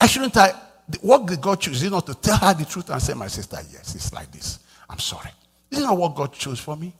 I 0.00 0.08
shouldn't 0.08 0.36
I, 0.36 0.52
what 1.00 1.26
did 1.26 1.40
God 1.40 1.60
choose? 1.60 1.76
Is 1.76 1.84
it 1.84 1.90
not 1.90 2.06
to 2.06 2.14
tell 2.14 2.36
her 2.38 2.52
the 2.52 2.64
truth 2.64 2.90
and 2.90 3.00
say, 3.00 3.14
my 3.14 3.28
sister, 3.28 3.58
yes, 3.70 3.94
it's 3.94 4.12
like 4.12 4.32
this. 4.32 4.58
I'm 4.88 4.98
sorry. 4.98 5.30
Isn't 5.70 5.84
that 5.84 5.94
what 5.94 6.16
God 6.16 6.32
chose 6.32 6.58
for 6.58 6.76
me? 6.76 6.92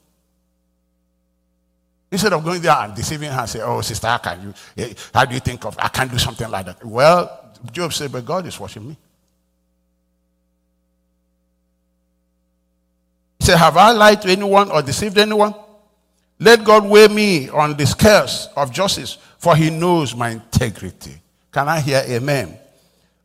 Instead 2.12 2.32
of 2.32 2.44
going 2.44 2.62
there 2.62 2.76
and 2.76 2.94
deceiving 2.94 3.32
her 3.32 3.40
and 3.40 3.50
say, 3.50 3.61
oh, 3.61 3.80
sister, 3.80 4.06
how 4.06 4.18
can 4.18 4.42
you, 4.42 4.54
eh, 4.76 4.94
how 5.12 5.24
do 5.24 5.34
you 5.34 5.40
think 5.40 5.64
of, 5.64 5.76
I 5.80 5.88
can't 5.88 6.12
do 6.12 6.18
something 6.18 6.48
like 6.48 6.66
that. 6.66 6.84
Well, 6.86 7.54
Job 7.72 7.92
said, 7.92 8.12
but 8.12 8.24
God 8.24 8.46
is 8.46 8.61
watching 8.61 8.86
me. 8.86 8.96
He 13.40 13.46
said, 13.46 13.56
have 13.56 13.76
I 13.76 13.90
lied 13.90 14.22
to 14.22 14.28
anyone 14.28 14.70
or 14.70 14.80
deceived 14.80 15.18
anyone? 15.18 15.54
Let 16.43 16.64
God 16.64 16.88
weigh 16.88 17.09
me 17.09 17.51
on 17.51 17.76
the 17.76 17.86
scales 17.86 18.49
of 18.57 18.72
justice, 18.72 19.18
for 19.38 19.55
he 19.55 19.68
knows 19.68 20.16
my 20.16 20.30
integrity. 20.30 21.20
Can 21.53 21.68
I 21.68 21.80
hear 21.80 22.03
amen? 22.09 22.59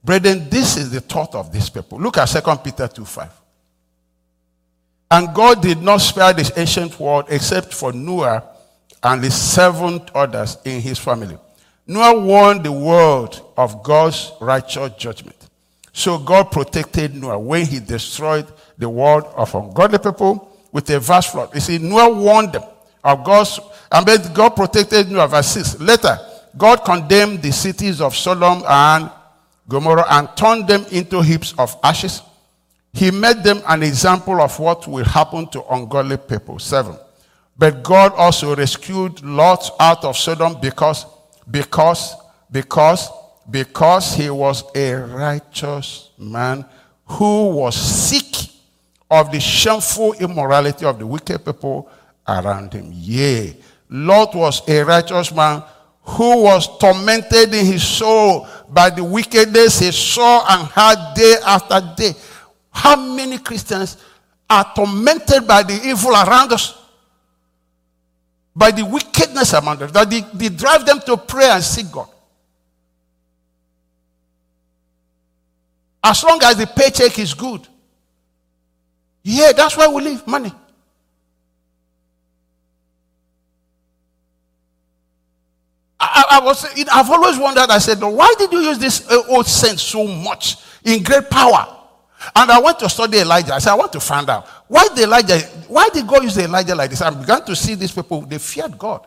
Brethren, 0.04 0.50
this 0.50 0.76
is 0.76 0.92
the 0.92 1.00
thought 1.00 1.34
of 1.34 1.52
these 1.52 1.70
people. 1.70 1.98
Look 1.98 2.18
at 2.18 2.26
2 2.26 2.42
Peter 2.58 2.90
2 2.90 3.06
5. 3.06 3.32
And 5.12 5.34
God 5.34 5.62
did 5.62 5.82
not 5.82 6.02
spare 6.02 6.34
this 6.34 6.52
ancient 6.58 7.00
world 7.00 7.26
except 7.30 7.74
for 7.74 7.94
Noah 7.94 8.44
and 9.02 9.24
the 9.24 9.32
seven 9.32 10.02
others 10.14 10.58
in 10.66 10.82
his 10.82 11.00
family. 11.00 11.38
Noah 11.88 12.20
warned 12.20 12.66
the 12.66 12.72
world 12.72 13.54
of 13.56 13.82
God's 13.82 14.34
righteous 14.42 14.92
judgment. 14.98 15.38
So 15.94 16.18
God 16.18 16.52
protected 16.52 17.16
Noah 17.16 17.40
when 17.40 17.66
he 17.66 17.80
destroyed 17.80 18.48
the 18.78 18.90
world 18.90 19.24
of 19.38 19.56
ungodly 19.56 20.00
people 20.00 20.52
with 20.74 20.90
a 20.90 21.00
vast 21.00 21.32
flood. 21.32 21.54
You 21.54 21.62
see, 21.62 21.78
Noah 21.78 22.14
warned 22.14 22.52
them 22.52 22.64
of 23.06 23.24
God's, 23.24 23.60
and 23.92 24.34
God 24.34 24.50
protected 24.56 25.12
Noah. 25.12 25.28
Verse 25.28 25.48
6. 25.48 25.80
Later, 25.80 26.18
God 26.58 26.84
condemned 26.84 27.44
the 27.44 27.52
cities 27.52 28.02
of 28.02 28.16
Sodom 28.16 28.64
and 28.68 29.12
Gomorrah 29.70 30.08
and 30.10 30.28
turned 30.36 30.68
them 30.68 30.86
into 30.92 31.22
heaps 31.22 31.54
of 31.58 31.78
ashes. 31.84 32.24
He 32.94 33.12
made 33.12 33.44
them 33.44 33.62
an 33.68 33.84
example 33.84 34.42
of 34.42 34.58
what 34.60 34.88
will 34.88 35.06
happen 35.06 35.48
to 35.50 35.64
ungodly 35.72 36.18
people. 36.18 36.58
Seven. 36.58 36.98
But 37.58 37.84
God 37.84 38.14
also 38.14 38.56
rescued 38.56 39.22
Lot 39.24 39.70
out 39.80 40.04
of 40.04 40.18
Sodom 40.18 40.58
because, 40.60 41.06
because, 41.50 42.16
because, 42.52 43.10
because 43.50 44.16
he 44.16 44.30
was 44.30 44.64
a 44.76 44.94
righteous 44.96 46.10
man 46.18 46.66
who 47.06 47.50
was 47.50 47.76
sick 47.76 48.52
of 49.12 49.32
the 49.32 49.40
shameful 49.40 50.14
immorality 50.14 50.86
of 50.86 50.98
the 50.98 51.06
wicked 51.06 51.46
people 51.46 51.90
around 52.28 52.74
him. 52.74 52.90
Yea, 52.94 53.56
Lot 53.90 54.36
was 54.36 54.68
a 54.68 54.84
righteous 54.84 55.32
man 55.32 55.64
who 56.04 56.44
was 56.44 56.78
tormented 56.78 57.54
in 57.54 57.66
his 57.66 57.86
soul 57.86 58.48
by 58.70 58.90
the 58.90 59.04
wickedness 59.04 59.80
he 59.80 59.92
saw 59.92 60.46
and 60.48 60.68
heard 60.68 61.16
day 61.16 61.36
after 61.46 61.82
day. 61.96 62.14
How 62.72 62.96
many 62.96 63.38
Christians 63.38 63.98
are 64.50 64.72
tormented 64.76 65.48
by 65.48 65.64
the 65.64 65.80
evil 65.84 66.12
around 66.12 66.54
us? 66.54 66.82
By 68.56 68.72
the 68.72 68.86
wickedness 68.86 69.54
among 69.54 69.82
us, 69.82 69.92
that 69.92 70.10
they, 70.10 70.22
they 70.34 70.50
drive 70.50 70.86
them 70.86 71.00
to 71.02 71.18
pray 71.18 71.50
and 71.50 71.64
seek 71.64 71.92
God. 71.92 72.08
As 76.04 76.24
long 76.24 76.40
as 76.44 76.56
the 76.56 76.68
paycheck 76.68 77.18
is 77.18 77.34
good. 77.34 77.68
Yeah, 79.24 79.52
that's 79.54 79.76
why 79.76 79.88
we 79.88 80.04
live 80.04 80.28
money. 80.28 80.54
I, 86.16 86.40
I, 86.42 86.46
was, 86.46 86.66
I've 86.92 87.10
always 87.10 87.38
wondered, 87.38 87.70
I 87.70 87.78
said, 87.78 88.00
why 88.00 88.34
did 88.40 88.52
you 88.52 88.60
use 88.60 88.80
this 88.80 89.10
uh, 89.12 89.22
old 89.28 89.46
saint 89.46 89.80
so 89.80 90.08
much 90.08 90.56
in 90.86 91.04
great 91.04 91.30
power? 91.30 91.76
And 92.34 92.50
I 92.50 92.60
went 92.60 92.80
to 92.80 92.90
study 92.90 93.20
Elijah. 93.20 93.54
I 93.54 93.60
said, 93.60 93.72
I 93.72 93.76
want 93.76 93.92
to 93.94 94.00
find 94.00 94.30
out 94.30 94.48
why 94.68 94.88
did 94.88 95.00
Elijah, 95.00 95.40
why 95.68 95.90
did 95.90 96.08
God 96.08 96.24
use 96.24 96.38
Elijah 96.38 96.74
like 96.74 96.90
this? 96.90 97.02
I 97.02 97.10
began 97.10 97.44
to 97.46 97.56
see 97.56 97.76
these 97.76 97.92
people, 97.92 98.22
they 98.22 98.38
feared 98.38 98.78
God. 98.78 99.06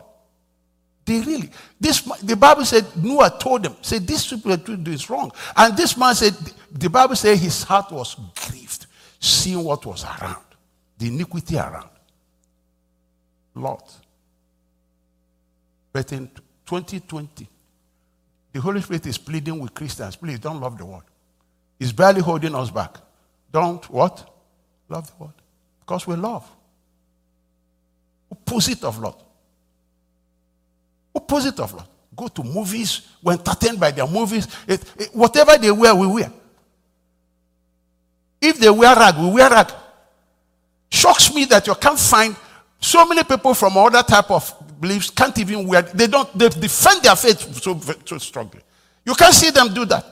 They 1.03 1.21
really, 1.21 1.49
this 1.79 2.01
the 2.01 2.35
Bible 2.35 2.63
said 2.63 2.85
Noah 2.95 3.35
told 3.39 3.63
them, 3.63 3.75
said 3.81 4.05
this 4.05 4.27
people 4.27 4.53
are 4.53 4.57
doing 4.57 4.83
this 4.83 5.09
wrong. 5.09 5.31
And 5.57 5.75
this 5.75 5.97
man 5.97 6.13
said, 6.13 6.35
the 6.71 6.89
Bible 6.89 7.15
said 7.15 7.39
his 7.39 7.63
heart 7.63 7.91
was 7.91 8.15
grieved, 8.35 8.85
seeing 9.19 9.63
what 9.63 9.83
was 9.87 10.05
around, 10.05 10.45
the 10.99 11.07
iniquity 11.07 11.57
around. 11.57 11.89
Lot. 13.55 13.91
In 16.11 16.29
2020. 16.69 17.49
The 18.51 18.61
Holy 18.61 18.79
Spirit 18.81 19.07
is 19.07 19.17
pleading 19.17 19.59
with 19.59 19.73
Christians, 19.73 20.15
please 20.15 20.37
don't 20.37 20.61
love 20.61 20.77
the 20.77 20.85
world. 20.85 21.03
It's 21.79 21.91
barely 21.91 22.21
holding 22.21 22.53
us 22.53 22.69
back. 22.69 22.97
Don't 23.51 23.83
what? 23.89 24.31
Love 24.87 25.07
the 25.07 25.13
world. 25.17 25.33
Because 25.79 26.05
we 26.05 26.15
love. 26.15 26.47
Opposite 28.31 28.83
of 28.83 28.99
love. 28.99 29.23
Opposite 31.15 31.59
of 31.59 31.73
love. 31.73 31.87
Go 32.15 32.27
to 32.27 32.43
movies, 32.43 33.07
we're 33.23 33.33
entertained 33.33 33.79
by 33.79 33.89
their 33.89 34.07
movies. 34.07 34.47
It, 34.67 34.83
it, 34.95 35.09
whatever 35.13 35.57
they 35.57 35.71
wear, 35.71 35.95
we 35.95 36.05
wear. 36.05 36.31
If 38.39 38.59
they 38.59 38.69
wear 38.69 38.95
rag, 38.95 39.17
we 39.17 39.31
wear 39.31 39.49
rag. 39.49 39.71
Shocks 40.91 41.33
me 41.33 41.45
that 41.45 41.65
you 41.65 41.73
can't 41.73 41.97
find 41.97 42.35
so 42.79 43.07
many 43.07 43.23
people 43.23 43.55
from 43.55 43.75
other 43.75 44.03
type 44.03 44.29
of 44.29 44.68
beliefs 44.79 45.09
can't 45.09 45.37
even 45.37 45.67
wear, 45.67 45.81
they 45.81 46.07
don't, 46.07 46.37
they 46.37 46.49
defend 46.49 47.03
their 47.03 47.15
faith 47.15 47.39
so, 47.61 47.79
so 48.05 48.17
strongly. 48.17 48.61
You 49.05 49.13
can't 49.15 49.33
see 49.33 49.49
them 49.49 49.73
do 49.73 49.85
that. 49.85 50.05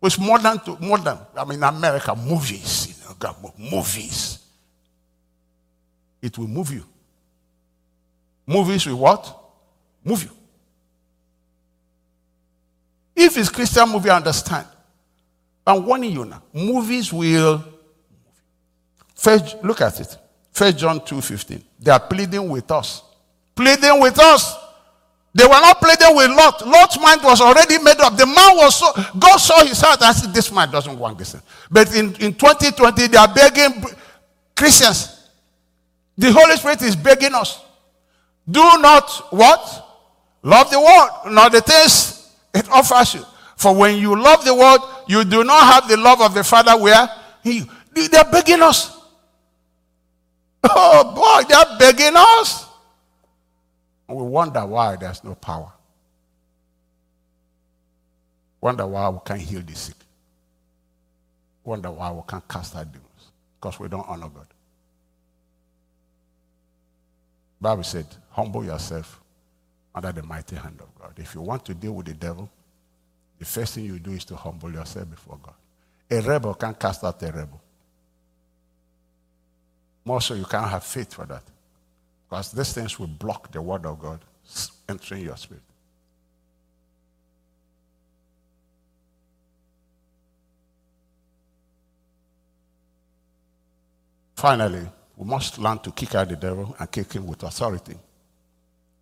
With 0.00 0.18
modern 0.18 0.58
to 0.60 0.78
modern, 0.80 1.18
I 1.36 1.44
mean, 1.44 1.62
America, 1.62 2.14
movies, 2.16 3.04
you 3.10 3.16
know, 3.20 3.54
movies. 3.58 4.38
It 6.22 6.36
will 6.38 6.48
move 6.48 6.72
you. 6.72 6.84
Movies 8.46 8.86
will 8.86 8.98
what? 8.98 9.38
Move 10.04 10.24
you. 10.24 10.30
If 13.14 13.36
it's 13.36 13.50
Christian 13.50 13.88
movie, 13.90 14.08
I 14.10 14.16
understand. 14.16 14.66
I'm 15.66 15.84
warning 15.84 16.12
you 16.12 16.24
now. 16.24 16.42
Movies 16.52 17.12
will. 17.12 17.62
First, 19.14 19.62
look 19.62 19.82
at 19.82 20.00
it. 20.00 20.16
First 20.52 20.78
John 20.78 21.00
2:15. 21.00 21.62
They 21.78 21.90
are 21.90 22.00
pleading 22.00 22.48
with 22.48 22.70
us. 22.70 23.02
Pleading 23.54 24.00
with 24.00 24.18
us. 24.18 24.56
They 25.32 25.44
were 25.44 25.50
not 25.50 25.80
pleading 25.80 26.16
with 26.16 26.30
Lot. 26.30 26.66
Lot's 26.66 26.98
mind 26.98 27.22
was 27.22 27.40
already 27.40 27.78
made 27.78 28.00
up. 28.00 28.16
The 28.16 28.26
man 28.26 28.56
was 28.56 28.76
so 28.76 28.92
God 29.18 29.36
saw 29.36 29.64
his 29.64 29.80
heart 29.80 30.02
and 30.02 30.16
said, 30.16 30.34
This 30.34 30.50
man 30.50 30.70
doesn't 30.70 30.98
want 30.98 31.18
this. 31.18 31.36
But 31.70 31.94
in, 31.94 32.14
in 32.16 32.34
2020, 32.34 33.06
they 33.06 33.16
are 33.16 33.32
begging 33.32 33.84
Christians. 34.56 35.28
The 36.18 36.32
Holy 36.32 36.56
Spirit 36.56 36.82
is 36.82 36.96
begging 36.96 37.34
us. 37.34 37.60
Do 38.50 38.60
not 38.60 39.08
what? 39.30 39.86
Love 40.42 40.70
the 40.70 40.80
world, 40.80 41.34
not 41.34 41.52
the 41.52 41.60
things 41.60 42.34
it 42.52 42.68
offers 42.70 43.14
you. 43.14 43.24
For 43.56 43.74
when 43.74 43.98
you 43.98 44.20
love 44.20 44.44
the 44.44 44.54
world, 44.54 44.80
you 45.06 45.22
do 45.24 45.44
not 45.44 45.62
have 45.72 45.88
the 45.88 45.96
love 45.96 46.20
of 46.20 46.34
the 46.34 46.42
Father 46.42 46.76
where 46.76 47.08
he 47.44 47.64
they're 47.92 48.24
begging 48.24 48.62
us. 48.62 48.99
Oh 50.64 51.14
boy, 51.14 51.48
they're 51.48 51.78
begging 51.78 52.14
us. 52.16 52.66
We 54.08 54.22
wonder 54.22 54.66
why 54.66 54.96
there's 54.96 55.22
no 55.22 55.34
power. 55.34 55.72
Wonder 58.60 58.86
why 58.86 59.08
we 59.08 59.18
can't 59.24 59.40
heal 59.40 59.62
the 59.62 59.74
sick. 59.74 59.94
Wonder 61.64 61.90
why 61.90 62.10
we 62.10 62.20
can't 62.26 62.46
cast 62.48 62.76
out 62.76 62.90
demons. 62.90 63.06
Because 63.60 63.78
we 63.78 63.88
don't 63.88 64.06
honor 64.08 64.28
God. 64.28 64.46
Bible 67.60 67.84
said, 67.84 68.06
humble 68.30 68.64
yourself 68.64 69.20
under 69.94 70.12
the 70.12 70.22
mighty 70.22 70.56
hand 70.56 70.80
of 70.80 70.94
God. 71.00 71.12
If 71.16 71.34
you 71.34 71.42
want 71.42 71.64
to 71.66 71.74
deal 71.74 71.92
with 71.92 72.06
the 72.06 72.14
devil, 72.14 72.50
the 73.38 73.44
first 73.44 73.74
thing 73.74 73.84
you 73.84 73.98
do 73.98 74.12
is 74.12 74.24
to 74.26 74.36
humble 74.36 74.72
yourself 74.72 75.10
before 75.10 75.38
God. 75.42 75.54
A 76.10 76.20
rebel 76.20 76.54
can't 76.54 76.78
cast 76.78 77.04
out 77.04 77.22
a 77.22 77.26
rebel. 77.26 77.59
More 80.04 80.20
so, 80.20 80.34
you 80.34 80.44
can't 80.44 80.68
have 80.68 80.84
faith 80.84 81.14
for 81.14 81.26
that. 81.26 81.42
Because 82.28 82.52
these 82.52 82.72
things 82.72 82.98
will 82.98 83.06
block 83.06 83.50
the 83.50 83.60
word 83.60 83.84
of 83.86 83.98
God 83.98 84.20
entering 84.88 85.24
your 85.24 85.36
spirit. 85.36 85.62
Finally, 94.34 94.86
we 95.16 95.26
must 95.26 95.58
learn 95.58 95.78
to 95.80 95.92
kick 95.92 96.14
out 96.14 96.28
the 96.28 96.36
devil 96.36 96.74
and 96.78 96.90
kick 96.90 97.12
him 97.12 97.26
with 97.26 97.42
authority. 97.42 97.94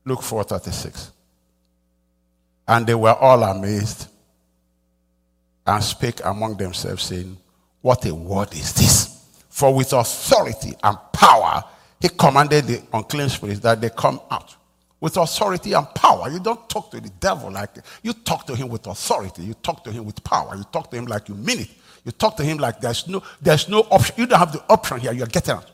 Luke 0.04 0.22
4:36. 0.22 1.12
And 2.66 2.86
they 2.86 2.94
were 2.94 3.14
all 3.14 3.42
amazed 3.44 4.08
and 5.64 5.84
spake 5.84 6.24
among 6.24 6.56
themselves, 6.56 7.04
saying, 7.04 7.36
What 7.82 8.04
a 8.06 8.14
word 8.14 8.52
is 8.54 8.72
this? 8.72 9.17
For 9.58 9.74
with 9.74 9.92
authority 9.92 10.72
and 10.84 10.96
power 11.12 11.64
he 12.00 12.08
commanded 12.08 12.64
the 12.68 12.80
unclean 12.92 13.28
spirits 13.28 13.58
that 13.58 13.80
they 13.80 13.90
come 13.90 14.20
out. 14.30 14.54
With 15.00 15.16
authority 15.16 15.72
and 15.72 15.84
power. 15.96 16.30
You 16.30 16.38
don't 16.38 16.68
talk 16.70 16.92
to 16.92 17.00
the 17.00 17.08
devil 17.08 17.50
like 17.50 17.70
you 18.04 18.12
talk 18.12 18.46
to 18.46 18.54
him 18.54 18.68
with 18.68 18.86
authority. 18.86 19.42
You 19.42 19.54
talk 19.54 19.82
to 19.82 19.90
him 19.90 20.04
with 20.04 20.22
power. 20.22 20.54
You 20.54 20.62
talk 20.62 20.92
to 20.92 20.96
him 20.96 21.06
like 21.06 21.28
you 21.28 21.34
mean 21.34 21.58
it. 21.58 21.70
You 22.04 22.12
talk 22.12 22.36
to 22.36 22.44
him 22.44 22.58
like 22.58 22.80
there's 22.80 23.08
no 23.08 23.20
there's 23.42 23.68
no 23.68 23.80
option. 23.90 24.14
You 24.16 24.26
don't 24.26 24.38
have 24.38 24.52
the 24.52 24.62
option 24.68 25.00
here. 25.00 25.12
You're 25.12 25.26
getting 25.26 25.54
out. 25.56 25.68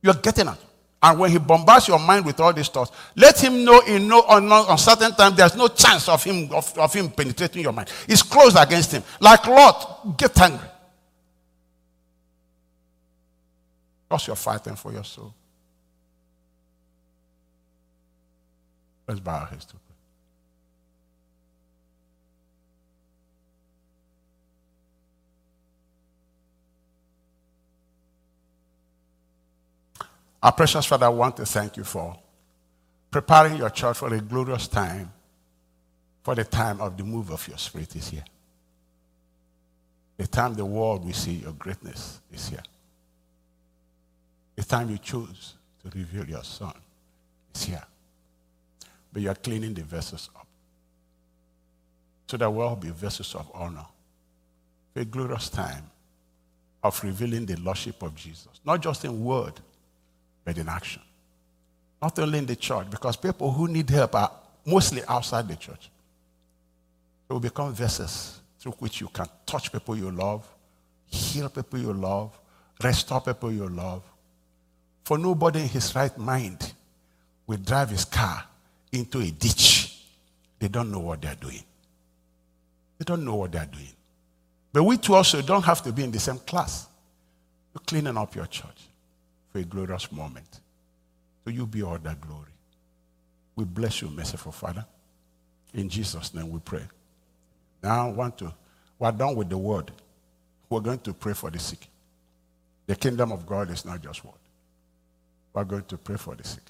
You're 0.00 0.14
getting 0.14 0.46
out. 0.46 0.58
And 1.02 1.18
when 1.18 1.32
he 1.32 1.38
bombards 1.38 1.88
your 1.88 1.98
mind 1.98 2.24
with 2.24 2.38
all 2.38 2.52
these 2.52 2.68
thoughts, 2.68 2.92
let 3.16 3.42
him 3.42 3.64
know 3.64 3.80
in 3.80 4.06
no 4.06 4.24
uncertain 4.28 5.10
time 5.10 5.34
there's 5.34 5.56
no 5.56 5.66
chance 5.66 6.08
of 6.08 6.22
him 6.22 6.52
of, 6.52 6.78
of 6.78 6.94
him 6.94 7.10
penetrating 7.10 7.62
your 7.62 7.72
mind. 7.72 7.90
It's 8.06 8.22
closed 8.22 8.56
against 8.56 8.92
him. 8.92 9.02
Like 9.18 9.44
Lot, 9.44 10.16
get 10.16 10.40
angry. 10.40 10.68
Because 14.08 14.26
you're 14.26 14.36
fighting 14.36 14.76
for 14.76 14.92
your 14.92 15.04
soul. 15.04 15.34
Let's 19.06 19.20
bow 19.20 19.40
our 19.40 19.46
heads 19.46 19.64
to 19.66 19.72
pray. 19.74 19.80
Our 30.42 30.52
precious 30.52 30.84
Father, 30.84 31.06
I 31.06 31.10
want 31.10 31.38
to 31.38 31.46
thank 31.46 31.78
you 31.78 31.84
for 31.84 32.18
preparing 33.10 33.56
your 33.56 33.70
church 33.70 33.96
for 33.96 34.12
a 34.12 34.20
glorious 34.20 34.68
time, 34.68 35.10
for 36.22 36.34
the 36.34 36.44
time 36.44 36.80
of 36.80 36.96
the 36.96 37.04
move 37.04 37.30
of 37.30 37.46
your 37.48 37.56
Spirit 37.56 37.96
is 37.96 38.08
here. 38.08 38.24
The 40.16 40.26
time 40.26 40.54
the 40.54 40.64
world 40.64 41.04
will 41.04 41.12
see 41.14 41.32
your 41.32 41.52
greatness 41.52 42.20
is 42.30 42.48
here. 42.48 42.62
The 44.56 44.62
time 44.62 44.90
you 44.90 44.98
choose 44.98 45.54
to 45.82 45.98
reveal 45.98 46.26
your 46.26 46.44
Son 46.44 46.74
is 47.54 47.64
here. 47.64 47.82
But 49.12 49.22
you 49.22 49.30
are 49.30 49.34
cleaning 49.34 49.74
the 49.74 49.82
vessels 49.82 50.30
up 50.34 50.46
so 52.26 52.36
that 52.36 52.50
we'll 52.50 52.76
be 52.76 52.90
vessels 52.90 53.34
of 53.34 53.50
honor. 53.54 53.86
A 54.96 55.04
glorious 55.04 55.48
time 55.48 55.84
of 56.82 57.02
revealing 57.02 57.46
the 57.46 57.56
Lordship 57.56 58.02
of 58.02 58.14
Jesus, 58.14 58.60
not 58.64 58.80
just 58.80 59.04
in 59.04 59.24
word, 59.24 59.54
but 60.44 60.56
in 60.56 60.68
action. 60.68 61.02
Not 62.00 62.18
only 62.18 62.38
in 62.38 62.46
the 62.46 62.56
church, 62.56 62.90
because 62.90 63.16
people 63.16 63.50
who 63.50 63.66
need 63.66 63.88
help 63.90 64.14
are 64.14 64.30
mostly 64.64 65.02
outside 65.08 65.48
the 65.48 65.56
church. 65.56 65.90
They 67.28 67.32
will 67.32 67.40
become 67.40 67.72
vessels 67.72 68.40
through 68.58 68.72
which 68.72 69.00
you 69.00 69.08
can 69.08 69.26
touch 69.46 69.72
people 69.72 69.96
you 69.96 70.10
love, 70.10 70.46
heal 71.06 71.48
people 71.48 71.78
you 71.78 71.92
love, 71.92 72.38
restore 72.82 73.20
people 73.20 73.52
you 73.52 73.68
love, 73.68 74.02
for 75.04 75.18
nobody 75.18 75.60
in 75.60 75.68
his 75.68 75.94
right 75.94 76.16
mind 76.18 76.72
will 77.46 77.58
drive 77.58 77.90
his 77.90 78.04
car 78.04 78.44
into 78.90 79.20
a 79.20 79.30
ditch. 79.30 80.02
They 80.58 80.68
don't 80.68 80.90
know 80.90 81.00
what 81.00 81.20
they're 81.20 81.34
doing. 81.34 81.62
They 82.98 83.04
don't 83.04 83.24
know 83.24 83.34
what 83.34 83.52
they're 83.52 83.66
doing. 83.66 83.88
But 84.72 84.84
we 84.84 84.96
too 84.96 85.14
also 85.14 85.42
don't 85.42 85.64
have 85.64 85.82
to 85.82 85.92
be 85.92 86.04
in 86.04 86.10
the 86.10 86.18
same 86.18 86.38
class. 86.38 86.88
You're 87.74 87.82
cleaning 87.86 88.16
up 88.16 88.34
your 88.34 88.46
church 88.46 88.88
for 89.52 89.58
a 89.58 89.64
glorious 89.64 90.10
moment. 90.10 90.60
So 91.44 91.50
you 91.50 91.66
be 91.66 91.82
all 91.82 91.98
that 91.98 92.20
glory. 92.20 92.50
We 93.56 93.64
bless 93.64 94.00
you, 94.00 94.08
merciful 94.08 94.52
Father. 94.52 94.84
In 95.74 95.88
Jesus' 95.88 96.32
name 96.34 96.50
we 96.50 96.60
pray. 96.60 96.82
Now 97.82 98.08
I 98.08 98.10
want 98.10 98.38
to, 98.38 98.52
we're 98.98 99.12
done 99.12 99.36
with 99.36 99.50
the 99.50 99.58
word. 99.58 99.90
We're 100.70 100.80
going 100.80 101.00
to 101.00 101.12
pray 101.12 101.34
for 101.34 101.50
the 101.50 101.58
sick. 101.58 101.86
The 102.86 102.96
kingdom 102.96 103.32
of 103.32 103.46
God 103.46 103.70
is 103.70 103.84
not 103.84 104.02
just 104.02 104.24
word. 104.24 104.34
We're 105.54 105.64
going 105.64 105.84
to 105.84 105.96
pray 105.96 106.16
for 106.16 106.34
the 106.34 106.44
sick. 106.44 106.64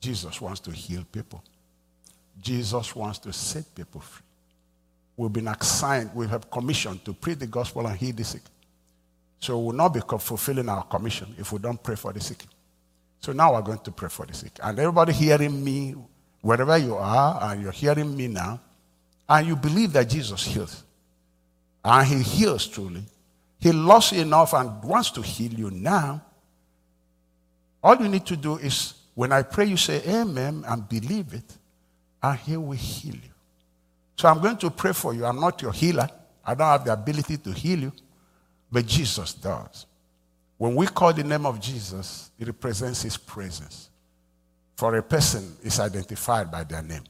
Jesus 0.00 0.40
wants 0.40 0.60
to 0.60 0.72
heal 0.72 1.04
people. 1.10 1.42
Jesus 2.40 2.94
wants 2.94 3.18
to 3.20 3.32
set 3.32 3.72
people 3.74 4.00
free. 4.00 4.24
We've 5.16 5.32
been 5.32 5.46
assigned, 5.46 6.10
we 6.12 6.26
have 6.26 6.50
commissioned 6.50 7.04
to 7.04 7.14
preach 7.14 7.38
the 7.38 7.46
gospel 7.46 7.86
and 7.86 7.96
heal 7.96 8.14
the 8.14 8.24
sick. 8.24 8.42
So 9.38 9.58
we 9.58 9.66
will 9.66 9.72
not 9.72 9.94
be 9.94 10.00
fulfilling 10.00 10.68
our 10.68 10.82
commission 10.84 11.34
if 11.38 11.52
we 11.52 11.60
don't 11.60 11.80
pray 11.80 11.94
for 11.94 12.12
the 12.12 12.20
sick. 12.20 12.44
So 13.20 13.32
now 13.32 13.54
we're 13.54 13.62
going 13.62 13.78
to 13.78 13.92
pray 13.92 14.08
for 14.08 14.26
the 14.26 14.34
sick. 14.34 14.58
And 14.62 14.78
everybody 14.78 15.12
hearing 15.12 15.62
me, 15.62 15.94
wherever 16.40 16.76
you 16.76 16.96
are, 16.96 17.52
and 17.52 17.62
you're 17.62 17.72
hearing 17.72 18.16
me 18.16 18.26
now, 18.26 18.60
and 19.28 19.46
you 19.46 19.54
believe 19.54 19.92
that 19.92 20.08
Jesus 20.08 20.44
heals, 20.44 20.82
and 21.84 22.06
he 22.06 22.22
heals 22.22 22.66
truly, 22.66 23.04
he 23.60 23.72
loves 23.72 24.12
you 24.12 24.22
enough 24.22 24.52
and 24.52 24.82
wants 24.82 25.10
to 25.12 25.22
heal 25.22 25.52
you 25.52 25.70
now 25.70 26.22
all 27.84 27.96
you 27.96 28.08
need 28.08 28.24
to 28.24 28.36
do 28.36 28.56
is 28.56 28.94
when 29.14 29.30
I 29.30 29.42
pray, 29.42 29.66
you 29.66 29.76
say 29.76 30.02
amen 30.08 30.64
and 30.66 30.88
believe 30.88 31.34
it, 31.34 31.44
and 32.22 32.38
he 32.38 32.56
will 32.56 32.72
heal 32.72 33.14
you. 33.14 33.30
So 34.16 34.26
I'm 34.26 34.40
going 34.40 34.56
to 34.56 34.70
pray 34.70 34.94
for 34.94 35.12
you. 35.12 35.26
I'm 35.26 35.38
not 35.38 35.60
your 35.60 35.72
healer. 35.72 36.08
I 36.42 36.54
don't 36.54 36.66
have 36.66 36.86
the 36.86 36.94
ability 36.94 37.36
to 37.36 37.52
heal 37.52 37.78
you, 37.78 37.92
but 38.72 38.86
Jesus 38.86 39.34
does. 39.34 39.84
When 40.56 40.74
we 40.74 40.86
call 40.86 41.12
the 41.12 41.24
name 41.24 41.44
of 41.44 41.60
Jesus, 41.60 42.30
it 42.38 42.46
represents 42.46 43.02
his 43.02 43.18
presence. 43.18 43.90
For 44.76 44.96
a 44.96 45.02
person 45.02 45.54
is 45.62 45.78
identified 45.78 46.50
by 46.50 46.64
their 46.64 46.82
name. 46.82 47.04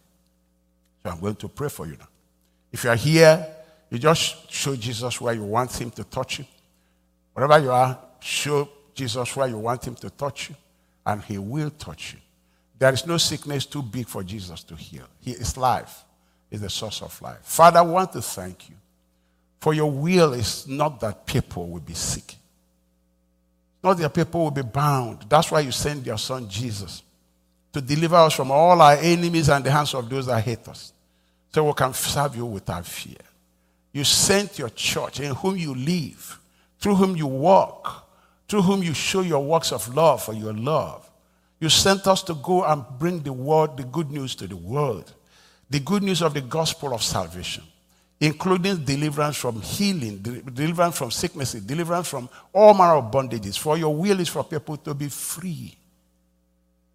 So 1.04 1.10
I'm 1.10 1.20
going 1.20 1.36
to 1.36 1.48
pray 1.48 1.68
for 1.68 1.86
you 1.86 1.96
now. 1.98 2.08
If 2.72 2.82
you 2.82 2.90
are 2.90 2.96
here, 2.96 3.46
you 3.90 3.98
just 4.00 4.50
show 4.50 4.74
Jesus 4.74 5.20
where 5.20 5.34
you 5.34 5.44
want 5.44 5.80
him 5.80 5.92
to 5.92 6.02
touch 6.02 6.40
you. 6.40 6.46
Wherever 7.32 7.60
you 7.60 7.70
are, 7.70 7.96
show 8.18 8.68
Jesus 8.92 9.36
where 9.36 9.46
you 9.46 9.58
want 9.58 9.86
him 9.86 9.94
to 9.96 10.10
touch 10.10 10.50
you 10.50 10.56
and 11.06 11.22
he 11.22 11.38
will 11.38 11.70
touch 11.70 12.14
you. 12.14 12.20
There 12.78 12.92
is 12.92 13.06
no 13.06 13.16
sickness 13.16 13.66
too 13.66 13.82
big 13.82 14.08
for 14.08 14.22
Jesus 14.22 14.62
to 14.64 14.74
heal. 14.74 15.04
He 15.20 15.32
is 15.32 15.56
life, 15.56 16.04
is 16.50 16.60
the 16.60 16.70
source 16.70 17.02
of 17.02 17.20
life. 17.22 17.40
Father, 17.42 17.78
I 17.78 17.82
want 17.82 18.12
to 18.12 18.22
thank 18.22 18.68
you. 18.68 18.76
For 19.60 19.72
your 19.72 19.90
will 19.90 20.34
is 20.34 20.68
not 20.68 21.00
that 21.00 21.24
people 21.24 21.68
will 21.68 21.80
be 21.80 21.94
sick. 21.94 22.34
Not 23.82 23.98
that 23.98 24.12
people 24.12 24.44
will 24.44 24.50
be 24.50 24.62
bound. 24.62 25.24
That's 25.28 25.50
why 25.50 25.60
you 25.60 25.70
sent 25.70 26.04
your 26.04 26.18
son 26.18 26.48
Jesus 26.48 27.02
to 27.72 27.80
deliver 27.80 28.16
us 28.16 28.34
from 28.34 28.50
all 28.50 28.80
our 28.80 28.96
enemies 28.96 29.48
and 29.48 29.64
the 29.64 29.70
hands 29.70 29.94
of 29.94 30.08
those 30.08 30.26
that 30.26 30.42
hate 30.42 30.66
us. 30.68 30.92
So 31.52 31.64
we 31.64 31.72
can 31.72 31.92
serve 31.94 32.36
you 32.36 32.46
without 32.46 32.86
fear. 32.86 33.16
You 33.92 34.04
sent 34.04 34.58
your 34.58 34.70
church 34.70 35.20
in 35.20 35.34
whom 35.34 35.56
you 35.56 35.74
live, 35.74 36.40
through 36.78 36.96
whom 36.96 37.16
you 37.16 37.26
walk, 37.26 38.03
through 38.54 38.62
whom 38.62 38.84
you 38.84 38.94
show 38.94 39.20
your 39.22 39.44
works 39.44 39.72
of 39.72 39.92
love 39.96 40.22
for 40.22 40.32
your 40.32 40.52
love. 40.52 41.10
You 41.58 41.68
sent 41.68 42.06
us 42.06 42.22
to 42.22 42.34
go 42.34 42.62
and 42.62 42.84
bring 43.00 43.20
the 43.20 43.32
word, 43.32 43.76
the 43.76 43.82
good 43.82 44.12
news 44.12 44.36
to 44.36 44.46
the 44.46 44.54
world, 44.54 45.12
the 45.68 45.80
good 45.80 46.04
news 46.04 46.22
of 46.22 46.34
the 46.34 46.40
gospel 46.40 46.94
of 46.94 47.02
salvation, 47.02 47.64
including 48.20 48.84
deliverance 48.84 49.38
from 49.38 49.60
healing, 49.60 50.18
deliverance 50.18 50.96
from 50.96 51.10
sickness, 51.10 51.54
deliverance 51.54 52.06
from 52.06 52.28
all 52.52 52.74
manner 52.74 52.94
of 52.94 53.10
bondages. 53.10 53.58
For 53.58 53.76
your 53.76 53.92
will 53.92 54.20
is 54.20 54.28
for 54.28 54.44
people 54.44 54.76
to 54.76 54.94
be 54.94 55.08
free. 55.08 55.74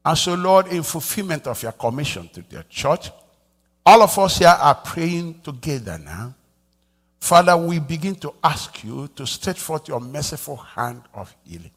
And 0.05 0.17
so, 0.17 0.35
Lord, 0.35 0.67
in 0.67 0.81
fulfillment 0.81 1.45
of 1.45 1.61
your 1.61 1.73
commission 1.73 2.29
to 2.29 2.41
the 2.41 2.63
church, 2.69 3.11
all 3.85 4.01
of 4.01 4.17
us 4.17 4.37
here 4.37 4.47
are 4.47 4.75
praying 4.75 5.41
together 5.41 5.97
now. 5.97 6.33
Father, 7.19 7.55
we 7.55 7.79
begin 7.79 8.15
to 8.15 8.33
ask 8.43 8.83
you 8.83 9.07
to 9.15 9.27
stretch 9.27 9.59
forth 9.59 9.87
your 9.87 9.99
merciful 9.99 10.55
hand 10.55 11.03
of 11.13 11.35
healing, 11.43 11.71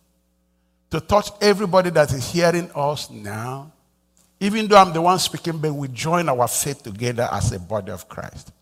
to 0.90 1.00
touch 1.00 1.30
everybody 1.40 1.90
that 1.90 2.12
is 2.12 2.30
hearing 2.30 2.70
us 2.74 3.10
now. 3.10 3.72
Even 4.40 4.66
though 4.66 4.76
I'm 4.76 4.92
the 4.92 5.00
one 5.00 5.18
speaking, 5.18 5.58
but 5.58 5.72
we 5.72 5.86
join 5.88 6.28
our 6.28 6.48
faith 6.48 6.82
together 6.82 7.28
as 7.30 7.52
a 7.52 7.60
body 7.60 7.92
of 7.92 8.08
Christ. 8.08 8.52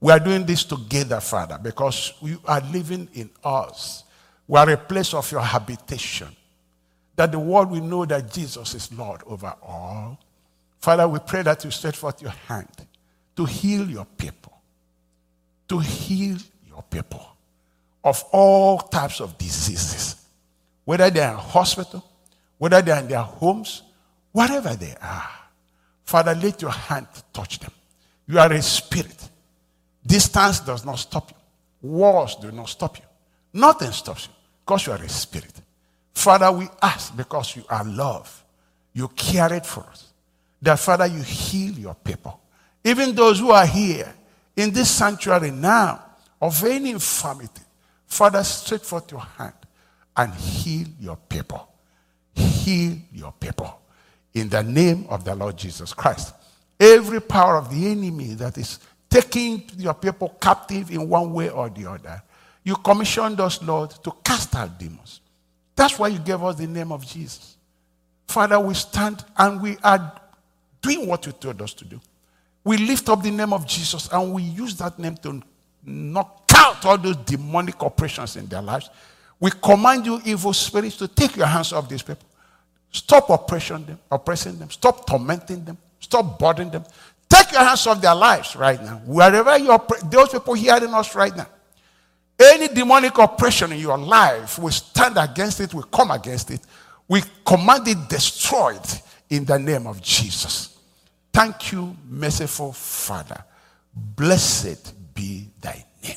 We 0.00 0.12
are 0.12 0.18
doing 0.18 0.46
this 0.46 0.64
together, 0.64 1.20
Father, 1.20 1.58
because 1.62 2.14
you 2.22 2.40
are 2.46 2.60
living 2.72 3.06
in 3.12 3.28
us. 3.44 4.04
We 4.48 4.58
are 4.58 4.70
a 4.70 4.76
place 4.78 5.12
of 5.12 5.30
your 5.30 5.42
habitation. 5.42 6.34
That 7.16 7.32
the 7.32 7.38
world 7.38 7.70
will 7.70 7.82
know 7.82 8.06
that 8.06 8.32
Jesus 8.32 8.74
is 8.74 8.90
Lord 8.94 9.20
over 9.26 9.54
all. 9.62 10.18
Father, 10.78 11.06
we 11.06 11.18
pray 11.18 11.42
that 11.42 11.62
you 11.64 11.70
stretch 11.70 11.98
forth 11.98 12.22
your 12.22 12.30
hand 12.30 12.86
to 13.36 13.44
heal 13.44 13.88
your 13.90 14.06
people, 14.06 14.39
to 15.70 15.78
heal 15.78 16.36
your 16.66 16.82
people 16.82 17.24
of 18.02 18.24
all 18.32 18.78
types 18.78 19.20
of 19.20 19.38
diseases, 19.38 20.16
whether 20.84 21.08
they 21.10 21.20
are 21.20 21.34
in 21.34 21.38
hospital, 21.38 22.04
whether 22.58 22.82
they 22.82 22.90
are 22.90 22.98
in 22.98 23.06
their 23.06 23.22
homes, 23.22 23.84
wherever 24.32 24.74
they 24.74 24.96
are. 25.00 25.30
Father, 26.04 26.34
let 26.34 26.60
your 26.60 26.72
hand 26.72 27.06
touch 27.32 27.60
them. 27.60 27.70
You 28.26 28.40
are 28.40 28.52
a 28.52 28.60
spirit. 28.60 29.28
Distance 30.04 30.58
does 30.58 30.84
not 30.84 30.98
stop 30.98 31.30
you. 31.30 31.88
Wars 31.88 32.34
do 32.34 32.50
not 32.50 32.68
stop 32.68 32.98
you. 32.98 33.04
Nothing 33.52 33.92
stops 33.92 34.26
you 34.26 34.32
because 34.64 34.88
you 34.88 34.92
are 34.92 35.02
a 35.02 35.08
spirit. 35.08 35.52
Father, 36.12 36.50
we 36.50 36.66
ask 36.82 37.16
because 37.16 37.54
you 37.54 37.62
are 37.70 37.84
love. 37.84 38.44
You 38.92 39.06
care 39.06 39.52
it 39.52 39.64
for 39.64 39.84
us 39.84 40.08
that, 40.62 40.80
Father, 40.80 41.06
you 41.06 41.22
heal 41.22 41.74
your 41.74 41.94
people. 41.94 42.40
Even 42.82 43.14
those 43.14 43.38
who 43.38 43.52
are 43.52 43.66
here 43.66 44.12
in 44.60 44.72
this 44.72 44.90
sanctuary 44.90 45.50
now 45.50 46.04
of 46.40 46.62
any 46.64 46.90
infirmity, 46.90 47.62
Father, 48.06 48.42
stretch 48.44 48.82
forth 48.82 49.10
your 49.10 49.20
hand 49.20 49.54
and 50.16 50.34
heal 50.34 50.86
your 51.00 51.16
people. 51.16 51.66
Heal 52.34 52.96
your 53.12 53.32
people 53.32 53.80
in 54.34 54.48
the 54.48 54.62
name 54.62 55.06
of 55.08 55.24
the 55.24 55.34
Lord 55.34 55.56
Jesus 55.56 55.94
Christ. 55.94 56.34
Every 56.78 57.20
power 57.20 57.56
of 57.56 57.70
the 57.70 57.90
enemy 57.90 58.34
that 58.34 58.58
is 58.58 58.78
taking 59.08 59.64
your 59.76 59.94
people 59.94 60.36
captive 60.40 60.90
in 60.90 61.08
one 61.08 61.32
way 61.32 61.48
or 61.48 61.70
the 61.70 61.90
other, 61.90 62.22
you 62.62 62.76
commissioned 62.76 63.40
us, 63.40 63.62
Lord, 63.62 63.90
to 64.04 64.12
cast 64.24 64.54
out 64.54 64.78
demons. 64.78 65.20
That's 65.74 65.98
why 65.98 66.08
you 66.08 66.18
gave 66.18 66.42
us 66.42 66.56
the 66.56 66.66
name 66.66 66.92
of 66.92 67.06
Jesus. 67.06 67.56
Father, 68.28 68.60
we 68.60 68.74
stand 68.74 69.24
and 69.38 69.60
we 69.60 69.78
are 69.82 70.20
doing 70.82 71.06
what 71.06 71.24
you 71.24 71.32
told 71.32 71.62
us 71.62 71.72
to 71.74 71.84
do. 71.84 72.00
We 72.64 72.76
lift 72.76 73.08
up 73.08 73.22
the 73.22 73.30
name 73.30 73.52
of 73.52 73.66
Jesus 73.66 74.08
and 74.12 74.32
we 74.32 74.42
use 74.42 74.76
that 74.76 74.98
name 74.98 75.16
to 75.18 75.42
knock 75.84 76.50
out 76.54 76.84
all 76.84 76.98
those 76.98 77.16
demonic 77.16 77.82
operations 77.82 78.36
in 78.36 78.46
their 78.46 78.62
lives. 78.62 78.90
We 79.38 79.50
command 79.50 80.04
you, 80.04 80.20
evil 80.24 80.52
spirits, 80.52 80.96
to 80.96 81.08
take 81.08 81.36
your 81.36 81.46
hands 81.46 81.72
off 81.72 81.88
these 81.88 82.02
people. 82.02 82.26
Stop 82.92 83.30
oppressing 83.30 83.86
them, 83.86 83.98
oppressing 84.10 84.58
them. 84.58 84.70
Stop 84.70 85.06
tormenting 85.06 85.64
them. 85.64 85.78
Stop 86.00 86.38
bothering 86.38 86.70
them. 86.70 86.84
Take 87.28 87.52
your 87.52 87.62
hands 87.62 87.86
off 87.86 88.00
their 88.00 88.14
lives 88.14 88.56
right 88.56 88.82
now. 88.82 89.00
Wherever 89.06 89.56
you 89.56 89.70
are, 89.70 89.86
those 90.04 90.30
people 90.30 90.54
hearing 90.54 90.92
us 90.92 91.14
right 91.14 91.34
now. 91.34 91.46
Any 92.38 92.68
demonic 92.68 93.16
oppression 93.18 93.72
in 93.72 93.78
your 93.78 93.98
life, 93.98 94.58
we 94.58 94.72
stand 94.72 95.16
against 95.16 95.60
it, 95.60 95.72
we 95.72 95.82
come 95.92 96.10
against 96.10 96.50
it. 96.50 96.60
We 97.06 97.22
command 97.44 97.86
it 97.86 98.08
destroyed 98.08 98.80
in 99.28 99.44
the 99.44 99.58
name 99.58 99.86
of 99.86 100.00
Jesus. 100.00 100.69
Thank 101.32 101.72
you, 101.72 101.96
merciful 102.08 102.72
Father. 102.72 103.44
Blessed 103.94 104.94
be 105.14 105.48
thy 105.60 105.84
name. 106.02 106.16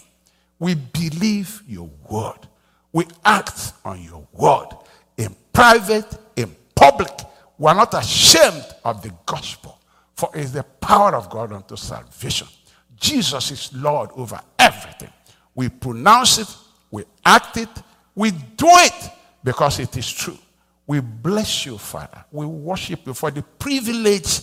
We 0.59 0.75
believe 0.75 1.61
your 1.67 1.89
word. 2.09 2.47
We 2.91 3.05
act 3.25 3.73
on 3.83 4.01
your 4.01 4.27
word 4.33 4.69
in 5.17 5.35
private, 5.51 6.17
in 6.35 6.55
public. 6.75 7.11
We 7.57 7.67
are 7.67 7.75
not 7.75 7.93
ashamed 7.93 8.65
of 8.83 9.01
the 9.01 9.13
gospel, 9.25 9.79
for 10.15 10.29
it 10.33 10.41
is 10.41 10.53
the 10.53 10.63
power 10.63 11.15
of 11.15 11.29
God 11.29 11.51
unto 11.51 11.75
salvation. 11.75 12.47
Jesus 12.95 13.51
is 13.51 13.73
Lord 13.73 14.09
over 14.15 14.39
everything. 14.57 15.09
We 15.55 15.69
pronounce 15.69 16.37
it, 16.39 16.47
we 16.89 17.03
act 17.25 17.57
it, 17.57 17.69
we 18.15 18.31
do 18.31 18.67
it 18.67 19.09
because 19.43 19.79
it 19.79 19.95
is 19.97 20.11
true. 20.11 20.37
We 20.85 20.99
bless 20.99 21.65
you, 21.65 21.77
Father. 21.77 22.25
We 22.31 22.45
worship 22.45 23.05
you 23.05 23.13
for 23.13 23.31
the 23.31 23.41
privilege 23.41 24.41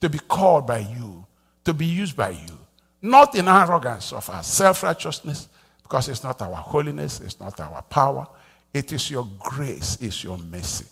to 0.00 0.08
be 0.08 0.18
called 0.18 0.66
by 0.66 0.78
you, 0.78 1.26
to 1.64 1.74
be 1.74 1.86
used 1.86 2.16
by 2.16 2.30
you. 2.30 2.58
Not 3.02 3.34
in 3.34 3.48
arrogance 3.48 4.12
of 4.12 4.28
our 4.28 4.42
self 4.42 4.82
righteousness, 4.82 5.48
because 5.82 6.08
it's 6.08 6.22
not 6.22 6.40
our 6.42 6.54
holiness, 6.54 7.20
it's 7.20 7.40
not 7.40 7.58
our 7.60 7.82
power. 7.82 8.26
It 8.72 8.92
is 8.92 9.10
your 9.10 9.28
grace, 9.38 9.98
it's 10.00 10.22
your 10.22 10.38
mercy. 10.38 10.86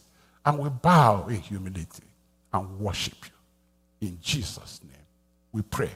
And 0.45 0.59
we 0.59 0.69
bow 0.69 1.27
in 1.29 1.37
humility 1.37 2.05
and 2.53 2.81
worship 2.81 3.17
you. 3.25 4.09
In 4.09 4.19
Jesus' 4.21 4.81
name, 4.83 4.93
we 5.53 5.63
pray. 5.63 5.91